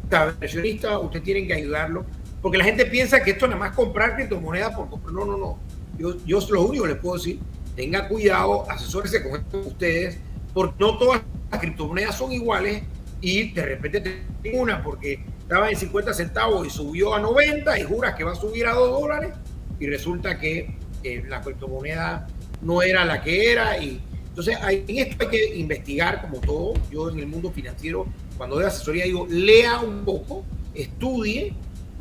inversionista, 0.05 0.99
usted 0.99 1.23
tiene 1.23 1.47
que 1.47 1.55
ayudarlo, 1.55 2.05
porque 2.41 2.59
la 2.59 2.65
gente 2.65 2.87
piensa 2.87 3.23
que 3.23 3.33
esto 3.33 3.47
es 3.47 3.51
nada 3.51 3.61
más 3.61 3.75
comprar 3.75 4.15
criptomonedas 4.15 4.75
por 4.75 4.89
comprar. 4.89 5.13
No, 5.13 5.25
no, 5.25 5.37
no. 5.37 5.59
Yo, 5.99 6.17
yo 6.25 6.41
lo 6.51 6.63
único 6.63 6.85
que 6.85 6.91
les 6.91 6.99
puedo 6.99 7.17
decir 7.17 7.41
tenga 7.75 8.09
cuidado, 8.09 8.69
asesórese 8.71 9.23
con 9.23 9.61
ustedes, 9.61 10.19
porque 10.53 10.75
no 10.79 10.99
todas 10.99 11.23
las 11.51 11.61
criptomonedas 11.61 12.17
son 12.17 12.33
iguales 12.33 12.83
y 13.21 13.53
de 13.53 13.65
repente 13.65 14.01
te 14.01 14.53
una 14.53 14.83
porque 14.83 15.25
estaba 15.41 15.71
en 15.71 15.77
50 15.77 16.15
centavos 16.15 16.67
y 16.67 16.71
subió 16.71 17.15
a 17.15 17.21
90 17.21 17.79
y 17.79 17.83
juras 17.85 18.15
que 18.15 18.25
va 18.25 18.33
a 18.33 18.35
subir 18.35 18.67
a 18.67 18.73
2 18.73 19.01
dólares 19.01 19.31
y 19.79 19.87
resulta 19.87 20.39
que 20.39 20.77
eh, 21.03 21.25
la 21.29 21.41
criptomoneda 21.41 22.27
no 22.63 22.83
era 22.83 23.05
la 23.05 23.23
que 23.23 23.53
era 23.53 23.79
y 23.83 24.01
entonces 24.39 24.57
en 24.63 24.99
esto 24.99 25.17
hay 25.25 25.31
que 25.31 25.57
investigar 25.57 26.23
como 26.23 26.41
todo. 26.41 26.75
Yo 26.93 27.11
en 27.11 27.19
el 27.19 27.27
mundo 27.27 27.51
financiero, 27.51 28.07
cuando 28.37 28.55
doy 28.55 28.67
asesoría, 28.67 29.05
digo, 29.05 29.27
lea 29.29 29.81
un 29.81 30.05
poco, 30.05 30.45
estudie 30.75 31.55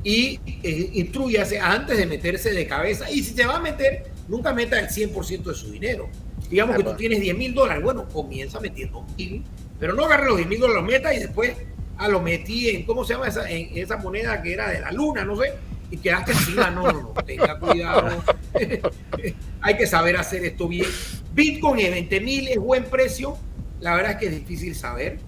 y 0.04 0.40
eh, 0.62 0.92
instruyase 0.94 1.60
antes 1.60 1.98
de 1.98 2.06
meterse 2.06 2.52
de 2.52 2.68
cabeza. 2.68 3.10
Y 3.10 3.24
si 3.24 3.34
se 3.34 3.48
va 3.48 3.56
a 3.56 3.60
meter, 3.60 4.12
nunca 4.28 4.54
meta 4.54 4.80
el 4.80 4.88
100% 4.88 5.44
de 5.44 5.56
su 5.56 5.72
dinero. 5.72 6.10
Digamos 6.48 6.78
que 6.78 6.84
tú 6.84 6.94
tienes 6.94 7.22
10 7.22 7.36
mil 7.36 7.54
dólares, 7.56 7.84
bueno, 7.84 8.08
comienza 8.08 8.60
metiendo 8.60 9.04
mil, 9.18 9.44
pero 9.80 9.94
no 9.94 10.06
agarre 10.06 10.28
los 10.28 10.38
10 10.38 10.48
mil 10.48 10.60
dólares, 10.60 10.84
los 10.84 10.92
meta 10.92 11.14
y 11.16 11.20
después 11.20 11.54
ah, 11.98 12.08
lo 12.08 12.22
metí 12.22 12.70
en, 12.70 12.86
¿cómo 12.86 13.04
se 13.04 13.14
llama 13.14 13.30
esa, 13.30 13.50
en 13.50 13.76
esa 13.76 13.98
moneda 13.98 14.44
que 14.44 14.54
era 14.54 14.70
de 14.70 14.80
la 14.80 14.92
luna, 14.92 15.26
no 15.26 15.36
sé, 15.36 15.54
y 15.90 15.98
quedaste 15.98 16.34
encima, 16.34 16.70
no, 16.70 16.92
no, 16.92 17.14
tenga 17.26 17.58
cuidado. 17.60 18.24
Hay 19.62 19.78
que 19.78 19.88
saber 19.88 20.18
hacer 20.18 20.44
esto 20.44 20.68
bien. 20.68 20.88
Bitcoin 21.34 21.80
en 21.80 21.92
20 21.92 22.22
mil 22.22 22.48
es 22.48 22.58
buen 22.58 22.86
precio, 22.86 23.38
la 23.80 23.96
verdad 23.96 24.14
es 24.14 24.18
que 24.18 24.26
es 24.28 24.32
difícil 24.32 24.76
saber, 24.76 25.20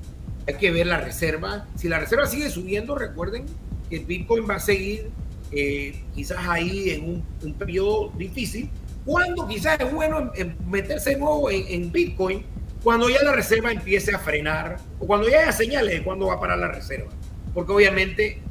hay 0.48 0.56
que 0.56 0.72
ver 0.72 0.88
la 0.88 1.00
reserva. 1.00 1.68
Si 1.76 1.88
la 1.88 2.00
reserva 2.00 2.26
sigue 2.26 2.50
subiendo, 2.50 2.96
recuerden 2.96 3.46
que 3.90 4.00
Bitcoin 4.00 4.50
va 4.50 4.56
a 4.56 4.60
seguir 4.60 5.12
eh, 5.52 6.04
quizás 6.16 6.40
ahí 6.48 6.90
en 6.90 7.24
un, 7.44 7.54
periodo 7.54 8.12
difícil, 8.18 8.70
cuando 9.06 9.48
quizás 9.48 9.80
es 9.80 9.92
bueno 9.92 10.32
meterse 10.68 11.12
de 11.12 11.18
nuevo 11.18 11.50
en, 11.52 11.92
Bitcoin, 11.92 12.44
cuando 12.84 13.10
ya 13.10 13.22
la 13.24 13.34
reserva 13.34 13.72
empiece 13.72 14.14
a 14.14 14.20
frenar 14.20 14.78
o 15.00 15.08
cuando 15.08 15.30
ya 15.30 15.42
haya 15.42 15.52
señales 15.52 15.94
de 15.96 16.04
cuándo 16.04 16.28
va 16.28 16.36
a 16.36 16.40
parar 16.40 16.60
la 16.60 16.70
reserva. 16.70 17.12
Porque 17.54 17.72
obviamente 17.72 18.42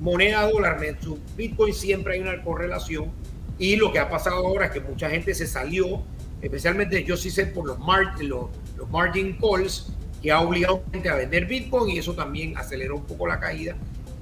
moneda 0.00 0.48
dólar 0.48 0.78
su 1.00 1.18
Bitcoin 1.36 1.74
siempre 1.74 2.14
hay 2.14 2.20
una 2.20 2.42
correlación 2.42 3.10
y 3.58 3.76
lo 3.76 3.92
que 3.92 3.98
ha 3.98 4.08
pasado 4.08 4.46
ahora 4.46 4.66
es 4.66 4.72
que 4.72 4.80
mucha 4.80 5.10
gente 5.10 5.34
se 5.34 5.46
salió, 5.46 6.02
especialmente 6.40 7.02
yo 7.04 7.16
sí 7.16 7.30
sé 7.30 7.46
por 7.46 7.66
los, 7.66 7.78
los, 8.20 8.46
los 8.76 8.90
margin 8.90 9.36
calls, 9.38 9.92
que 10.22 10.32
ha 10.32 10.40
obligado 10.40 10.84
a 10.88 10.90
gente 10.92 11.08
a 11.08 11.14
vender 11.16 11.46
Bitcoin 11.46 11.94
y 11.94 11.98
eso 11.98 12.14
también 12.14 12.56
aceleró 12.56 12.96
un 12.96 13.04
poco 13.04 13.26
la 13.26 13.38
caída. 13.38 13.76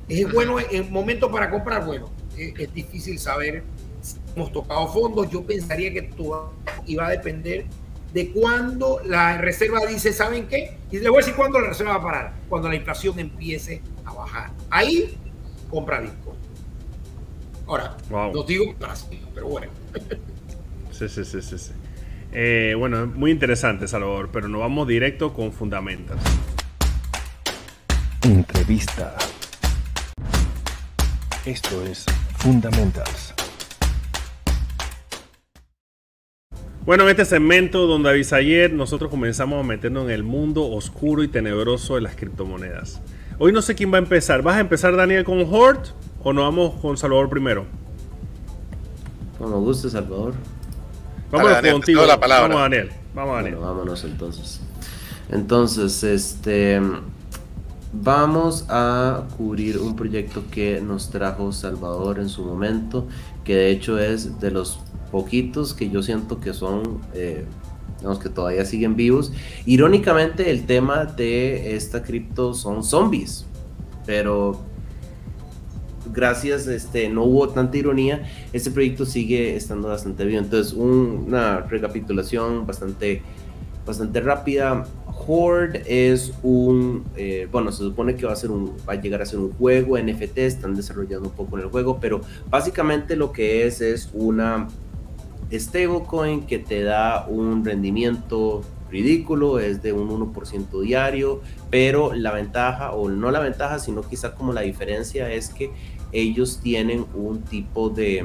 ¿Es 0.09 0.31
bueno 0.33 0.59
el 0.59 0.91
momento 0.91 1.31
para 1.31 1.51
comprar? 1.51 1.85
Bueno, 1.85 2.11
es, 2.37 2.72
difícil 2.72 3.18
saber 3.18 3.64
si 4.01 4.16
hemos 4.35 4.53
tocado 4.53 4.87
fondos. 4.89 5.31
Yo 5.31 5.45
pensaría 5.45 5.93
que 5.93 6.03
todo 6.03 6.53
iba 6.87 7.07
a 7.07 7.11
depender 7.11 7.66
de 8.12 8.31
cuándo 8.31 9.01
la 9.05 9.39
reserva 9.39 9.85
dice, 9.87 10.12
¿saben 10.12 10.47
qué? 10.47 10.79
Y 10.91 10.99
le 10.99 11.09
voy 11.09 11.18
a 11.18 11.20
decir 11.20 11.35
cuándo 11.35 11.61
la 11.61 11.68
reserva 11.68 11.93
va 11.93 11.99
a 11.99 12.03
parar. 12.03 12.35
Cuando 12.49 12.68
la 12.68 12.77
inflación 12.77 13.18
empiece 13.18 13.83
a 14.05 14.12
bajar. 14.12 14.53
Ahí 14.70 15.18
compra 15.69 16.01
Bitcoin. 16.01 16.37
Ahora, 17.67 17.97
no 18.11 18.43
digo 18.45 18.75
para 18.79 18.95
pero 19.35 19.49
bueno. 19.49 19.73
Sí, 20.93 21.09
sí, 21.09 21.25
sí, 21.25 21.43
sí. 21.43 21.59
sí. 21.59 21.73
Eh, 22.33 22.75
bueno, 22.77 23.07
muy 23.07 23.31
interesante, 23.31 23.89
Salvador, 23.89 24.31
pero 24.33 24.49
nos 24.49 24.61
vamos 24.61 24.87
directo 24.87 25.33
con 25.33 25.53
Fundamentals. 25.53 26.23
Entrevista. 28.23 29.17
Esto 31.45 31.83
es 31.85 32.05
Fundamentals. 32.39 33.35
Bueno, 36.85 37.05
en 37.05 37.11
este 37.11 37.25
segmento, 37.25 37.87
donde 37.87 38.11
avisa 38.11 38.37
ayer, 38.37 38.73
nosotros 38.73 39.11
comenzamos 39.11 39.59
a 39.59 39.67
meternos 39.67 40.05
en 40.05 40.11
el 40.11 40.23
mundo 40.23 40.71
oscuro 40.71 41.23
y 41.23 41.29
tenebroso 41.29 41.97
de 41.97 42.03
las 42.03 42.17
criptomonedas. 42.17 43.01
Hoy 43.39 43.53
no 43.53 43.61
sé 43.61 43.74
quién 43.74 43.93
va 43.93 43.97
a 43.97 44.01
empezar. 44.01 44.41
¿Vas 44.43 44.57
a 44.57 44.61
empezar, 44.61 44.97
Daniel, 44.97 45.24
con 45.24 45.41
Hort 45.53 45.89
o 46.22 46.32
nos 46.32 46.45
vamos 46.45 46.80
con 46.80 46.97
Salvador 46.97 47.28
primero? 47.28 47.66
Como 49.39 49.61
guste, 49.61 49.91
Salvador. 49.91 50.32
Vamos 51.30 51.53
contigo. 51.70 52.07
La 52.07 52.18
palabra. 52.18 52.49
Vamos, 52.49 52.62
Daniel. 52.62 52.91
Vamos, 53.14 53.37
Daniel. 53.37 53.57
vámonos 53.57 54.05
entonces. 54.05 54.61
Entonces, 55.30 56.03
este. 56.03 56.80
Vamos 57.93 58.66
a 58.68 59.24
cubrir 59.37 59.78
un 59.78 59.97
proyecto 59.97 60.45
que 60.51 60.80
nos 60.80 61.11
trajo 61.11 61.53
Salvador 61.53 62.18
en 62.18 62.28
su 62.28 62.45
momento, 62.45 63.07
que 63.45 63.55
de 63.55 63.70
hecho 63.70 63.99
es 63.99 64.39
de 64.41 64.51
los 64.51 64.80
poquitos 65.11 65.72
que 65.72 65.89
yo 65.89 66.03
siento 66.03 66.41
que 66.41 66.53
son, 66.53 67.01
eh, 67.14 67.47
que 68.15 68.29
todavía 68.29 68.65
siguen 68.65 68.97
vivos. 68.97 69.33
Irónicamente, 69.67 70.51
el 70.51 70.67
tema 70.67 71.05
de 71.05 71.77
esta 71.77 72.03
cripto 72.03 72.55
son 72.55 72.85
zombies, 72.85 73.47
pero 74.07 74.61
gracias, 76.13 76.67
este, 76.67 77.09
no 77.09 77.25
hubo 77.25 77.49
tanta 77.49 77.77
ironía, 77.77 78.23
este 78.53 78.71
proyecto 78.71 79.05
sigue 79.05 79.57
estando 79.57 79.89
bastante 79.89 80.25
bien. 80.25 80.45
Entonces, 80.45 80.73
una 80.73 81.61
recapitulación 81.61 82.67
bastante, 82.67 83.23
bastante 83.85 84.21
rápida. 84.21 84.87
Horde 85.29 85.83
es 85.87 86.33
un, 86.43 87.05
eh, 87.17 87.49
bueno, 87.51 87.73
se 87.73 87.79
supone 87.79 88.15
que 88.15 88.27
va 88.27 88.33
a, 88.33 88.37
ser 88.37 88.51
un, 88.51 88.77
va 88.89 88.93
a 88.93 89.01
llegar 89.01 89.23
a 89.23 89.27
ser 89.27 89.41
un 89.41 89.51
juego 89.53 89.99
NFT, 89.99 90.39
están 90.39 90.77
desarrollando 90.77 91.29
un 91.29 91.35
poco 91.35 91.57
en 91.57 91.65
el 91.65 91.71
juego, 91.71 91.99
pero 92.01 92.21
básicamente 92.49 93.17
lo 93.17 93.33
que 93.33 93.67
es 93.67 93.81
es 93.81 94.11
una 94.13 94.69
stablecoin 95.53 96.42
que 96.47 96.59
te 96.59 96.82
da 96.82 97.26
un 97.28 97.64
rendimiento 97.64 98.62
ridículo, 98.90 99.59
es 99.59 99.82
de 99.82 99.92
un 99.92 100.09
1% 100.09 100.80
diario, 100.80 101.40
pero 101.70 102.14
la 102.14 102.32
ventaja, 102.32 102.92
o 102.92 103.09
no 103.09 103.30
la 103.30 103.40
ventaja, 103.40 103.78
sino 103.78 104.03
quizá 104.03 104.34
como 104.34 104.53
la 104.53 104.62
diferencia 104.62 105.32
es 105.32 105.49
que 105.49 105.70
ellos 106.12 106.61
tienen 106.62 107.05
un 107.14 107.42
tipo 107.42 107.90
de, 107.90 108.24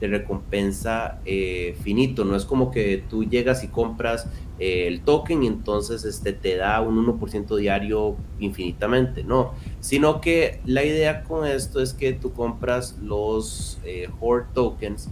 recompensa 0.00 1.20
eh, 1.26 1.76
finito, 1.82 2.24
no 2.24 2.34
es 2.34 2.46
como 2.46 2.70
que 2.70 3.04
tú 3.10 3.22
llegas 3.22 3.62
y 3.64 3.68
compras 3.68 4.26
eh, 4.58 4.86
el 4.86 5.02
token 5.02 5.42
y 5.42 5.46
entonces 5.46 6.06
este, 6.06 6.32
te 6.32 6.56
da 6.56 6.80
un 6.80 7.06
1% 7.06 7.56
diario 7.56 8.16
infinitamente, 8.38 9.24
no, 9.24 9.52
sino 9.80 10.22
que 10.22 10.60
la 10.64 10.84
idea 10.84 11.22
con 11.24 11.46
esto 11.46 11.82
es 11.82 11.92
que 11.92 12.14
tú 12.14 12.32
compras 12.32 12.96
los 13.02 13.78
eh, 13.84 14.08
tokens, 14.54 15.10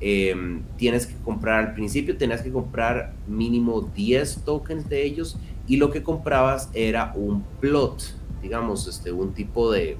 em, 0.00 0.62
tienes 0.76 1.06
que 1.06 1.14
comprar 1.22 1.60
al 1.60 1.74
principio, 1.74 2.16
tenías 2.16 2.42
que 2.42 2.52
comprar 2.52 3.14
mínimo 3.26 3.82
10 3.94 4.44
tokens 4.44 4.88
de 4.88 5.04
ellos 5.04 5.36
y 5.66 5.76
lo 5.76 5.90
que 5.90 6.02
comprabas 6.02 6.70
era 6.72 7.12
un 7.14 7.42
plot, 7.60 8.14
digamos, 8.42 8.86
este, 8.86 9.12
un 9.12 9.34
tipo 9.34 9.70
de 9.70 9.96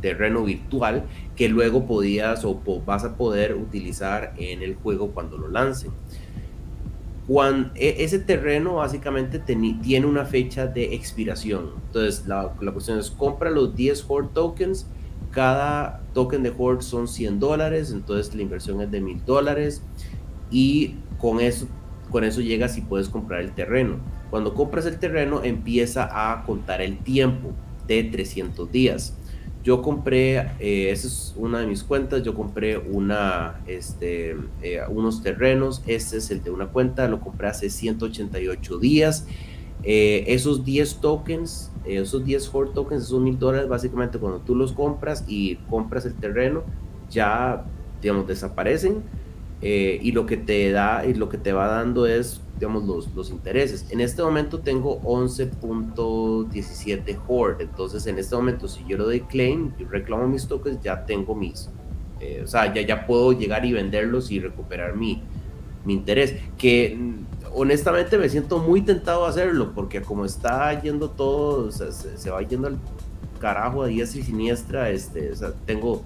terreno 0.00 0.44
virtual 0.44 1.04
que 1.36 1.48
luego 1.48 1.86
podías 1.86 2.44
o 2.44 2.60
vas 2.84 3.04
a 3.04 3.16
poder 3.16 3.54
utilizar 3.54 4.34
en 4.36 4.62
el 4.62 4.74
juego 4.76 5.10
cuando 5.10 5.38
lo 5.38 5.48
lancen. 5.48 5.92
Cuando, 7.26 7.70
e, 7.76 8.02
ese 8.02 8.18
terreno 8.18 8.76
básicamente 8.76 9.38
tiene 9.38 10.06
una 10.06 10.24
fecha 10.24 10.66
de 10.66 10.94
expiración. 10.94 11.70
Entonces 11.86 12.26
la, 12.26 12.52
la, 12.60 12.72
cuestión 12.72 12.98
es 12.98 13.10
compra 13.10 13.50
los 13.50 13.76
10 13.76 14.04
Horde 14.08 14.28
tokens. 14.34 14.86
Cada 15.30 15.99
token 16.12 16.42
de 16.42 16.52
Horde 16.56 16.82
son 16.82 17.08
100 17.08 17.40
dólares. 17.40 17.90
Entonces 17.92 18.34
la 18.34 18.42
inversión 18.42 18.80
es 18.80 18.90
de 18.90 19.00
1000 19.00 19.24
dólares. 19.24 19.82
Y 20.50 20.96
con 21.18 21.40
eso, 21.40 21.66
con 22.10 22.24
eso 22.24 22.40
llegas 22.40 22.76
y 22.78 22.80
puedes 22.80 23.08
comprar 23.08 23.40
el 23.40 23.52
terreno. 23.52 23.96
Cuando 24.30 24.54
compras 24.54 24.86
el 24.86 24.98
terreno 24.98 25.42
empieza 25.42 26.08
a 26.32 26.44
contar 26.44 26.80
el 26.80 26.98
tiempo 26.98 27.50
de 27.86 28.04
300 28.04 28.70
días. 28.70 29.14
Yo 29.62 29.82
compré, 29.82 30.38
eh, 30.58 30.90
esa 30.90 31.06
es 31.06 31.34
una 31.36 31.60
de 31.60 31.66
mis 31.66 31.82
cuentas, 31.82 32.22
yo 32.22 32.34
compré 32.34 32.80
este, 33.66 34.36
eh, 34.62 34.80
unos 34.88 35.22
terrenos, 35.22 35.82
este 35.86 36.16
es 36.16 36.30
el 36.30 36.42
de 36.42 36.50
una 36.50 36.68
cuenta, 36.68 37.06
lo 37.08 37.20
compré 37.20 37.48
hace 37.48 37.68
188 37.68 38.78
días. 38.78 39.26
Eh, 39.82 40.24
esos 40.28 40.64
10 40.64 41.00
tokens, 41.00 41.69
esos 41.84 42.24
10 42.24 42.54
Horde 42.54 42.72
tokens, 42.74 43.04
esos 43.04 43.20
mil 43.20 43.38
dólares, 43.38 43.68
básicamente 43.68 44.18
cuando 44.18 44.38
tú 44.40 44.54
los 44.54 44.72
compras 44.72 45.24
y 45.26 45.56
compras 45.68 46.06
el 46.06 46.14
terreno, 46.14 46.62
ya, 47.10 47.64
digamos, 48.00 48.26
desaparecen 48.26 49.02
y 49.62 50.12
lo 50.12 50.24
que 50.24 50.38
te 50.38 50.72
da 50.72 51.04
y 51.04 51.12
lo 51.12 51.28
que 51.28 51.36
te 51.36 51.52
va 51.52 51.66
dando 51.66 52.06
es 52.06 52.40
digamos, 52.60 52.84
los, 52.84 53.12
los 53.14 53.30
intereses. 53.30 53.86
En 53.90 54.00
este 54.02 54.22
momento 54.22 54.60
tengo 54.60 55.00
11.17 55.00 57.18
Horde, 57.26 57.64
entonces 57.64 58.06
en 58.06 58.18
este 58.18 58.36
momento 58.36 58.68
si 58.68 58.84
yo 58.86 58.98
lo 58.98 59.04
doy 59.04 59.22
claim 59.22 59.72
y 59.78 59.84
reclamo 59.84 60.28
mis 60.28 60.46
tokens, 60.46 60.78
ya 60.82 61.06
tengo 61.06 61.34
mis, 61.34 61.70
eh, 62.20 62.42
o 62.44 62.46
sea, 62.46 62.74
ya, 62.74 62.82
ya 62.82 63.06
puedo 63.06 63.32
llegar 63.32 63.64
y 63.64 63.72
venderlos 63.72 64.30
y 64.30 64.40
recuperar 64.40 64.94
mi, 64.94 65.22
mi 65.86 65.94
interés, 65.94 66.34
que 66.58 66.98
honestamente 67.54 68.18
me 68.18 68.28
siento 68.28 68.58
muy 68.58 68.82
tentado 68.82 69.26
a 69.26 69.30
hacerlo, 69.30 69.72
porque 69.74 70.02
como 70.02 70.24
está 70.24 70.80
yendo 70.80 71.10
todo, 71.10 71.70
se, 71.70 72.30
va 72.30 72.42
yendo 72.42 72.68
al 72.68 72.78
carajo 73.40 73.82
a 73.82 73.86
diestra 73.86 74.20
y 74.20 74.24
siniestra, 74.24 74.90
este, 74.90 75.32
tengo 75.66 76.02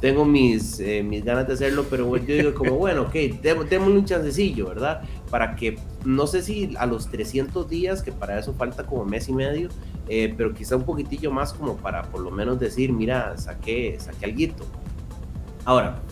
tengo 0.00 0.26
mis, 0.26 0.80
eh, 0.80 1.02
mis 1.02 1.24
ganas 1.24 1.46
de 1.46 1.54
hacerlo, 1.54 1.86
pero 1.88 2.14
yo 2.18 2.34
digo 2.34 2.52
como, 2.52 2.76
bueno, 2.76 3.02
ok, 3.04 3.14
démosle 3.40 3.78
un 3.78 4.04
chancecillo, 4.04 4.68
¿verdad? 4.68 5.00
Para 5.30 5.56
que, 5.56 5.78
no 6.04 6.26
sé 6.26 6.42
si 6.42 6.74
a 6.76 6.84
los 6.84 7.08
300 7.08 7.66
días, 7.70 8.02
que 8.02 8.12
para 8.12 8.38
eso 8.38 8.52
falta 8.52 8.84
como 8.84 9.06
mes 9.06 9.30
y 9.30 9.32
medio, 9.32 9.70
eh, 10.10 10.34
pero 10.36 10.52
quizá 10.52 10.76
un 10.76 10.84
poquitillo 10.84 11.30
más 11.30 11.54
como 11.54 11.78
para 11.78 12.02
por 12.02 12.20
lo 12.20 12.30
menos 12.30 12.60
decir, 12.60 12.92
mira, 12.92 13.38
saqué, 13.38 13.96
saqué 13.98 14.26
algo. 14.26 14.66
Ahora, 15.64 16.02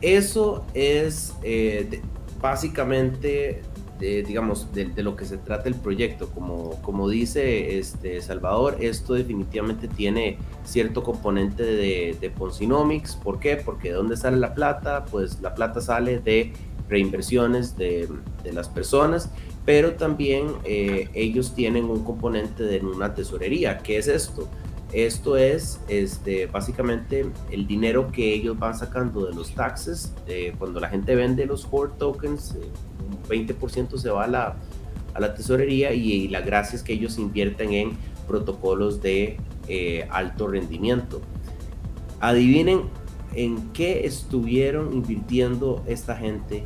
eso 0.00 0.64
es 0.72 1.34
eh, 1.42 2.00
básicamente 2.40 3.60
digamos, 3.98 4.72
de, 4.72 4.90
lo 5.02 5.16
que 5.16 5.24
se 5.24 5.38
trata 5.38 5.68
el 5.68 5.74
proyecto. 5.74 6.28
Como, 6.30 6.80
como 6.82 7.08
dice 7.08 7.78
este 7.78 8.20
Salvador, 8.20 8.76
esto 8.80 9.14
definitivamente 9.14 9.88
tiene 9.88 10.38
cierto 10.64 11.02
componente 11.02 11.62
de, 11.62 12.16
de 12.20 12.30
Ponzinomics. 12.30 13.16
¿Por 13.16 13.40
qué? 13.40 13.56
Porque 13.56 13.88
de 13.88 13.94
dónde 13.94 14.16
sale 14.16 14.36
la 14.36 14.54
plata? 14.54 15.04
Pues 15.06 15.40
la 15.40 15.54
plata 15.54 15.80
sale 15.80 16.18
de 16.18 16.52
reinversiones 16.88 17.76
de, 17.76 18.08
de 18.42 18.52
las 18.52 18.68
personas, 18.68 19.30
pero 19.64 19.94
también 19.94 20.48
eh, 20.64 21.08
ellos 21.14 21.54
tienen 21.54 21.84
un 21.84 22.02
componente 22.02 22.62
de 22.62 22.80
una 22.80 23.14
tesorería. 23.14 23.78
¿Qué 23.78 23.98
es 23.98 24.08
esto? 24.08 24.48
Esto 24.92 25.36
es 25.36 25.80
este, 25.88 26.46
básicamente 26.46 27.26
el 27.50 27.66
dinero 27.66 28.10
que 28.10 28.32
ellos 28.32 28.58
van 28.58 28.74
sacando 28.74 29.26
de 29.26 29.34
los 29.34 29.54
taxes. 29.54 30.14
cuando 30.58 30.80
la 30.80 30.88
gente 30.88 31.14
vende 31.14 31.44
los 31.44 31.68
Horde 31.70 31.94
tokens, 31.98 32.54
eh, 32.54 32.60
20% 33.28 33.96
se 33.96 34.10
va 34.10 34.24
a 34.24 34.28
la, 34.28 34.56
a 35.14 35.20
la 35.20 35.34
tesorería 35.34 35.92
y, 35.92 36.28
la 36.28 36.40
gracia 36.40 36.76
es 36.76 36.82
que 36.82 36.92
ellos 36.92 37.18
invierten 37.18 37.72
en 37.72 37.92
protocolos 38.26 39.00
de 39.02 39.38
eh, 39.68 40.06
alto 40.10 40.48
rendimiento. 40.48 41.20
Adivinen 42.20 42.82
en 43.34 43.72
qué 43.72 44.06
estuvieron 44.06 44.92
invirtiendo 44.92 45.84
esta 45.86 46.16
gente 46.16 46.64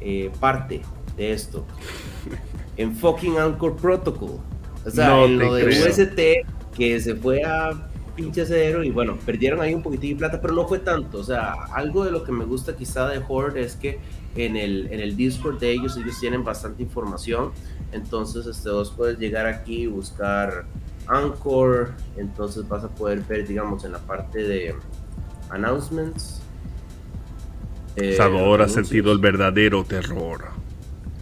eh, 0.00 0.30
parte 0.40 0.82
de 1.16 1.32
esto. 1.32 1.66
En 2.78 2.96
fucking 2.96 3.36
Anchor 3.36 3.76
Protocol. 3.76 4.40
O 4.86 4.90
sea, 4.90 5.22
en 5.24 5.38
lo 5.38 5.52
de 5.52 5.66
UST 5.66 6.74
que 6.74 6.98
se 7.00 7.14
fue 7.14 7.44
a 7.44 7.91
pinche 8.14 8.44
cero 8.46 8.84
y 8.84 8.90
bueno, 8.90 9.18
perdieron 9.24 9.60
ahí 9.60 9.74
un 9.74 9.82
poquitillo 9.82 10.14
de 10.14 10.18
plata, 10.18 10.40
pero 10.40 10.54
no 10.54 10.66
fue 10.66 10.78
tanto. 10.78 11.18
O 11.18 11.24
sea, 11.24 11.52
algo 11.74 12.04
de 12.04 12.10
lo 12.10 12.24
que 12.24 12.32
me 12.32 12.44
gusta 12.44 12.76
quizá 12.76 13.08
de 13.08 13.22
Horde 13.26 13.62
es 13.62 13.76
que 13.76 14.00
en 14.36 14.56
el, 14.56 14.88
en 14.92 15.00
el 15.00 15.16
Discord 15.16 15.58
de 15.58 15.72
ellos, 15.72 15.96
ellos 15.96 16.18
tienen 16.20 16.44
bastante 16.44 16.82
información. 16.82 17.52
Entonces, 17.92 18.46
este, 18.46 18.70
vos 18.70 18.92
puedes 18.96 19.18
llegar 19.18 19.46
aquí 19.46 19.82
y 19.82 19.86
buscar 19.86 20.64
Anchor. 21.06 21.92
Entonces 22.16 22.66
vas 22.68 22.84
a 22.84 22.88
poder 22.88 23.20
ver, 23.20 23.46
digamos, 23.46 23.84
en 23.84 23.92
la 23.92 23.98
parte 23.98 24.42
de 24.42 24.74
announcements. 25.50 26.40
Eh, 27.96 28.14
Salvador 28.16 28.62
ha 28.62 28.68
sentido 28.68 29.12
el 29.12 29.18
verdadero 29.18 29.84
terror. 29.84 30.46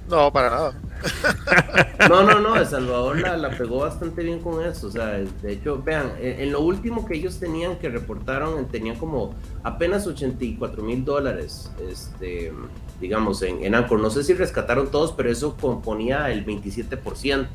No, 0.09 0.33
para 0.33 0.51
nada. 0.51 0.75
No, 2.09 2.23
no, 2.25 2.41
no, 2.41 2.57
El 2.57 2.67
Salvador 2.67 3.21
la, 3.21 3.51
pegó 3.51 3.81
bastante 3.81 4.23
bien 4.23 4.41
con 4.41 4.65
eso. 4.65 4.87
O 4.87 4.91
sea, 4.91 5.19
de 5.19 5.53
hecho, 5.53 5.83
vean, 5.83 6.13
en, 6.19 6.51
lo 6.51 6.63
último 6.63 7.07
que 7.07 7.15
ellos 7.15 7.39
tenían, 7.39 7.79
que 7.79 7.89
reportaron, 7.89 8.67
tenían 8.69 8.97
como 8.97 9.35
apenas 9.63 10.07
84 10.07 10.83
mil 10.83 11.05
dólares, 11.05 11.71
este, 11.89 12.53
digamos, 13.01 13.43
en, 13.43 13.63
en 13.63 13.75
Anchor. 13.75 14.01
No 14.01 14.11
sé 14.11 14.25
si 14.25 14.33
rescataron 14.33 14.91
todos, 14.91 15.13
pero 15.13 15.31
eso 15.31 15.57
componía 15.61 16.31
el 16.31 16.45
27%. 16.47 17.47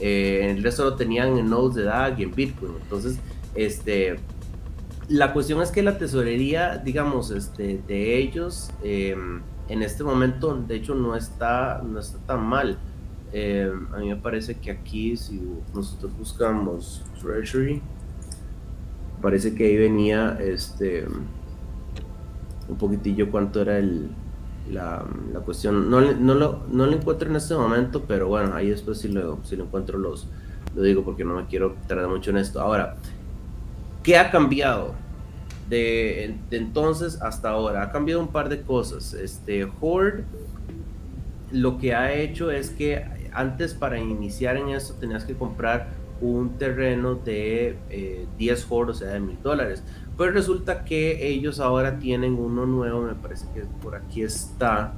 Eh, 0.00 0.50
el 0.50 0.62
resto 0.62 0.84
lo 0.84 0.96
tenían 0.96 1.38
en 1.38 1.48
nodes 1.48 1.76
de 1.76 1.84
DAG 1.84 2.20
y 2.20 2.22
en 2.24 2.34
Bitcoin. 2.34 2.72
Entonces, 2.82 3.18
este, 3.54 4.18
la 5.08 5.32
cuestión 5.32 5.60
es 5.60 5.70
que 5.70 5.82
la 5.82 5.98
tesorería, 5.98 6.76
digamos, 6.78 7.30
este, 7.30 7.80
de 7.86 8.18
ellos 8.18 8.70
em, 8.82 9.42
en 9.70 9.82
este 9.82 10.04
momento, 10.04 10.54
de 10.56 10.76
hecho, 10.76 10.94
no 10.94 11.16
está, 11.16 11.82
no 11.84 11.98
está 11.98 12.18
tan 12.26 12.44
mal. 12.44 12.78
Em, 13.32 13.86
a 13.94 13.98
mí 13.98 14.08
me 14.08 14.16
parece 14.16 14.58
que 14.58 14.70
aquí, 14.70 15.16
si 15.16 15.40
nosotros 15.74 16.12
buscamos 16.18 17.04
Treasury, 17.20 17.80
parece 19.22 19.54
que 19.54 19.66
ahí 19.66 19.76
venía 19.76 20.36
este 20.40 21.06
un 22.68 22.76
poquitillo 22.76 23.30
cuánto 23.30 23.62
era 23.62 23.78
el, 23.78 24.10
la, 24.70 25.04
la 25.32 25.40
cuestión. 25.40 25.90
No, 25.90 26.00
no, 26.00 26.34
lo, 26.34 26.64
no 26.70 26.86
lo 26.86 26.92
encuentro 26.92 27.28
en 27.28 27.36
este 27.36 27.54
momento, 27.54 28.04
pero 28.06 28.28
bueno, 28.28 28.54
ahí 28.54 28.70
después 28.70 28.98
si 28.98 29.08
lo, 29.08 29.38
si 29.44 29.56
lo 29.56 29.64
encuentro 29.64 29.98
los, 29.98 30.28
lo 30.74 30.82
digo 30.82 31.04
porque 31.04 31.24
no 31.24 31.34
me 31.34 31.46
quiero 31.46 31.76
tardar 31.86 32.08
mucho 32.08 32.30
en 32.30 32.38
esto. 32.38 32.60
Ahora, 32.60 32.96
¿Qué 34.02 34.16
ha 34.16 34.30
cambiado 34.30 34.94
de, 35.70 36.36
entonces 36.50 37.22
hasta 37.22 37.50
ahora? 37.50 37.84
Ha 37.84 37.90
cambiado 37.90 38.20
un 38.20 38.28
par 38.28 38.50
de 38.50 38.60
cosas. 38.60 39.14
Este, 39.14 39.66
Horde 39.80 40.24
lo 41.52 41.78
que 41.78 41.94
ha 41.94 42.12
hecho 42.14 42.50
es 42.50 42.70
que 42.70 43.04
antes 43.32 43.74
para 43.74 43.98
iniciar 43.98 44.56
en 44.56 44.70
esto 44.70 44.94
tenías 44.94 45.24
que 45.24 45.34
comprar 45.34 45.88
un 46.20 46.58
terreno 46.58 47.14
de 47.14 47.76
10 48.38 48.60
eh, 48.60 48.66
Horde, 48.68 48.92
o 48.92 48.94
sea, 48.94 49.08
de 49.08 49.20
mil 49.20 49.38
dólares. 49.42 49.82
Pues 50.16 50.34
resulta 50.34 50.84
que 50.84 51.28
ellos 51.28 51.60
ahora 51.60 51.98
tienen 51.98 52.34
uno 52.34 52.66
nuevo, 52.66 53.02
me 53.02 53.14
parece 53.14 53.46
que 53.54 53.62
por 53.82 53.94
aquí 53.94 54.22
está, 54.22 54.92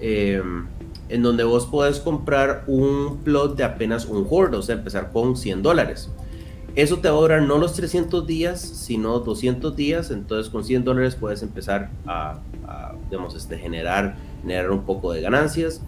em, 0.00 0.66
en 1.08 1.22
donde 1.22 1.44
vos 1.44 1.66
podés 1.66 2.00
comprar 2.00 2.64
un 2.66 3.18
plot 3.22 3.56
de 3.56 3.64
apenas 3.64 4.06
un 4.06 4.26
Horde, 4.28 4.56
o 4.56 4.62
sea, 4.62 4.76
empezar 4.76 5.12
con 5.12 5.36
100 5.36 5.62
dólares. 5.62 6.10
Eso 6.74 6.98
te 6.98 7.08
va 7.08 7.16
a 7.16 7.20
durar 7.20 7.42
no 7.42 7.58
los 7.58 7.74
300 7.74 8.26
días, 8.26 8.60
sino 8.60 9.18
200 9.20 9.76
días. 9.76 10.10
Entonces 10.10 10.50
con 10.50 10.64
100 10.64 10.84
dólares 10.84 11.16
puedes 11.16 11.42
empezar 11.42 11.90
a, 12.06 12.38
digamos, 13.10 13.34
este, 13.34 13.58
generar, 13.58 14.16
generar 14.40 14.70
un 14.70 14.84
poco 14.84 15.12
de 15.12 15.20
ganancias. 15.20 15.82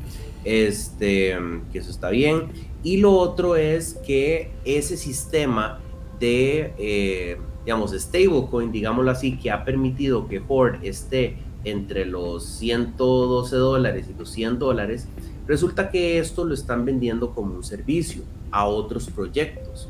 Este, 0.45 1.37
que 1.73 1.79
eso 1.79 1.91
está 1.91 2.11
bien. 2.11 2.49
Y 2.83 2.99
lo 2.99 3.13
otro 3.13 3.57
es 3.57 3.95
que 4.07 4.51
ese 4.65 4.97
sistema 4.99 5.81
de, 6.21 6.75
eh, 6.79 7.39
digamos, 7.65 7.93
stablecoin, 7.93 8.71
digámoslo 8.71 9.11
así, 9.11 9.39
que 9.39 9.51
ha 9.51 9.65
permitido 9.65 10.29
que 10.29 10.43
Horde 10.47 10.87
esté 10.87 11.39
entre 11.65 12.05
los 12.05 12.45
112 12.45 13.57
dólares 13.57 14.07
y 14.15 14.19
los 14.19 14.31
100 14.31 14.59
dólares, 14.59 15.09
resulta 15.47 15.91
que 15.91 16.19
esto 16.19 16.45
lo 16.45 16.53
están 16.53 16.85
vendiendo 16.85 17.35
como 17.35 17.55
un 17.55 17.65
servicio 17.65 18.23
a 18.51 18.67
otros 18.67 19.09
proyectos. 19.11 19.89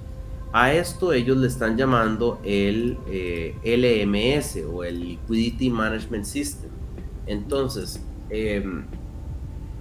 A 0.54 0.72
esto 0.72 1.12
ellos 1.12 1.36
le 1.38 1.48
están 1.48 1.76
llamando 1.76 2.40
el 2.44 2.96
eh, 3.08 3.56
LMS 3.64 4.62
o 4.72 4.84
el 4.84 5.00
Liquidity 5.00 5.68
Management 5.68 6.24
System. 6.24 6.70
Entonces, 7.26 8.00
em, 8.30 8.84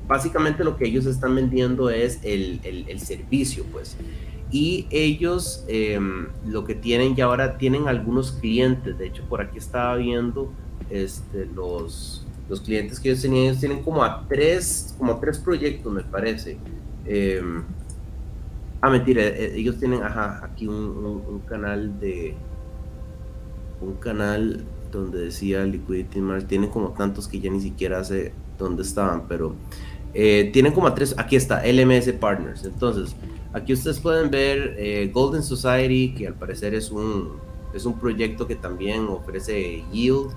básicamente 0.07 0.63
lo 0.63 0.75
que 0.75 0.87
ellos 0.87 1.05
están 1.05 1.35
vendiendo 1.35 1.91
es 1.91 2.19
el, 2.23 2.59
servicio, 2.97 3.65
pues. 3.71 3.95
Y 4.49 4.87
ellos 4.89 5.63
em, 5.67 6.29
lo 6.47 6.63
que 6.65 6.73
tienen 6.73 7.15
ya 7.15 7.25
ahora 7.25 7.59
tienen 7.59 7.87
algunos 7.87 8.31
clientes. 8.31 8.97
De 8.97 9.05
hecho, 9.05 9.23
por 9.29 9.41
aquí 9.41 9.59
estaba 9.59 9.95
viendo 9.97 10.51
este, 10.89 11.45
los, 11.45 12.25
los 12.49 12.61
clientes 12.61 12.99
que 12.99 13.09
ellos 13.09 13.21
tenían. 13.21 13.45
Ellos 13.45 13.59
tienen 13.59 13.83
como 13.83 14.03
a 14.03 14.25
tres, 14.27 14.95
como 14.97 15.19
tres 15.19 15.37
proyectos, 15.37 15.93
me 15.93 16.01
parece. 16.01 16.57
Ah, 18.85 18.89
mentira, 18.89 19.21
eh, 19.21 19.53
ellos 19.55 19.79
tienen, 19.79 20.03
ajá, 20.03 20.41
aquí 20.43 20.67
un, 20.67 21.41
canal 21.47 21.97
de. 22.01 22.35
Un 23.79 23.93
canal 23.93 24.65
donde 24.91 25.19
decía 25.19 25.63
Liquidity 25.63 26.19
Mars. 26.19 26.45
Tienen 26.47 26.69
como 26.69 26.89
tantos 26.89 27.29
que 27.29 27.39
ya 27.39 27.49
ni 27.49 27.61
siquiera 27.61 28.03
sé 28.03 28.33
dónde 28.59 28.81
estaban, 28.81 29.25
pero 29.29 29.55
eh, 30.13 30.49
tienen 30.51 30.73
como 30.73 30.87
a 30.87 30.95
tres. 30.95 31.15
Aquí 31.17 31.37
está, 31.37 31.63
LMS 31.65 32.11
Partners. 32.19 32.65
Entonces, 32.65 33.15
aquí 33.53 33.71
ustedes 33.71 34.01
pueden 34.01 34.29
ver 34.29 34.75
eh, 34.77 35.09
Golden 35.13 35.43
Society, 35.43 36.13
que 36.13 36.27
al 36.27 36.33
parecer 36.33 36.75
es 36.75 36.91
un, 36.91 37.37
es 37.73 37.85
un 37.85 37.97
proyecto 37.97 38.47
que 38.47 38.57
también 38.57 39.07
ofrece 39.07 39.81
yield. 39.93 40.31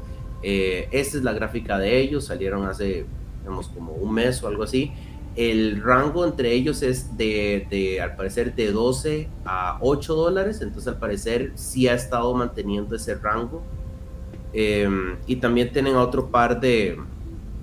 esta 0.45 1.19
es 1.19 1.25
la 1.25 1.33
gráfica 1.33 1.79
de 1.79 1.99
ellos, 1.99 2.27
salieron 2.27 2.65
hace, 2.65 3.07
digamos, 3.41 3.67
como 3.71 3.95
un 3.95 4.15
mes 4.15 4.41
o 4.45 4.47
algo 4.47 4.63
así. 4.63 4.93
El 5.37 5.83
rango 5.83 6.25
entre 6.25 6.53
ellos 6.53 6.83
es 6.83 7.17
de, 7.17 8.01
al 8.03 8.17
parecer, 8.17 8.55
de 8.55 8.73
12 8.73 9.29
a 9.45 9.79
8 9.83 10.15
dólares. 10.15 10.63
Entonces, 10.63 10.89
al 10.89 10.99
parecer, 10.99 11.53
sí 11.55 11.87
ha 11.89 11.95
estado 11.95 12.35
manteniendo 12.35 12.97
ese 12.97 13.15
rango. 13.15 13.63
Em, 14.55 15.17
y 15.27 15.37
también 15.37 15.71
tienen 15.71 15.97
otro 15.97 16.31
par 16.31 16.59
de 16.59 16.97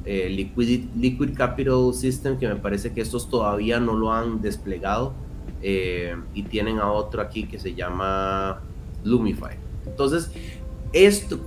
eh, 0.05 0.29
Liquid, 0.29 0.85
Liquid 0.95 1.35
Capital 1.35 1.93
System, 1.95 2.37
que 2.37 2.47
me 2.47 2.57
parece 2.57 2.93
que 2.93 3.01
estos 3.01 3.27
todavía 3.27 3.79
no 3.79 3.95
lo 3.95 4.13
han 4.13 4.39
desplegado. 4.41 5.13
Em, 5.63 6.25
y 6.35 6.43
tienen 6.43 6.77
a 6.79 6.91
otro 6.91 7.21
aquí 7.21 7.47
que 7.47 7.57
se 7.57 7.73
llama 7.73 8.61
Lumify. 9.03 9.57
Entonces, 9.87 10.29
esto, 10.93 11.43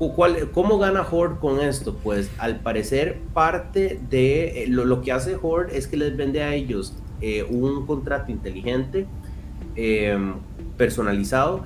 ¿Cómo 0.53 0.78
gana 0.78 1.07
Horde 1.09 1.38
con 1.38 1.61
esto? 1.61 1.94
Pues 2.03 2.30
al 2.38 2.61
parecer 2.61 3.20
parte 3.32 4.01
de 4.11 4.64
eh, 4.64 4.66
lo, 4.68 5.01
que 5.01 5.12
hace 5.12 5.36
Horde 5.40 5.78
es 5.78 5.86
que 5.86 5.97
les 5.97 6.16
vende 6.16 6.42
a 6.42 6.55
ellos 6.55 6.94
eh, 7.20 7.44
un 7.44 7.86
contrato 7.86 8.32
inteligente, 8.32 9.07
em, 9.76 10.34
personalizado, 10.76 11.64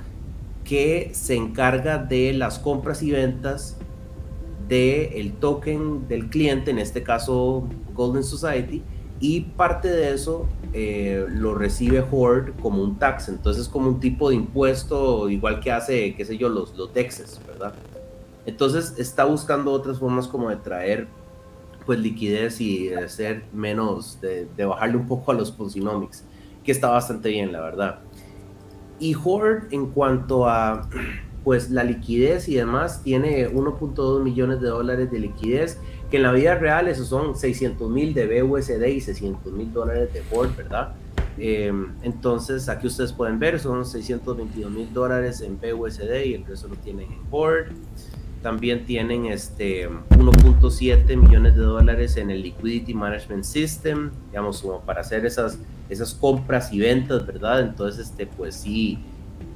que 0.62 1.10
se 1.14 1.34
encarga 1.34 1.98
de 1.98 2.34
las 2.34 2.58
compras 2.58 3.02
y 3.02 3.10
ventas 3.10 3.78
del 4.68 5.12
el 5.14 5.32
token 5.32 6.06
del 6.06 6.28
cliente, 6.28 6.70
en 6.70 6.78
este 6.78 7.02
caso 7.02 7.66
Golden 7.94 8.22
Society, 8.22 8.82
y 9.20 9.42
parte 9.42 9.88
de 9.88 10.14
eso 10.14 10.46
eh, 10.72 11.26
lo 11.28 11.54
recibe 11.54 12.02
Horde 12.10 12.52
como 12.62 12.82
un 12.82 12.98
tax, 12.98 13.28
entonces 13.28 13.68
como 13.68 13.88
un 13.88 14.00
tipo 14.00 14.30
de 14.30 14.36
impuesto 14.36 15.28
igual 15.28 15.60
que 15.60 15.70
hace, 15.70 16.14
qué 16.14 16.24
sé 16.24 16.38
yo, 16.38 16.48
los, 16.48 16.74
los 16.74 16.92
DEXs, 16.94 17.40
¿verdad? 17.46 17.74
Entonces 18.46 18.94
está 18.96 19.24
buscando 19.24 19.72
otras 19.72 19.98
formas 19.98 20.26
como 20.26 20.48
de 20.48 20.56
traer 20.56 21.06
pues 21.84 21.98
liquidez 21.98 22.60
y 22.60 22.88
de 22.88 23.08
ser 23.08 23.44
menos, 23.52 24.20
de, 24.20 24.46
bajarle 24.64 24.96
un 24.96 25.06
poco 25.06 25.32
a 25.32 25.34
los 25.34 25.50
Ponzinomics, 25.50 26.24
que 26.64 26.72
está 26.72 26.88
bastante 26.88 27.28
bien, 27.28 27.52
la 27.52 27.60
verdad. 27.60 27.98
Y 28.98 29.14
Horde 29.14 29.66
en 29.70 29.86
cuanto 29.86 30.48
a 30.48 30.88
pues 31.44 31.70
la 31.70 31.84
liquidez 31.84 32.48
y 32.48 32.54
demás, 32.54 33.02
tiene 33.02 33.48
1.2 33.48 34.22
millones 34.22 34.60
de 34.60 34.68
dólares 34.68 35.10
de 35.10 35.18
liquidez 35.18 35.78
que 36.10 36.16
en 36.16 36.24
la 36.24 36.32
vida 36.32 36.56
real 36.56 36.88
esos 36.88 37.08
son 37.08 37.36
600 37.36 37.88
mil 37.90 38.12
de 38.12 38.42
BUSD 38.42 38.84
y 38.86 39.00
600 39.00 39.52
mil 39.52 39.72
dólares 39.72 40.12
de 40.12 40.22
Ford, 40.22 40.50
¿verdad? 40.56 40.92
Em, 41.38 41.92
entonces 42.02 42.68
aquí 42.68 42.86
ustedes 42.86 43.12
pueden 43.12 43.38
ver, 43.38 43.58
son 43.60 43.86
622 43.86 44.70
mil 44.70 44.92
dólares 44.92 45.40
en 45.40 45.58
BUSD 45.58 46.26
y 46.26 46.34
el 46.34 46.44
resto 46.44 46.68
lo 46.68 46.74
tienen 46.76 47.10
en 47.12 47.24
Ford. 47.30 47.66
También 48.42 48.86
tienen 48.86 49.26
este 49.26 49.88
1.7 49.88 51.16
millones 51.16 51.54
de 51.56 51.62
dólares 51.62 52.16
en 52.16 52.30
el 52.30 52.42
Liquidity 52.42 52.94
Management 52.94 53.44
System, 53.44 54.10
digamos, 54.30 54.62
como 54.62 54.80
para 54.80 55.02
hacer 55.02 55.24
esas, 55.26 55.58
esas 55.90 56.14
compras 56.14 56.72
y 56.72 56.80
ventas, 56.80 57.26
¿verdad? 57.26 57.60
Entonces, 57.60 58.08
este, 58.08 58.26
pues 58.26 58.54
sí, 58.56 58.98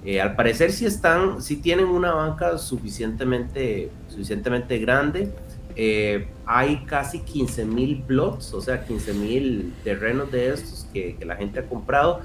Eh, 0.07 0.21
al 0.21 0.37
parecer 0.37 0.71
sí 0.71 0.85
están, 0.85 1.41
sí 1.41 1.57
tienen 1.57 1.87
una 1.87 2.13
banca 2.13 2.59
suficientemente, 2.59 3.91
suficientemente 4.09 4.79
grande. 4.79 5.31
Eh, 5.77 6.29
hay 6.47 6.85
casi 6.87 7.21
15 7.21 7.65
mil 7.65 8.03
plots, 8.03 8.55
o 8.55 8.61
sea, 8.61 8.85
15 8.85 9.15
mil 9.15 9.73
terrenos 9.83 10.31
de 10.31 10.51
estos 10.51 10.87
que, 10.93 11.17
que, 11.17 11.25
la 11.25 11.37
gente 11.37 11.61
ha 11.61 11.67
comprado. 11.67 12.21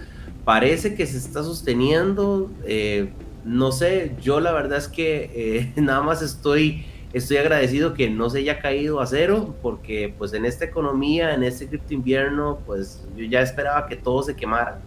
Parece 0.45 0.95
que 0.95 1.05
se 1.05 1.17
está 1.17 1.43
sosteniendo. 1.43 2.51
Eh, 2.65 3.09
no 3.45 3.71
sé, 3.71 4.15
yo 4.21 4.39
la 4.39 4.51
verdad 4.51 4.77
es 4.77 4.87
que 4.87 5.71
nada 5.77 6.01
más 6.01 6.21
estoy, 6.21 6.85
estoy 7.13 7.37
agradecido 7.37 7.93
que 7.93 8.09
no 8.09 8.29
se 8.29 8.39
haya 8.39 8.59
caído 8.59 8.99
a 8.99 9.07
cero, 9.07 9.55
porque 9.61 10.13
pues 10.17 10.33
en 10.33 10.45
esta 10.45 10.65
economía, 10.65 11.33
en 11.33 11.43
este 11.43 11.67
cripto 11.67 11.93
invierno, 11.93 12.59
pues 12.65 13.05
yo 13.15 13.25
ya 13.25 13.41
esperaba 13.41 13.87
que 13.87 13.95
todo 13.95 14.23
se 14.23 14.35
quemara 14.35 14.81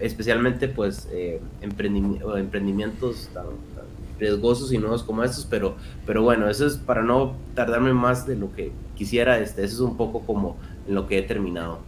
especialmente 0.00 0.68
pues 0.68 1.08
eh, 1.12 1.40
emprendimientos 1.60 3.28
tan, 3.34 3.46
riesgosos 4.18 4.72
y 4.72 4.78
nuevos 4.78 5.02
como 5.02 5.22
estos, 5.22 5.46
pero, 5.46 5.76
pero 6.06 6.22
bueno, 6.22 6.48
eso 6.48 6.66
es 6.66 6.76
para 6.76 7.02
no 7.02 7.36
tardarme 7.54 7.92
más 7.92 8.26
de 8.26 8.36
lo 8.36 8.52
que 8.52 8.72
quisiera, 8.96 9.38
este, 9.38 9.64
eso 9.64 9.74
es 9.74 9.80
un 9.80 9.96
poco 9.96 10.20
como 10.20 10.56
en 10.86 10.94
lo 10.94 11.06
que 11.06 11.18
he 11.18 11.22
terminado. 11.22 11.80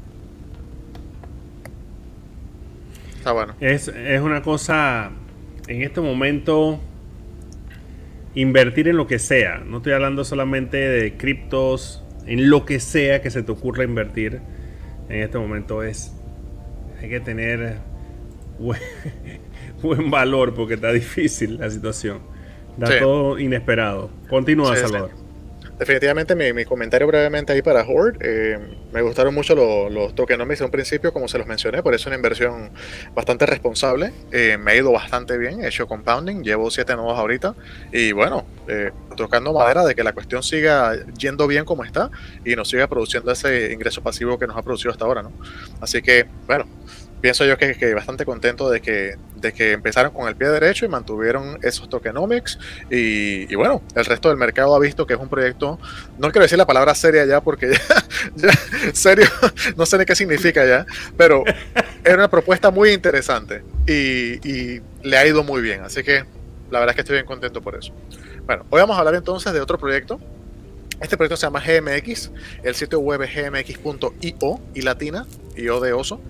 Está 3.17 3.33
bueno. 3.33 3.55
Es, 3.61 3.89
es 3.89 4.21
una 4.21 4.43
cosa, 4.43 5.11
en 5.67 5.83
este 5.83 6.01
momento, 6.01 6.81
invertir 8.35 8.89
en 8.89 8.97
lo 8.97 9.07
que 9.07 9.19
sea, 9.19 9.59
no 9.59 9.79
estoy 9.79 9.93
hablando 9.93 10.25
solamente 10.25 10.77
de 10.77 11.17
criptos, 11.17 12.03
en 12.27 12.49
lo 12.49 12.65
que 12.65 12.81
sea 12.81 13.23
que 13.23 13.31
se 13.31 13.43
te 13.43 13.53
ocurra 13.53 13.85
invertir, 13.85 14.41
en 15.09 15.23
este 15.23 15.39
momento 15.39 15.83
es, 15.83 16.15
hay 17.01 17.09
que 17.09 17.21
tener 17.21 17.79
buen, 19.83 20.11
valor 20.11 20.55
porque 20.55 20.75
está 20.75 20.93
difícil 20.93 21.59
la 21.59 21.71
situación. 21.71 22.21
Da 22.77 22.99
todo 22.99 23.39
inesperado. 23.39 24.11
Continúa, 24.29 24.77
Salvador. 24.77 25.11
Definitivamente 25.81 26.35
mi, 26.35 26.63
comentario 26.67 27.07
brevemente 27.07 27.55
ahí 27.55 27.63
para 27.63 27.81
Horde. 27.89 28.19
Eh, 28.21 28.59
me 28.93 29.01
gustaron 29.01 29.35
mucho 29.35 29.55
los 29.89 30.15
tokenomics 30.15 30.59
de 30.59 30.67
un 30.67 30.71
principio, 30.71 31.11
como 31.11 31.27
se 31.27 31.39
los 31.39 31.47
mencioné, 31.47 31.83
por 31.83 31.95
eso 31.95 32.03
es 32.03 32.07
una 32.09 32.17
inversión 32.17 32.71
bastante 33.15 33.47
responsable. 33.47 34.13
Eh, 34.31 34.59
me 34.59 34.73
ha 34.73 34.77
ido 34.77 34.93
bastante 34.93 35.39
bien, 35.39 35.65
he 35.65 35.69
hecho 35.69 35.87
compounding, 35.87 36.43
llevo 36.43 36.71
siete 36.71 36.95
nodos 36.95 37.19
ahorita 37.19 37.55
y 37.93 38.13
bueno, 38.13 38.45
eh, 38.69 38.91
tocando 39.17 39.55
madera 39.55 39.83
de 39.87 39.95
que 39.95 40.05
la 40.05 40.13
cuestión 40.13 40.43
siga 40.43 40.93
yendo 41.19 41.47
bien 41.47 41.65
como 41.65 41.83
está 41.83 42.11
y 42.45 42.57
nos 42.57 42.69
siga 42.69 42.87
produciendo 42.87 43.33
ese 43.33 43.73
ingreso 43.73 44.03
pasivo 44.03 44.39
que 44.39 44.47
nos 44.47 44.59
ha 44.59 44.63
producido 44.63 44.91
hasta 44.91 45.07
ahora, 45.07 45.23
¿no? 45.23 45.33
Así 45.81 46.03
que, 46.03 46.27
bueno, 46.47 46.67
pienso 47.21 47.45
yo 47.45 47.57
que, 47.59 47.75
que, 47.75 47.95
bastante 47.95 48.25
contento 48.25 48.71
de 48.71 48.81
que, 48.81 49.17
de 49.37 49.53
que 49.53 49.73
empezaron 49.73 50.13
con 50.13 50.29
el 50.29 50.37
pie 50.37 50.49
derecho 50.49 50.85
y 50.85 50.89
mantuvieron 50.89 51.59
esos 51.63 51.89
tokenomics. 51.89 52.59
Y, 52.91 53.55
bueno, 53.55 53.83
el 53.95 54.05
resto 54.05 54.29
del 54.29 54.39
mercado 54.39 54.75
ha 54.75 54.79
visto 54.79 55.07
que 55.07 55.15
es 55.15 55.21
un 55.21 55.29
proyecto, 55.29 55.79
no 56.19 56.31
quiero 56.31 56.43
decir 56.43 56.59
la 56.59 56.67
palabra 56.67 56.95
seria 56.95 57.25
ya, 57.25 57.41
porque 57.41 57.71
ya, 58.37 58.51
serio, 58.93 59.27
no 59.77 59.87
sé 59.87 59.99
ni 59.99 60.05
qué 60.05 60.15
significa 60.15 60.65
ya, 60.67 60.87
pero 61.17 61.45
era 62.05 62.15
una 62.15 62.31
propuesta 62.31 62.71
muy 62.71 62.91
interesante 62.91 63.63
y, 63.87 64.47
y 64.49 64.83
le 65.03 65.17
ha 65.17 65.27
ido 65.27 65.43
muy 65.45 65.63
bien. 65.63 65.83
Así 65.83 66.03
que 66.03 66.25
la 66.71 66.79
verdad 66.79 66.91
es 66.91 66.95
que 66.95 67.01
estoy 67.03 67.15
bien 67.15 67.27
contento 67.27 67.61
por 67.61 67.77
eso. 67.77 67.93
Bueno, 68.47 68.65
hoy 68.71 68.81
vamos 68.81 68.97
a 68.97 69.01
hablar 69.01 69.15
entonces 69.15 69.53
de 69.53 69.61
otro 69.61 69.79
proyecto 69.79 70.21
este 71.01 71.17
proyecto 71.17 71.37
se 71.37 71.47
llama 71.47 71.61
GMX, 71.61 72.31
el 72.63 72.75
sitio 72.75 73.01
web 73.01 73.23
es 73.23 73.35
gmx.io 73.35 74.61
y 74.75 74.83
latina, 74.83 75.27
io 75.57 75.81
de 75.81 75.95
oso. 75.95 76.21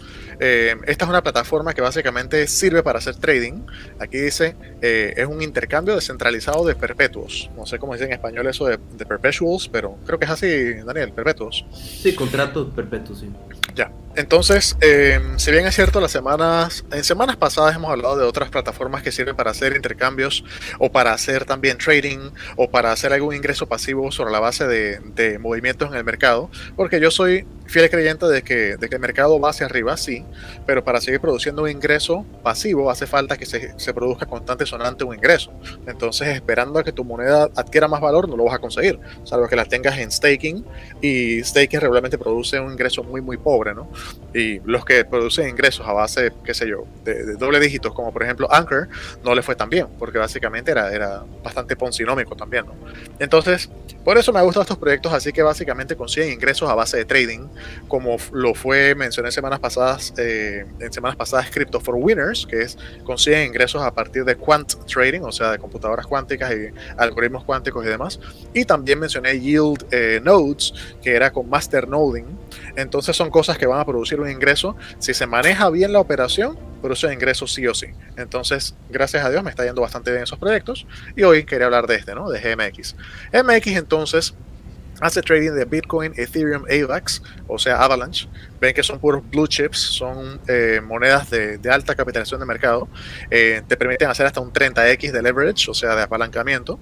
Eh, 0.41 0.77
esta 0.87 1.05
es 1.05 1.09
una 1.09 1.23
plataforma 1.23 1.75
que 1.75 1.83
básicamente 1.83 2.47
sirve 2.47 2.83
para 2.83 2.99
hacer 2.99 3.17
trading. 3.17 3.67
Aquí 3.99 4.19
dice, 4.19 4.57
eh, 4.81 5.15
es 5.17 5.27
un 5.27 5.43
intercambio 5.43 5.95
descentralizado 5.95 6.65
de 6.67 6.75
perpetuos. 6.75 7.51
No 7.57 7.67
sé 7.67 7.79
cómo 7.79 7.93
dice 7.93 8.07
en 8.07 8.13
español 8.13 8.47
eso 8.47 8.67
de, 8.67 8.79
de 8.97 9.07
perpetuals, 9.07 9.69
pero 9.69 9.97
creo 10.07 10.19
que 10.19 10.25
es 10.25 10.31
así, 10.31 10.75
Daniel, 10.85 11.13
perpetuos. 11.13 11.65
Sí, 11.75 12.15
contratos 12.15 12.73
perpetuos, 12.75 13.21
sí. 13.21 13.31
Ya. 13.75 13.93
Entonces, 14.17 14.77
eh, 14.81 15.21
si 15.37 15.53
bien 15.53 15.67
es 15.67 15.77
cierto, 15.77 16.01
las 16.01 16.11
semanas, 16.11 16.85
en 16.91 17.05
semanas 17.05 17.37
pasadas 17.37 17.77
hemos 17.77 17.91
hablado 17.93 18.17
de 18.17 18.25
otras 18.25 18.51
plataformas 18.51 19.03
que 19.05 19.13
sirven 19.13 19.37
para 19.37 19.53
hacer 19.53 19.77
intercambios 19.77 20.45
o 20.81 20.91
para 20.91 21.13
hacer 21.13 21.45
también 21.45 21.79
trading 21.79 22.31
o 22.57 22.69
para 22.69 22.91
hacer 22.91 23.13
algún 23.13 23.37
ingreso 23.37 23.67
pasivo 23.67 24.11
sobre 24.11 24.33
la 24.33 24.41
base 24.41 24.67
de, 24.67 25.39
movimientos 25.39 25.89
en 25.91 25.97
el 25.97 26.05
mercado, 26.05 26.51
porque 26.75 27.01
yo 27.01 27.11
soy 27.13 27.47
fiel 27.71 27.89
creyente 27.89 28.27
de 28.27 28.43
que, 28.43 28.77
de 28.77 28.89
que 28.89 28.97
el 28.97 29.01
mercado 29.01 29.39
va 29.39 29.51
hacia 29.51 29.67
arriba, 29.67 29.97
sí, 29.97 30.25
pero 30.67 30.83
para 30.83 31.01
seguir 31.01 31.21
produciendo 31.21 31.63
un 31.63 31.71
ingreso 31.71 32.27
pasivo 32.43 32.91
hace 32.91 33.07
falta 33.07 33.37
que 33.37 33.47
se, 33.47 33.79
se 33.79 33.95
produzca 33.95 34.27
constante 34.27 34.67
sonante 34.67 35.05
un 35.05 35.15
ingreso. 35.15 35.53
Entonces, 35.87 36.29
esperando 36.29 36.81
a 36.81 36.85
que 36.85 36.91
tu 36.91 37.05
moneda 37.05 37.49
adquiera 37.55 37.87
más 37.87 38.01
valor, 38.01 38.29
no 38.29 38.37
lo 38.37 38.45
vas 38.45 38.55
a 38.55 38.59
conseguir, 38.59 38.99
salvo 39.23 39.47
que 39.47 39.55
la 39.55 39.65
tengas 39.65 39.97
en 39.99 40.11
staking 40.11 40.65
y 41.01 41.43
staking 41.45 41.81
regularmente 41.81 42.19
produce 42.19 42.59
un 42.59 42.73
ingreso 42.73 43.05
muy, 43.05 43.21
muy 43.21 43.37
pobre, 43.37 43.73
¿no? 43.73 43.89
Y 44.35 44.59
los 44.65 44.85
que 44.85 45.05
producen 45.05 45.49
ingresos 45.49 45.87
a 45.87 45.93
base, 45.93 46.33
qué 46.45 46.55
sé 46.55 46.69
yo, 46.69 46.85
de, 47.05 47.37
doble 47.37 47.61
dígitos, 47.61 47.95
como 47.95 48.13
por 48.13 48.25
ejemplo 48.25 48.53
Anchor, 48.53 48.89
no 49.23 49.33
le 49.35 49.43
fue 49.43 49.55
tan 49.55 49.71
bien, 49.71 49.87
porque 49.97 50.19
básicamente 50.19 50.73
era, 50.73 50.93
era 50.93 51.23
bastante 51.45 51.77
poncinómico 51.77 52.35
también, 52.35 52.67
¿no? 52.67 52.75
Entonces, 53.21 53.71
por 54.05 54.19
eso 54.19 54.33
me 54.33 54.43
gustan 54.43 54.63
estos 54.63 54.79
proyectos, 54.79 55.13
así 55.13 55.33
que 55.33 55.43
básicamente 55.43 55.95
consiguen 55.95 56.33
ingresos 56.33 56.69
a 56.69 56.75
base 56.75 56.97
de 56.97 57.05
trading, 57.05 57.47
como 57.89 58.17
lo 58.33 58.55
fue, 58.55 58.95
mencioné 58.95 59.31
semanas 59.33 59.59
pasadas, 59.59 60.15
eh, 60.19 60.65
en 60.79 60.93
semanas 60.93 61.17
pasadas 61.17 61.51
Crypto 61.51 61.81
for 61.81 61.95
Winners, 61.97 62.47
que 62.47 62.63
es 62.63 62.79
consiguen 63.05 63.47
ingresos 63.47 63.83
a 63.83 63.93
partir 63.93 64.25
de 64.25 64.37
quant 64.37 64.75
trading, 64.87 65.21
o 65.23 65.33
sea, 65.33 65.53
de 65.53 65.59
computadoras 65.59 66.07
cuánticas 66.07 66.53
y 66.53 66.71
algoritmos 66.97 67.45
cuánticos 67.45 67.85
y 67.85 67.89
demás. 67.89 68.21
Y 68.55 68.65
también 68.65 68.99
mencioné 68.99 69.39
Yield 69.39 69.87
eh, 69.91 70.21
Nodes, 70.23 70.73
que 71.03 71.15
era 71.15 71.33
con 71.33 71.49
Master 71.49 71.89
Noding. 71.89 72.27
Entonces 72.77 73.17
son 73.17 73.31
cosas 73.31 73.59
que 73.59 73.67
van 73.67 73.81
a 73.81 73.85
producir 73.85 74.21
un 74.21 74.31
ingreso. 74.31 74.77
Si 74.99 75.15
se 75.15 75.27
maneja 75.27 75.71
bien 75.71 75.93
la 75.93 76.01
operación, 76.01 76.59
produce 76.81 77.13
ingresos 77.13 77.53
sí 77.53 77.67
o 77.67 77.75
sí. 77.75 77.89
Entonces, 78.17 78.75
gracias 78.89 79.25
a 79.25 79.31
Dios 79.31 79.43
me 79.43 79.51
está 79.51 79.65
yendo 79.65 79.83
bastante 79.83 80.11
bien 80.11 80.25
esos 80.25 80.39
proyectos. 80.39 80.87
Y 81.17 81.23
hoy 81.23 81.45
quería 81.45 81.67
hablar 81.67 81.87
de 81.87 81.97
este, 81.97 82.15
¿no? 82.15 82.31
De 82.31 82.41
GMX. 82.41 82.97
GMX 83.33 83.67
entonces 83.77 84.35
hace 85.01 85.23
trading 85.23 85.55
de 85.55 85.65
Bitcoin, 85.65 86.13
Ethereum, 86.17 86.65
AVAX, 86.69 87.23
o 87.49 87.59
sea, 87.59 87.83
Avalanche. 87.83 88.29
Ven 88.61 88.75
que 88.75 88.83
son 88.83 88.99
puros 88.99 89.23
blue 89.31 89.47
chips, 89.47 89.79
son 89.79 90.39
eh, 90.47 90.81
monedas 90.85 91.31
de, 91.31 91.59
alta 91.71 91.95
capitalización 91.95 92.41
de 92.41 92.47
mercado. 92.47 92.89
Eh, 93.31 93.63
te 93.67 93.77
permiten 93.77 94.11
hacer 94.11 94.27
hasta 94.27 94.41
un 94.41 94.53
30x 94.53 95.13
de 95.13 95.23
leverage, 95.23 95.71
o 95.71 95.75
sea, 95.75 95.97
de 95.97 96.03
apalancamiento. 96.03 96.79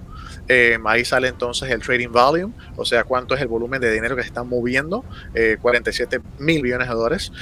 Eh, 0.48 0.76
ahí 0.84 1.04
sale 1.04 1.28
entonces 1.28 1.70
el 1.70 1.80
trading 1.80 2.08
volume, 2.08 2.52
o 2.76 2.84
sea, 2.84 3.04
cuánto 3.04 3.34
es 3.34 3.40
el 3.40 3.48
volumen 3.48 3.80
de 3.80 3.92
dinero 3.92 4.16
que 4.16 4.22
se 4.22 4.28
están 4.28 4.48
moviendo, 4.48 5.04
47 5.60 6.20
mil 6.38 6.62
millones 6.62 6.88
de 6.88 6.94
dólares. 6.94 7.32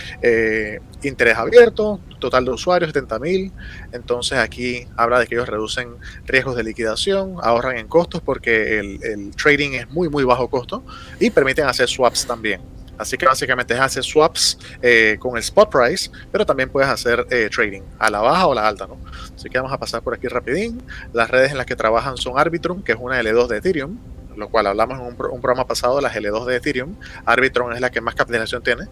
interés 1.03 1.37
abierto, 1.39 2.01
total 2.19 2.45
de 2.45 2.51
usuarios 2.51 2.91
70 2.91 3.19
mil. 3.19 3.53
Entonces 3.93 4.39
aquí 4.39 4.87
habla 4.97 5.19
de 5.19 5.27
que 5.27 5.37
ellos 5.37 5.49
reducen 5.49 5.97
riesgos 6.27 6.57
de 6.57 6.65
liquidación, 6.65 7.37
ahorran 7.43 7.79
en 7.79 7.89
costos 7.89 8.21
porque 8.21 8.79
el 8.79 9.31
trading 9.35 9.73
es 9.73 9.89
muy, 9.89 10.11
muy 10.11 10.25
bajo 10.25 10.51
costo 10.51 10.85
y 11.21 11.31
permiten 11.31 11.67
hacer 11.67 11.89
swaps 11.89 12.27
también. 12.27 12.76
Así 12.99 13.17
que 13.17 13.27
básicamente 13.27 13.75
es 13.75 13.81
hacer 13.81 14.05
swaps 14.05 14.59
eh, 14.83 15.17
con 15.19 15.37
el 15.37 15.43
spot 15.43 15.71
price, 15.71 16.11
pero 16.33 16.47
también 16.47 16.69
puedes 16.69 16.89
hacer 16.89 17.27
eh, 17.31 17.49
trading 17.55 17.83
a 17.99 18.11
la 18.11 18.21
baja 18.21 18.47
o 18.47 18.55
la 18.55 18.67
alta, 18.67 18.87
¿no? 18.87 18.99
Así 19.35 19.49
que 19.49 19.59
vamos 19.59 19.73
a 19.73 19.79
pasar 19.79 20.03
por 20.03 20.15
aquí 20.15 20.29
rapidín. 20.29 20.83
Las 21.13 21.31
redes 21.31 21.51
en 21.51 21.59
las 21.59 21.67
que 21.67 21.77
trabajan 21.77 22.17
son 22.17 22.39
Arbitrum, 22.39 22.83
que 22.83 22.93
es 22.93 22.99
una 23.01 23.21
L2 23.21 23.49
de 23.49 23.59
Ethereum, 23.59 23.99
lo 24.37 24.49
cual 24.49 24.67
hablamos 24.67 24.99
en 25.01 25.07
un, 25.07 25.17
programa 25.17 25.67
pasado 25.67 26.01
las 26.01 26.15
L2 26.15 26.45
de 26.47 26.57
Ethereum. 26.57 26.97
Arbitrum 27.25 27.73
es 27.73 27.81
la 27.81 27.91
que 27.91 28.01
más 28.01 28.15
capitalización 28.15 28.63
tiene. 28.63 28.85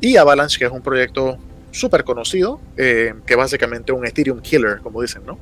Y 0.00 0.16
Avalanche, 0.16 0.58
que 0.58 0.66
es 0.66 0.72
un 0.72 0.82
proyecto 0.82 1.38
súper 1.70 2.04
conocido, 2.04 2.60
eh, 2.76 3.14
que 3.26 3.36
básicamente 3.36 3.92
un 3.92 4.06
Ethereum 4.06 4.40
killer, 4.40 4.80
como 4.80 5.02
dicen, 5.02 5.24
¿no? 5.26 5.38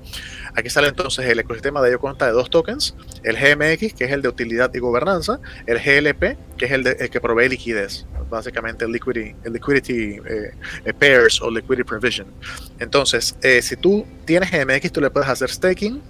Aquí 0.55 0.70
sale 0.70 0.89
entonces 0.89 1.26
el 1.26 1.39
ecosistema 1.39 1.81
de 1.83 1.91
ello 1.91 2.01
consta 2.01 2.26
de 2.26 2.33
dos 2.33 2.51
tokens, 2.51 2.95
el 3.22 3.37
GMX, 3.37 3.95
que 3.95 4.05
es 4.05 4.12
el 4.12 4.22
de 4.22 4.29
utilidad 4.29 4.72
y 4.74 4.79
gobernanza, 4.79 5.41
el 5.66 5.79
GLP, 5.79 6.37
que 6.57 6.66
es 6.66 6.72
el, 6.72 6.85
de, 6.85 7.09
que 7.09 7.20
provee 7.20 7.49
liquidez, 7.49 8.07
básicamente 8.31 8.85
el 8.85 8.93
liquidity, 8.93 9.35
el 9.45 9.53
liquidity 9.53 10.20
eh, 10.26 10.93
pairs 10.99 11.41
o 11.41 11.51
liquidity 11.51 11.85
provision. 11.85 12.26
Entonces, 12.79 13.37
eh, 13.43 13.62
si 13.62 13.76
tú 13.76 14.07
tienes 14.24 14.51
GMX, 14.51 14.93
tú 14.93 15.01
le 15.01 15.11
puedes 15.11 15.29
hacer 15.29 15.51
staking, 15.51 16.03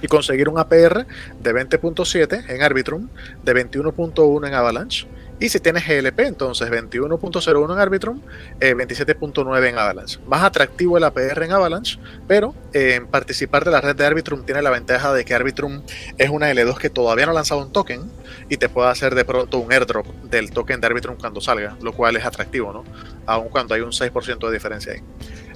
y 0.00 0.06
conseguir 0.06 0.48
un 0.48 0.60
APR 0.60 1.06
de 1.40 1.52
20.7 1.52 2.44
en 2.48 2.62
Arbitrum, 2.62 3.08
de 3.42 3.68
21.1 3.68 4.46
en 4.46 4.54
Avalanche 4.54 5.08
y 5.40 5.48
si 5.48 5.60
tienes 5.60 5.86
GLP, 5.86 6.20
entonces 6.20 6.70
21.01 6.70 7.72
en 7.72 7.78
Arbitrum, 7.78 8.20
27.9 8.60 9.64
eh, 9.64 9.68
en 9.68 9.78
Avalanche. 9.78 10.18
Más 10.26 10.42
atractivo 10.42 10.98
el 10.98 11.04
APR 11.04 11.42
en 11.44 11.52
Avalanche, 11.52 11.98
pero 12.26 12.54
en 12.72 13.06
participar 13.06 13.64
de 13.64 13.70
la 13.70 13.80
red 13.80 13.94
de 13.94 14.04
Arbitrum 14.04 14.44
tiene 14.44 14.62
la 14.62 14.70
ventaja 14.70 15.12
de 15.12 15.24
que 15.24 15.34
Arbitrum 15.34 15.82
es 16.16 16.30
una 16.30 16.50
L2 16.52 16.78
que 16.78 16.90
todavía 16.90 17.26
no 17.26 17.32
ha 17.32 17.34
lanzado 17.34 17.60
un 17.60 17.72
token 17.72 18.10
y 18.48 18.56
te 18.56 18.68
puede 18.68 18.88
hacer 18.88 19.14
de 19.14 19.24
pronto 19.24 19.58
un 19.58 19.72
airdrop 19.72 20.06
del 20.24 20.50
token 20.50 20.80
de 20.80 20.86
Arbitrum 20.88 21.16
cuando 21.16 21.40
salga, 21.40 21.76
lo 21.82 21.92
cual 21.92 22.16
es 22.16 22.24
atractivo, 22.24 22.72
¿no? 22.72 22.84
Aun 23.26 23.48
cuando 23.48 23.74
hay 23.74 23.82
un 23.82 23.92
6% 23.92 24.46
de 24.46 24.52
diferencia 24.52 24.92
ahí. 24.92 25.00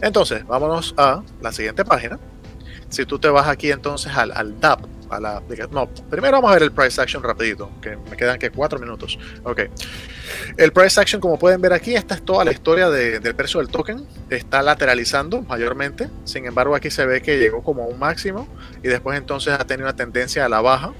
Entonces, 0.00 0.46
vámonos 0.46 0.94
a 0.96 1.22
la 1.40 1.52
siguiente 1.52 1.84
página 1.84 2.18
si 2.92 3.06
tú 3.06 3.18
te 3.18 3.28
vas 3.28 3.48
aquí 3.48 3.70
entonces 3.70 4.14
al, 4.14 4.32
al 4.32 4.60
DAP, 4.60 4.80
no, 5.20 5.88
primero 6.10 6.36
vamos 6.38 6.50
a 6.50 6.54
ver 6.54 6.62
el 6.64 6.72
price 6.72 7.00
action 7.00 7.22
rapidito, 7.22 7.70
que 7.80 7.96
me 7.96 8.16
quedan 8.16 8.38
que 8.38 8.50
cuatro 8.50 8.78
minutos. 8.78 9.18
Ok. 9.44 9.62
El 10.56 10.72
price 10.72 11.00
action, 11.00 11.20
como 11.20 11.38
pueden 11.38 11.60
ver 11.60 11.72
aquí, 11.72 11.94
esta 11.94 12.14
es 12.14 12.24
toda 12.24 12.44
la 12.44 12.52
historia 12.52 12.88
de, 12.90 13.20
del 13.20 13.34
precio 13.34 13.60
del 13.60 13.68
token. 13.68 14.06
Está 14.30 14.62
lateralizando 14.62 15.42
mayormente. 15.42 16.08
Sin 16.24 16.46
embargo, 16.46 16.74
aquí 16.74 16.90
se 16.90 17.06
ve 17.06 17.22
que 17.22 17.38
llegó 17.38 17.62
como 17.62 17.84
a 17.84 17.86
un 17.86 17.98
máximo 17.98 18.48
y 18.82 18.88
después 18.88 19.18
entonces 19.18 19.54
ha 19.54 19.64
tenido 19.66 19.86
una 19.86 19.96
tendencia 19.96 20.44
a 20.44 20.48
la 20.48 20.60
baja 20.60 20.92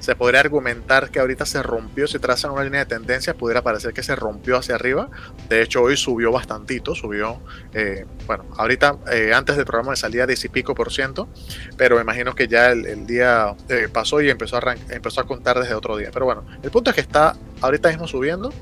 se 0.00 0.16
podría 0.16 0.40
argumentar 0.40 1.10
que 1.10 1.20
ahorita 1.20 1.46
se 1.46 1.62
rompió, 1.62 2.06
si 2.06 2.18
trazan 2.18 2.50
una 2.52 2.64
línea 2.64 2.80
de 2.80 2.86
tendencia, 2.86 3.34
pudiera 3.34 3.62
parecer 3.62 3.92
que 3.92 4.02
se 4.02 4.16
rompió 4.16 4.56
hacia 4.56 4.74
arriba. 4.74 5.08
De 5.48 5.62
hecho, 5.62 5.82
hoy 5.82 5.96
subió 5.96 6.32
bastantito, 6.32 6.94
subió, 6.94 7.40
eh, 7.74 8.06
bueno, 8.26 8.44
ahorita 8.56 8.96
eh, 9.12 9.32
antes 9.34 9.56
del 9.56 9.66
programa 9.66 9.92
de 9.92 9.96
salía 9.96 10.26
10 10.26 10.46
y 10.46 10.48
pico 10.48 10.74
por 10.74 10.90
ciento, 10.92 11.28
pero 11.76 11.96
me 11.96 12.02
imagino 12.02 12.34
que 12.34 12.48
ya 12.48 12.70
el, 12.70 13.06
día 13.06 13.54
eh, 13.68 13.88
pasó 13.92 14.20
y 14.20 14.30
empezó 14.30 14.56
a, 14.56 14.74
empezó 14.88 15.20
a 15.20 15.26
contar 15.26 15.60
desde 15.60 15.74
otro 15.74 15.96
día. 15.96 16.10
Pero 16.12 16.24
bueno, 16.24 16.44
el 16.62 16.70
punto 16.70 16.90
es 16.90 16.94
que 16.94 17.02
está 17.02 17.36
ahorita 17.60 17.90
mismo 17.90 18.08
subiendo 18.08 18.52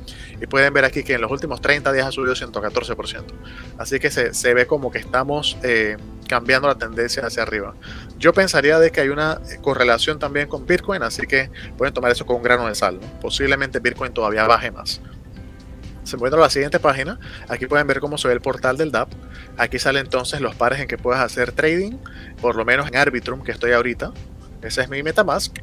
y 0.40 0.46
pueden 0.46 0.72
ver 0.74 0.84
aquí 0.84 1.04
que 1.04 1.14
en 1.14 1.20
los 1.20 1.30
últimos 1.30 1.60
30 1.60 1.92
días 1.92 2.06
ha 2.06 2.12
subido 2.12 2.34
114%. 2.34 3.22
Así 3.78 4.00
que 4.00 4.10
se, 4.10 4.34
se 4.34 4.54
ve 4.54 4.66
como 4.66 4.90
que 4.90 4.98
estamos 4.98 5.56
cambiando 6.28 6.68
la 6.68 6.76
tendencia 6.76 7.26
hacia 7.26 7.42
arriba. 7.42 7.74
Yo 8.18 8.32
pensaría 8.32 8.78
de 8.78 8.92
que 8.92 9.00
hay 9.00 9.08
una 9.08 9.40
correlación 9.62 10.20
también 10.20 10.48
con 10.48 10.66
Bitcoin, 10.66 11.02
así 11.02 11.26
que 11.26 11.37
pueden 11.76 11.94
tomar 11.94 12.12
eso 12.12 12.26
con 12.26 12.36
un 12.36 12.42
grano 12.42 12.66
de 12.66 12.74
sal. 12.74 12.98
Posiblemente 13.20 13.80
Bitcoin 13.80 14.12
todavía 14.12 14.46
baje 14.46 14.70
más. 14.70 15.00
Se 16.04 16.16
encuentra 16.16 16.40
la 16.40 16.48
siguiente 16.48 16.80
página. 16.80 17.20
Aquí 17.48 17.66
pueden 17.66 17.86
ver 17.86 18.00
cómo 18.00 18.16
se 18.16 18.28
ve 18.28 18.34
el 18.34 18.40
portal 18.40 18.78
del 18.78 18.90
DAP. 18.90 19.10
Aquí 19.58 19.78
salen 19.78 20.06
entonces 20.06 20.40
los 20.40 20.54
pares 20.54 20.80
en 20.80 20.88
que 20.88 20.96
puedes 20.96 21.20
hacer 21.20 21.52
trading, 21.52 21.98
por 22.40 22.56
lo 22.56 22.64
menos 22.64 22.88
en 22.88 22.96
Arbitrum, 22.96 23.42
que 23.42 23.52
estoy 23.52 23.72
ahorita. 23.72 24.12
Ese 24.62 24.80
es 24.80 24.88
mi 24.88 25.02
MetaMask. 25.02 25.58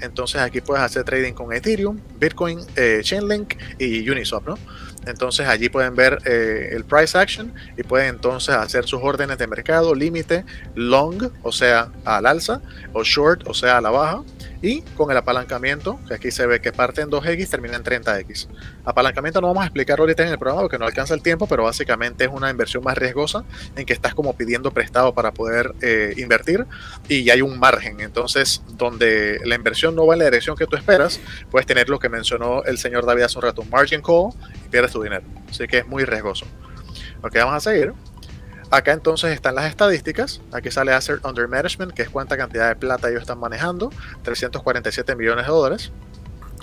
Entonces 0.00 0.40
aquí 0.40 0.60
puedes 0.60 0.82
hacer 0.82 1.04
trading 1.04 1.32
con 1.32 1.52
Ethereum, 1.52 2.00
Bitcoin, 2.18 2.60
eh, 2.74 3.00
Chainlink 3.02 3.54
y 3.78 4.08
Uniswap, 4.08 4.48
¿no? 4.48 4.58
Entonces 5.06 5.46
allí 5.46 5.68
pueden 5.68 5.94
ver 5.94 6.18
eh, 6.24 6.70
el 6.72 6.84
price 6.84 7.16
action 7.16 7.52
y 7.76 7.82
pueden 7.82 8.08
entonces 8.08 8.54
hacer 8.54 8.84
sus 8.84 9.00
órdenes 9.02 9.38
de 9.38 9.46
mercado, 9.46 9.94
límite, 9.94 10.44
long, 10.74 11.30
o 11.42 11.52
sea, 11.52 11.92
al 12.04 12.26
alza, 12.26 12.60
o 12.92 13.04
short, 13.04 13.46
o 13.46 13.54
sea, 13.54 13.78
a 13.78 13.80
la 13.80 13.90
baja. 13.90 14.22
Y 14.62 14.82
con 14.96 15.10
el 15.10 15.16
apalancamiento, 15.16 15.98
que 16.06 16.14
aquí 16.14 16.30
se 16.30 16.46
ve 16.46 16.60
que 16.60 16.72
parte 16.72 17.00
en 17.00 17.10
2X, 17.10 17.50
termina 17.50 17.76
en 17.76 17.82
30X. 17.82 18.46
Apalancamiento 18.84 19.40
no 19.40 19.48
vamos 19.48 19.64
a 19.64 19.66
explicar 19.66 19.98
ahorita 19.98 20.22
en 20.22 20.28
el 20.28 20.38
programa 20.38 20.62
porque 20.62 20.78
no 20.78 20.86
alcanza 20.86 21.14
el 21.14 21.22
tiempo, 21.22 21.48
pero 21.48 21.64
básicamente 21.64 22.24
es 22.24 22.30
una 22.32 22.48
inversión 22.48 22.84
más 22.84 22.96
riesgosa 22.96 23.44
en 23.74 23.84
que 23.84 23.92
estás 23.92 24.14
como 24.14 24.36
pidiendo 24.36 24.70
prestado 24.70 25.14
para 25.14 25.32
poder 25.32 25.74
eh, 25.82 26.14
invertir 26.16 26.64
y 27.08 27.28
hay 27.30 27.42
un 27.42 27.58
margen. 27.58 28.00
Entonces, 28.00 28.62
donde 28.76 29.40
la 29.44 29.56
inversión 29.56 29.96
no 29.96 30.06
va 30.06 30.14
en 30.14 30.20
la 30.20 30.26
dirección 30.26 30.56
que 30.56 30.66
tú 30.66 30.76
esperas, 30.76 31.18
puedes 31.50 31.66
tener 31.66 31.88
lo 31.88 31.98
que 31.98 32.08
mencionó 32.08 32.62
el 32.62 32.78
señor 32.78 33.04
David 33.04 33.22
hace 33.22 33.38
un 33.38 33.42
rato, 33.42 33.64
margin 33.64 34.00
call, 34.00 34.30
y 34.64 34.68
pierdes 34.68 34.92
tu 34.92 35.02
dinero. 35.02 35.24
Así 35.50 35.66
que 35.66 35.78
es 35.78 35.86
muy 35.88 36.04
riesgoso. 36.04 36.46
Ok, 37.22 37.34
vamos 37.34 37.54
a 37.54 37.60
seguir. 37.60 37.92
Acá 38.72 38.92
entonces 38.92 39.32
están 39.32 39.54
las 39.54 39.66
estadísticas. 39.66 40.40
Aquí 40.50 40.70
sale 40.70 40.92
Asset 40.92 41.22
Under 41.26 41.46
Management, 41.46 41.92
que 41.92 42.00
es 42.00 42.08
cuánta 42.08 42.38
cantidad 42.38 42.70
de 42.70 42.74
plata 42.74 43.10
ellos 43.10 43.20
están 43.20 43.38
manejando. 43.38 43.90
347 44.22 45.14
millones 45.14 45.44
de 45.44 45.52
dólares. 45.52 45.92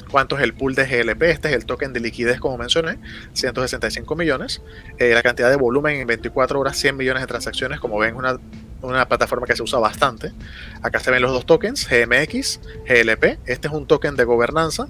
¿Cuánto 0.10 0.36
es 0.36 0.42
el 0.42 0.56
pool 0.56 0.74
de 0.74 0.88
GLP? 0.88 1.22
Este 1.26 1.50
es 1.50 1.54
el 1.54 1.68
token 1.68 1.94
de 1.94 2.00
liquidez, 2.00 2.40
como 2.40 2.58
mencioné, 2.58 2.98
165 3.34 4.16
millones. 4.16 4.64
Eh, 4.98 5.14
la 5.14 5.22
cantidad 5.22 5.52
de 5.52 5.56
volumen 5.56 5.98
en 5.98 6.08
24 6.08 6.60
horas, 6.60 6.78
100 6.78 6.98
millones 6.98 7.22
de 7.22 7.28
transacciones. 7.28 7.80
Como 7.80 8.00
ven, 8.00 8.16
una, 8.16 8.40
una 8.82 9.08
plataforma 9.08 9.46
que 9.46 9.56
se 9.56 9.62
usa 9.62 9.78
bastante. 9.78 10.34
Acá 10.82 11.00
se 11.00 11.12
ven 11.12 11.22
los 11.22 11.32
dos 11.32 11.46
tokens, 11.46 11.88
GMX, 11.88 12.60
GLP. 12.88 13.38
Este 13.46 13.68
es 13.68 13.74
un 13.76 13.86
token 13.86 14.16
de 14.16 14.24
gobernanza 14.24 14.88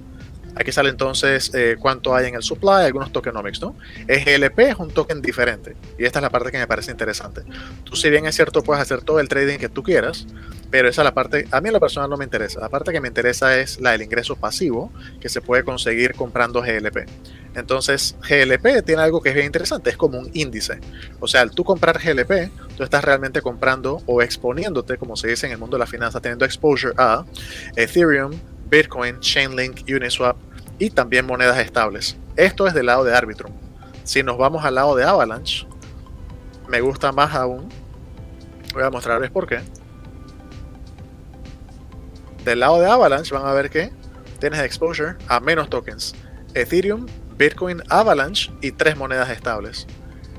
Aquí 0.54 0.72
sale 0.72 0.90
entonces 0.90 1.52
eh, 1.54 1.76
cuánto 1.78 2.14
hay 2.14 2.26
en 2.28 2.34
el 2.34 2.42
supply, 2.42 2.84
algunos 2.84 3.12
tokenomics, 3.12 3.60
¿no? 3.60 3.76
GLP 4.06 4.58
es 4.60 4.76
un 4.76 4.90
token 4.90 5.22
diferente 5.22 5.76
y 5.98 6.04
esta 6.04 6.18
es 6.18 6.22
la 6.22 6.30
parte 6.30 6.50
que 6.50 6.58
me 6.58 6.66
parece 6.66 6.90
interesante. 6.90 7.42
Tú 7.84 7.96
si 7.96 8.10
bien 8.10 8.26
es 8.26 8.34
cierto 8.34 8.62
puedes 8.62 8.82
hacer 8.82 9.02
todo 9.02 9.20
el 9.20 9.28
trading 9.28 9.58
que 9.58 9.68
tú 9.68 9.82
quieras, 9.82 10.26
pero 10.70 10.88
esa 10.88 11.02
es 11.02 11.04
la 11.04 11.14
parte, 11.14 11.46
a 11.50 11.60
mí 11.60 11.68
en 11.68 11.74
lo 11.74 11.80
personal 11.80 12.08
no 12.08 12.16
me 12.16 12.24
interesa. 12.24 12.60
La 12.60 12.68
parte 12.68 12.92
que 12.92 13.00
me 13.00 13.08
interesa 13.08 13.58
es 13.58 13.80
la 13.80 13.92
del 13.92 14.02
ingreso 14.02 14.36
pasivo 14.36 14.92
que 15.20 15.28
se 15.28 15.40
puede 15.40 15.64
conseguir 15.64 16.14
comprando 16.14 16.62
GLP. 16.62 17.08
Entonces, 17.54 18.16
GLP 18.28 18.84
tiene 18.84 19.02
algo 19.02 19.20
que 19.20 19.30
es 19.30 19.34
bien 19.34 19.46
interesante, 19.46 19.90
es 19.90 19.96
como 19.96 20.18
un 20.18 20.30
índice. 20.32 20.78
O 21.18 21.26
sea, 21.26 21.40
al 21.40 21.50
tú 21.50 21.64
comprar 21.64 21.98
GLP, 21.98 22.50
tú 22.76 22.84
estás 22.84 23.02
realmente 23.04 23.42
comprando 23.42 24.00
o 24.06 24.22
exponiéndote, 24.22 24.96
como 24.96 25.16
se 25.16 25.28
dice 25.28 25.46
en 25.46 25.52
el 25.52 25.58
mundo 25.58 25.76
de 25.76 25.80
la 25.80 25.86
finanza, 25.86 26.20
teniendo 26.20 26.44
exposure 26.44 26.94
a 26.96 27.24
Ethereum, 27.74 28.32
Bitcoin, 28.70 29.18
Chainlink, 29.20 29.82
Uniswap 29.88 30.36
y 30.78 30.90
también 30.90 31.26
monedas 31.26 31.58
estables. 31.58 32.16
Esto 32.36 32.66
es 32.66 32.74
del 32.74 32.86
lado 32.86 33.04
de 33.04 33.14
Arbitrum. 33.14 33.52
Si 34.04 34.22
nos 34.22 34.38
vamos 34.38 34.64
al 34.64 34.76
lado 34.76 34.94
de 34.94 35.04
Avalanche, 35.04 35.66
me 36.68 36.80
gusta 36.80 37.12
más 37.12 37.34
aún. 37.34 37.68
Voy 38.72 38.84
a 38.84 38.90
mostrarles 38.90 39.30
por 39.30 39.46
qué. 39.46 39.60
Del 42.44 42.60
lado 42.60 42.80
de 42.80 42.88
Avalanche 42.88 43.34
van 43.34 43.46
a 43.46 43.52
ver 43.52 43.68
que 43.70 43.92
tienes 44.38 44.60
exposure 44.60 45.16
a 45.26 45.40
menos 45.40 45.68
tokens. 45.68 46.14
Ethereum, 46.54 47.06
Bitcoin, 47.36 47.82
Avalanche 47.88 48.52
y 48.62 48.72
tres 48.72 48.96
monedas 48.96 49.30
estables. 49.30 49.86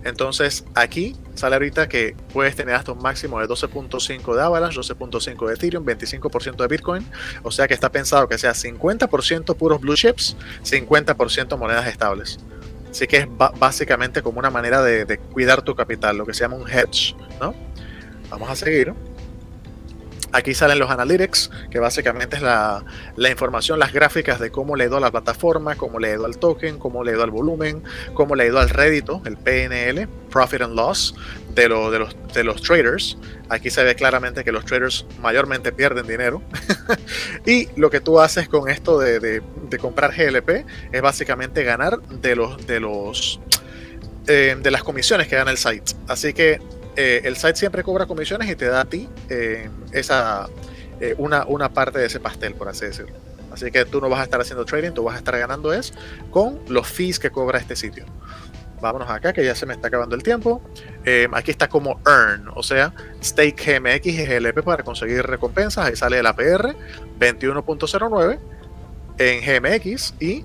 Entonces 0.04 0.66
aquí 0.76 1.16
sale 1.36 1.56
ahorita 1.56 1.88
que 1.88 2.16
puedes 2.34 2.56
tener 2.56 2.76
hasta 2.76 2.92
un 2.92 3.00
máximo 3.00 3.40
de 3.40 3.48
12.5 3.48 4.36
de 4.36 4.42
Avalanche, 4.42 4.80
12.5 4.80 5.48
de 5.48 5.54
Ethereum, 5.54 5.86
25% 5.86 6.56
de 6.56 6.68
Bitcoin. 6.68 7.06
O 7.44 7.52
sea 7.52 7.68
que 7.68 7.74
está 7.74 7.92
pensado 7.92 8.28
que 8.28 8.38
sea 8.38 8.52
50% 8.52 9.56
puros 9.56 9.80
blue 9.80 9.96
chips, 9.96 10.36
50% 10.64 11.58
monedas 11.58 11.88
estables. 11.88 12.40
Así 12.90 13.08
que 13.08 13.18
es 13.18 13.28
básicamente 13.58 14.22
como 14.22 14.40
una 14.40 14.50
manera 14.50 14.84
de, 14.84 15.18
cuidar 15.18 15.62
tu 15.62 15.76
capital, 15.76 16.18
lo 16.18 16.26
que 16.26 16.34
se 16.34 16.42
llama 16.42 16.58
un 16.58 16.70
hedge. 16.70 17.16
¿no? 17.40 17.56
Vamos 18.30 18.50
a 18.50 18.56
seguir. 18.56 18.94
Aquí 20.34 20.54
salen 20.54 20.80
los 20.80 20.90
analytics, 20.90 21.52
que 21.70 21.80
básicamente 21.80 22.38
es 22.38 22.42
la, 22.42 22.84
información, 23.30 23.80
las 23.80 23.92
gráficas 23.92 24.40
de 24.40 24.50
cómo 24.50 24.76
le 24.76 24.86
ha 24.86 24.88
ido 24.88 24.98
a 24.98 25.00
la 25.00 25.12
plataforma, 25.12 25.76
cómo 25.76 26.00
le 26.00 26.12
ha 26.12 26.14
ido 26.14 26.26
al 26.26 26.38
token, 26.38 26.80
cómo 26.80 27.04
le 27.04 27.12
ha 27.12 27.16
ido 27.16 27.24
al 27.24 27.32
volumen, 27.32 27.84
cómo 28.14 28.36
le 28.36 28.44
ha 28.44 28.48
ido 28.48 28.60
al 28.60 28.70
rédito, 28.70 29.22
el 29.26 29.38
PNL, 29.38 30.08
Profit 30.30 30.62
and 30.62 30.76
Loss, 30.76 31.16
de, 31.54 31.64
de, 31.64 31.70
los, 32.00 32.16
de 32.34 32.44
los 32.44 32.62
traders. 32.62 33.18
Aquí 33.50 33.70
se 33.70 33.84
ve 33.84 33.96
claramente 33.96 34.44
que 34.44 34.52
los 34.52 34.64
traders 34.64 35.06
mayormente 35.20 35.74
pierden 35.74 36.08
dinero. 36.08 36.42
y 37.46 37.68
lo 37.76 37.90
que 37.90 38.00
tú 38.00 38.20
haces 38.20 38.48
con 38.48 38.70
esto 38.70 39.00
de, 39.00 39.42
comprar 39.80 40.14
GLP 40.16 40.66
es 40.92 41.02
básicamente 41.02 41.64
ganar 41.64 42.02
de 42.02 42.36
los, 42.36 42.66
de 42.68 42.80
los 42.80 43.40
eh, 44.28 44.56
de 44.62 44.72
las 44.72 44.84
comisiones 44.84 45.28
que 45.28 45.36
gana 45.36 45.52
el 45.52 45.58
site. 45.58 45.94
Así 46.08 46.34
que 46.34 46.60
eh, 46.96 47.22
el 47.24 47.38
site 47.38 47.56
siempre 47.56 47.84
cobra 47.84 48.06
comisiones 48.06 48.50
y 48.50 48.56
te 48.56 48.66
da 48.66 48.82
a 48.82 48.86
ti 48.86 49.08
eh, 49.30 49.70
esa, 49.92 50.50
eh, 51.00 51.16
una, 51.18 51.46
una 51.46 51.70
parte 51.70 52.00
de 52.00 52.08
ese 52.08 52.20
pastel, 52.20 52.54
por 52.54 52.68
así 52.68 52.86
decirlo. 52.86 53.16
Así 53.52 53.72
que 53.72 53.86
tú 53.86 54.00
no 54.00 54.10
vas 54.10 54.22
a 54.22 54.24
estar 54.24 54.40
haciendo 54.40 54.66
trading, 54.66 54.92
tú 54.92 55.04
vas 55.04 55.16
a 55.16 55.18
estar 55.18 55.38
ganando 55.38 55.74
es 55.74 55.94
con 56.30 56.60
los 56.68 56.88
fees 56.88 57.20
que 57.20 57.30
cobra 57.30 57.60
este 57.60 57.76
sitio. 57.76 58.06
Vámonos 58.82 59.10
acá, 59.10 59.32
que 59.32 59.44
ya 59.46 59.54
se 59.54 59.66
me 59.66 59.74
está 59.74 59.90
acabando 59.90 60.16
el 60.16 60.24
tiempo. 60.24 60.62
aquí 61.34 61.52
está 61.52 61.68
como 61.68 62.00
earn, 62.08 62.50
o 62.56 62.64
sea, 62.64 62.94
stake 63.22 63.56
GMX 63.56 64.08
y 64.08 64.26
GLP 64.26 64.64
para 64.64 64.84
conseguir 64.84 65.22
recompensas. 65.24 65.86
Ahí 65.86 65.96
sale 65.96 66.20
el 66.20 66.26
APR 66.26 66.76
21.09 67.20 68.40
en 69.20 69.42
GMX 69.42 70.16
y 70.20 70.44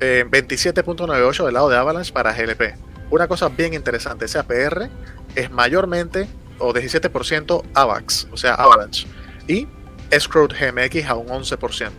27.98 0.00 1.44
del 1.44 1.54
lado 1.54 1.68
de 1.68 1.76
Avalanche 1.76 2.12
para 2.12 2.32
GLP. 2.32 2.85
Una 3.10 3.28
cosa 3.28 3.48
bien 3.48 3.74
interesante, 3.74 4.24
ese 4.24 4.38
APR 4.38 4.90
es 5.34 5.50
mayormente 5.50 6.28
o 6.58 6.72
17% 6.72 7.62
AVAX, 7.74 8.28
o 8.32 8.36
sea, 8.36 8.54
Avalanche, 8.54 9.06
y 9.46 9.68
Escrow 10.10 10.48
GMX 10.48 11.04
a 11.06 11.14
un 11.14 11.28
11%. 11.28 11.90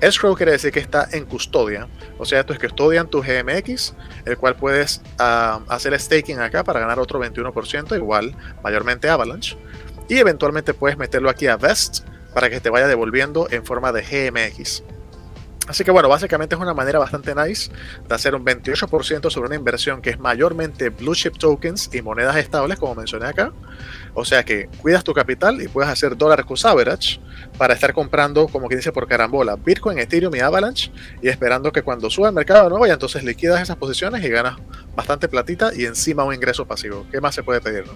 Escrow 0.00 0.34
quiere 0.34 0.52
decir 0.52 0.72
que 0.72 0.80
está 0.80 1.08
en 1.12 1.24
custodia, 1.24 1.88
o 2.18 2.24
sea, 2.24 2.44
que 2.44 2.58
custodian 2.58 3.08
tu 3.08 3.22
GMX, 3.22 3.94
el 4.24 4.36
cual 4.36 4.56
puedes 4.56 5.00
uh, 5.18 5.62
hacer 5.68 5.98
staking 5.98 6.40
acá 6.40 6.64
para 6.64 6.80
ganar 6.80 6.98
otro 6.98 7.20
21%, 7.22 7.96
igual 7.96 8.36
mayormente 8.62 9.08
Avalanche, 9.08 9.56
y 10.08 10.18
eventualmente 10.18 10.74
puedes 10.74 10.98
meterlo 10.98 11.30
aquí 11.30 11.46
a 11.46 11.56
Vest 11.56 12.04
para 12.34 12.50
que 12.50 12.60
te 12.60 12.70
vaya 12.70 12.88
devolviendo 12.88 13.48
en 13.50 13.64
forma 13.64 13.92
de 13.92 14.02
GMX. 14.02 14.82
Así 15.68 15.84
que 15.84 15.90
bueno, 15.90 16.08
básicamente 16.08 16.54
es 16.54 16.60
una 16.60 16.74
manera 16.74 16.98
bastante 16.98 17.34
nice 17.34 17.70
de 18.08 18.14
hacer 18.14 18.34
un 18.34 18.44
28% 18.44 19.30
sobre 19.30 19.46
una 19.46 19.56
inversión 19.56 20.02
que 20.02 20.10
es 20.10 20.18
mayormente 20.18 20.88
blue 20.88 21.14
chip 21.14 21.38
tokens 21.38 21.88
y 21.92 22.02
monedas 22.02 22.36
estables, 22.36 22.78
como 22.78 22.94
mencioné 22.94 23.26
acá. 23.26 23.52
O 24.14 24.24
sea 24.24 24.44
que 24.44 24.66
cuidas 24.80 25.04
tu 25.04 25.14
capital 25.14 25.62
y 25.62 25.68
puedes 25.68 25.90
hacer 25.90 26.16
dólar 26.16 26.44
cost 26.44 26.66
average 26.66 27.20
para 27.58 27.74
estar 27.74 27.94
comprando, 27.94 28.48
como 28.48 28.68
que 28.68 28.76
dice 28.76 28.92
por 28.92 29.06
carambola, 29.06 29.56
Bitcoin, 29.56 29.98
Ethereum 29.98 30.34
y 30.34 30.40
Avalanche 30.40 30.90
y 31.22 31.28
esperando 31.28 31.70
que 31.72 31.82
cuando 31.82 32.10
suba 32.10 32.28
el 32.28 32.34
mercado 32.34 32.64
de 32.64 32.70
nuevo, 32.70 32.86
ya 32.86 32.94
entonces 32.94 33.22
liquidas 33.22 33.62
esas 33.62 33.76
posiciones 33.76 34.24
y 34.24 34.28
ganas 34.28 34.56
bastante 34.96 35.28
platita 35.28 35.70
y 35.74 35.84
encima 35.84 36.24
un 36.24 36.34
ingreso 36.34 36.66
pasivo. 36.66 37.06
¿Qué 37.10 37.20
más 37.20 37.34
se 37.34 37.42
puede 37.42 37.60
pedir? 37.60 37.86
No? 37.86 37.92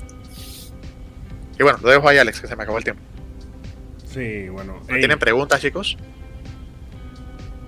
Y 1.59 1.63
bueno, 1.63 1.79
lo 1.83 1.91
dejo 1.91 2.09
ahí, 2.09 2.19
Alex, 2.19 2.41
que 2.41 2.47
se 2.47 2.57
me 2.57 2.63
acabó 2.63 2.79
el 2.79 2.85
tiempo. 2.85 3.03
Sí, 4.09 4.49
bueno. 4.49 4.81
¿No 4.89 4.95
ey, 4.95 5.01
¿Tienen 5.01 5.19
preguntas, 5.19 5.61
chicos? 5.61 5.97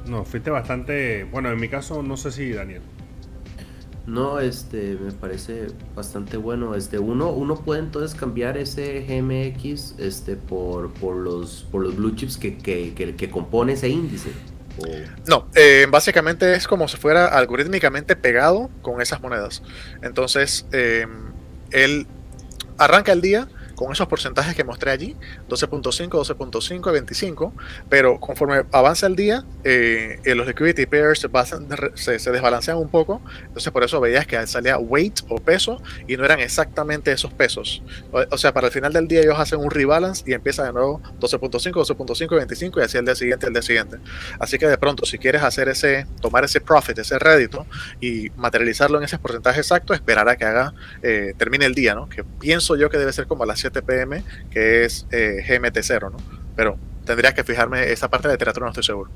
No, 0.09 0.25
fuiste 0.25 0.51
bastante. 0.51 1.25
Bueno, 1.25 1.51
en 1.51 1.61
mi 1.61 1.69
caso, 1.69 2.03
no 2.03 2.17
sé 2.17 2.33
si 2.33 2.53
Daniel. 2.53 2.83
No, 4.07 4.41
este, 4.41 4.97
me 4.97 5.13
parece 5.13 5.67
bastante 5.95 6.39
bueno. 6.39 6.75
Este, 6.75 6.99
uno, 6.99 7.31
uno 7.31 7.57
puede 7.63 7.81
entonces 7.81 8.19
cambiar 8.19 8.57
ese 8.57 9.01
GMX, 9.07 9.97
este, 9.99 10.37
por, 10.37 10.93
por 10.95 11.17
los, 11.17 11.67
por 11.71 11.83
los 11.83 11.95
blue 11.97 12.15
chips 12.15 12.39
que, 12.39 12.57
que, 12.57 12.95
que, 12.95 13.15
que 13.17 13.31
compone 13.31 13.75
ese 13.75 13.89
índice. 13.91 14.31
O- 14.79 14.87
No, 15.27 15.49
eh, 15.55 15.87
básicamente 15.91 16.55
es 16.55 16.67
como 16.67 16.89
si 16.89 16.97
fuera 16.97 17.27
algorítmicamente 17.27 18.17
pegado 18.17 18.71
con 18.81 19.03
esas 19.03 19.21
monedas. 19.21 19.63
Entonces, 20.01 20.67
eh, 20.73 21.07
él 21.71 22.07
arranca 22.79 23.13
el 23.13 23.21
día 23.21 23.49
con 23.79 23.93
esos 23.93 24.09
porcentajes 24.09 24.57
que 24.57 24.65
mostré 24.65 24.91
allí, 24.91 25.17
12.5, 25.49 26.09
12.5, 26.09 26.93
25, 26.93 27.53
pero 27.89 28.19
conforme 28.19 28.65
avanza 28.73 29.07
el 29.07 29.15
día, 29.15 29.45
eh, 29.63 30.19
los 30.35 30.49
liquidity 30.49 30.85
pairs 30.87 31.25
se, 31.95 32.19
desbalancean 32.33 32.77
un 32.77 32.89
poco, 32.89 33.23
entonces 33.47 33.73
por 33.73 33.85
eso 33.85 34.01
veías 34.01 34.27
que 34.27 34.45
salía 34.49 34.79
weight 34.79 35.21
o 35.29 35.37
peso 35.37 35.81
y 36.09 36.17
no 36.17 36.25
eran 36.25 36.41
exactamente 36.41 37.13
esos 37.13 37.33
pesos. 37.33 37.81
O, 38.11 38.21
o 38.29 38.37
sea, 38.37 38.53
para 38.53 38.67
el 38.67 38.73
final 38.73 38.93
del 38.93 39.07
día 39.07 39.21
ellos 39.21 39.39
hacen 39.39 39.61
un 39.61 39.71
rebalance 39.71 40.25
y 40.27 40.33
empieza 40.33 40.65
de 40.65 40.73
nuevo 40.73 41.01
12.5, 41.21 41.73
12.5, 41.73 42.37
25 42.37 42.81
y 42.81 42.83
así 42.83 42.99
el 42.99 43.05
día 43.05 43.15
siguiente, 43.15 43.47
el 43.47 43.53
día 43.53 43.63
siguiente. 43.63 43.99
Así 44.41 44.59
que 44.59 44.67
de 44.67 44.77
pronto, 44.77 45.07
si 45.07 45.19
quieres 45.19 45.45
hacer 45.45 45.69
ese, 45.69 46.05
tomar 46.21 46.43
ese 46.43 46.61
profit, 46.61 46.99
ese 46.99 47.17
rédito 47.21 47.65
y 48.01 48.31
materializarlo 48.31 48.99
en 48.99 49.05
ese 49.05 49.21
porcentaje 49.21 49.61
exacto, 49.61 49.95
esperar 49.95 50.29
a 50.29 50.35
que 50.35 50.45
haga, 50.45 50.75
eh, 51.01 51.33
termine 51.39 51.65
el 51.65 51.77
día, 51.77 51.95
¿no? 51.95 52.09
Que 52.09 52.25
pienso 52.25 52.75
yo 52.75 52.91
que 52.91 52.99
debe 52.99 53.13
ser 53.13 53.29
como 53.29 53.45
a 53.45 53.47
las 53.47 53.68
7 53.71 53.83
pm, 53.83 54.23
que 54.51 54.85
es 54.85 55.07
eh, 55.11 55.45
GMT0, 55.47 56.13
¿no? 56.13 56.19
Pero 56.57 56.77
tendrías 57.05 57.35
que 57.35 57.45
fijarme, 57.45 57.91
esa 57.93 58.09
parte 58.09 58.29
de 58.29 58.35
literatura 58.35 58.67
no 58.67 58.71
estoy 58.71 58.85
seguro. 58.85 59.11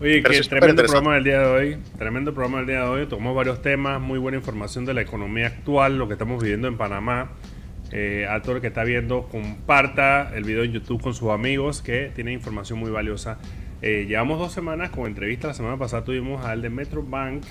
Oye, 0.00 0.20
Pero 0.22 0.34
es 0.34 0.48
tremendo 0.48 0.82
programa 0.82 1.14
del 1.14 1.24
día 1.24 1.40
de 1.40 1.46
hoy. 1.46 1.78
Tremendo 1.98 2.34
programa 2.34 2.58
del 2.58 2.66
día 2.66 2.80
de 2.80 2.88
hoy. 2.88 3.06
Tomamos 3.06 3.36
varios 3.36 3.62
temas, 3.62 4.00
muy 4.00 4.18
buena 4.18 4.38
información 4.38 4.84
de 4.84 4.94
la 4.94 5.02
economía 5.02 5.46
actual, 5.46 5.98
lo 5.98 6.08
que 6.08 6.14
estamos 6.14 6.42
viviendo 6.42 6.68
en 6.68 6.76
Panamá. 6.76 7.30
Eh, 7.92 8.26
a 8.28 8.42
todo 8.42 8.56
el 8.56 8.60
que 8.60 8.66
está 8.66 8.82
viendo, 8.82 9.28
comparta 9.28 10.32
el 10.34 10.42
video 10.42 10.64
en 10.64 10.72
YouTube 10.72 11.00
con 11.00 11.14
sus 11.14 11.30
amigos 11.30 11.80
que 11.80 12.10
tienen 12.14 12.34
información 12.34 12.80
muy 12.80 12.90
valiosa. 12.90 13.38
Eh, 13.82 14.06
llevamos 14.08 14.38
dos 14.38 14.52
semanas 14.52 14.90
con 14.90 15.06
entrevistas. 15.06 15.48
La 15.48 15.54
semana 15.54 15.78
pasada 15.78 16.04
tuvimos 16.04 16.44
al 16.44 16.60
de 16.60 16.70
Metro 16.70 17.02
Bank. 17.02 17.44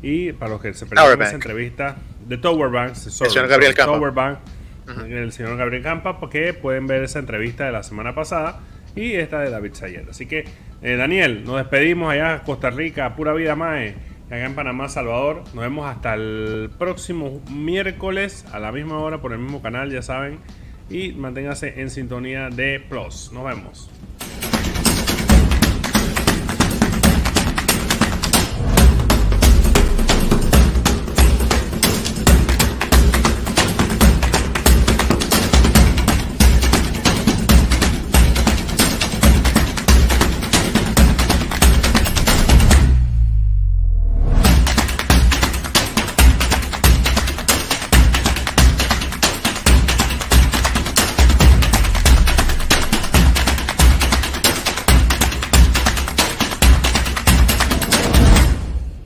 Y 0.00 0.32
para 0.32 0.52
los 0.52 0.62
que 0.62 0.74
se 0.74 0.86
perdieron 0.86 1.20
esa 1.22 1.34
entrevista, 1.34 1.96
de 2.28 2.36
Tower 2.36 2.70
Bank, 2.70 2.94
sorry, 2.94 3.30
señor 3.30 3.48
Gabriel. 3.48 3.74
Tower 3.74 4.12
Bank, 4.12 4.38
El 5.08 5.32
señor 5.32 5.56
Gabriel 5.56 5.82
Campa, 5.82 6.18
porque 6.18 6.54
pueden 6.54 6.86
ver 6.86 7.02
esa 7.02 7.18
entrevista 7.18 7.66
de 7.66 7.72
la 7.72 7.82
semana 7.82 8.14
pasada 8.14 8.60
y 8.96 9.12
esta 9.14 9.40
de 9.40 9.50
David 9.50 9.74
Sayet. 9.74 10.08
Así 10.08 10.26
que, 10.26 10.44
eh, 10.82 10.96
Daniel, 10.96 11.44
nos 11.44 11.56
despedimos 11.56 12.12
allá 12.12 12.34
a 12.34 12.42
Costa 12.42 12.70
Rica, 12.70 13.14
pura 13.14 13.32
vida 13.32 13.54
Mae, 13.54 13.94
acá 14.26 14.44
en 14.44 14.54
Panamá, 14.54 14.88
Salvador. 14.88 15.44
Nos 15.54 15.64
vemos 15.64 15.88
hasta 15.88 16.14
el 16.14 16.70
próximo 16.78 17.40
miércoles 17.50 18.46
a 18.52 18.58
la 18.58 18.72
misma 18.72 18.98
hora 18.98 19.20
por 19.20 19.32
el 19.32 19.38
mismo 19.38 19.62
canal, 19.62 19.90
ya 19.90 20.02
saben. 20.02 20.38
Y 20.90 21.12
manténgase 21.12 21.80
en 21.80 21.90
sintonía 21.90 22.48
de 22.48 22.80
Plus. 22.80 23.30
Nos 23.32 23.44
vemos. 23.44 23.90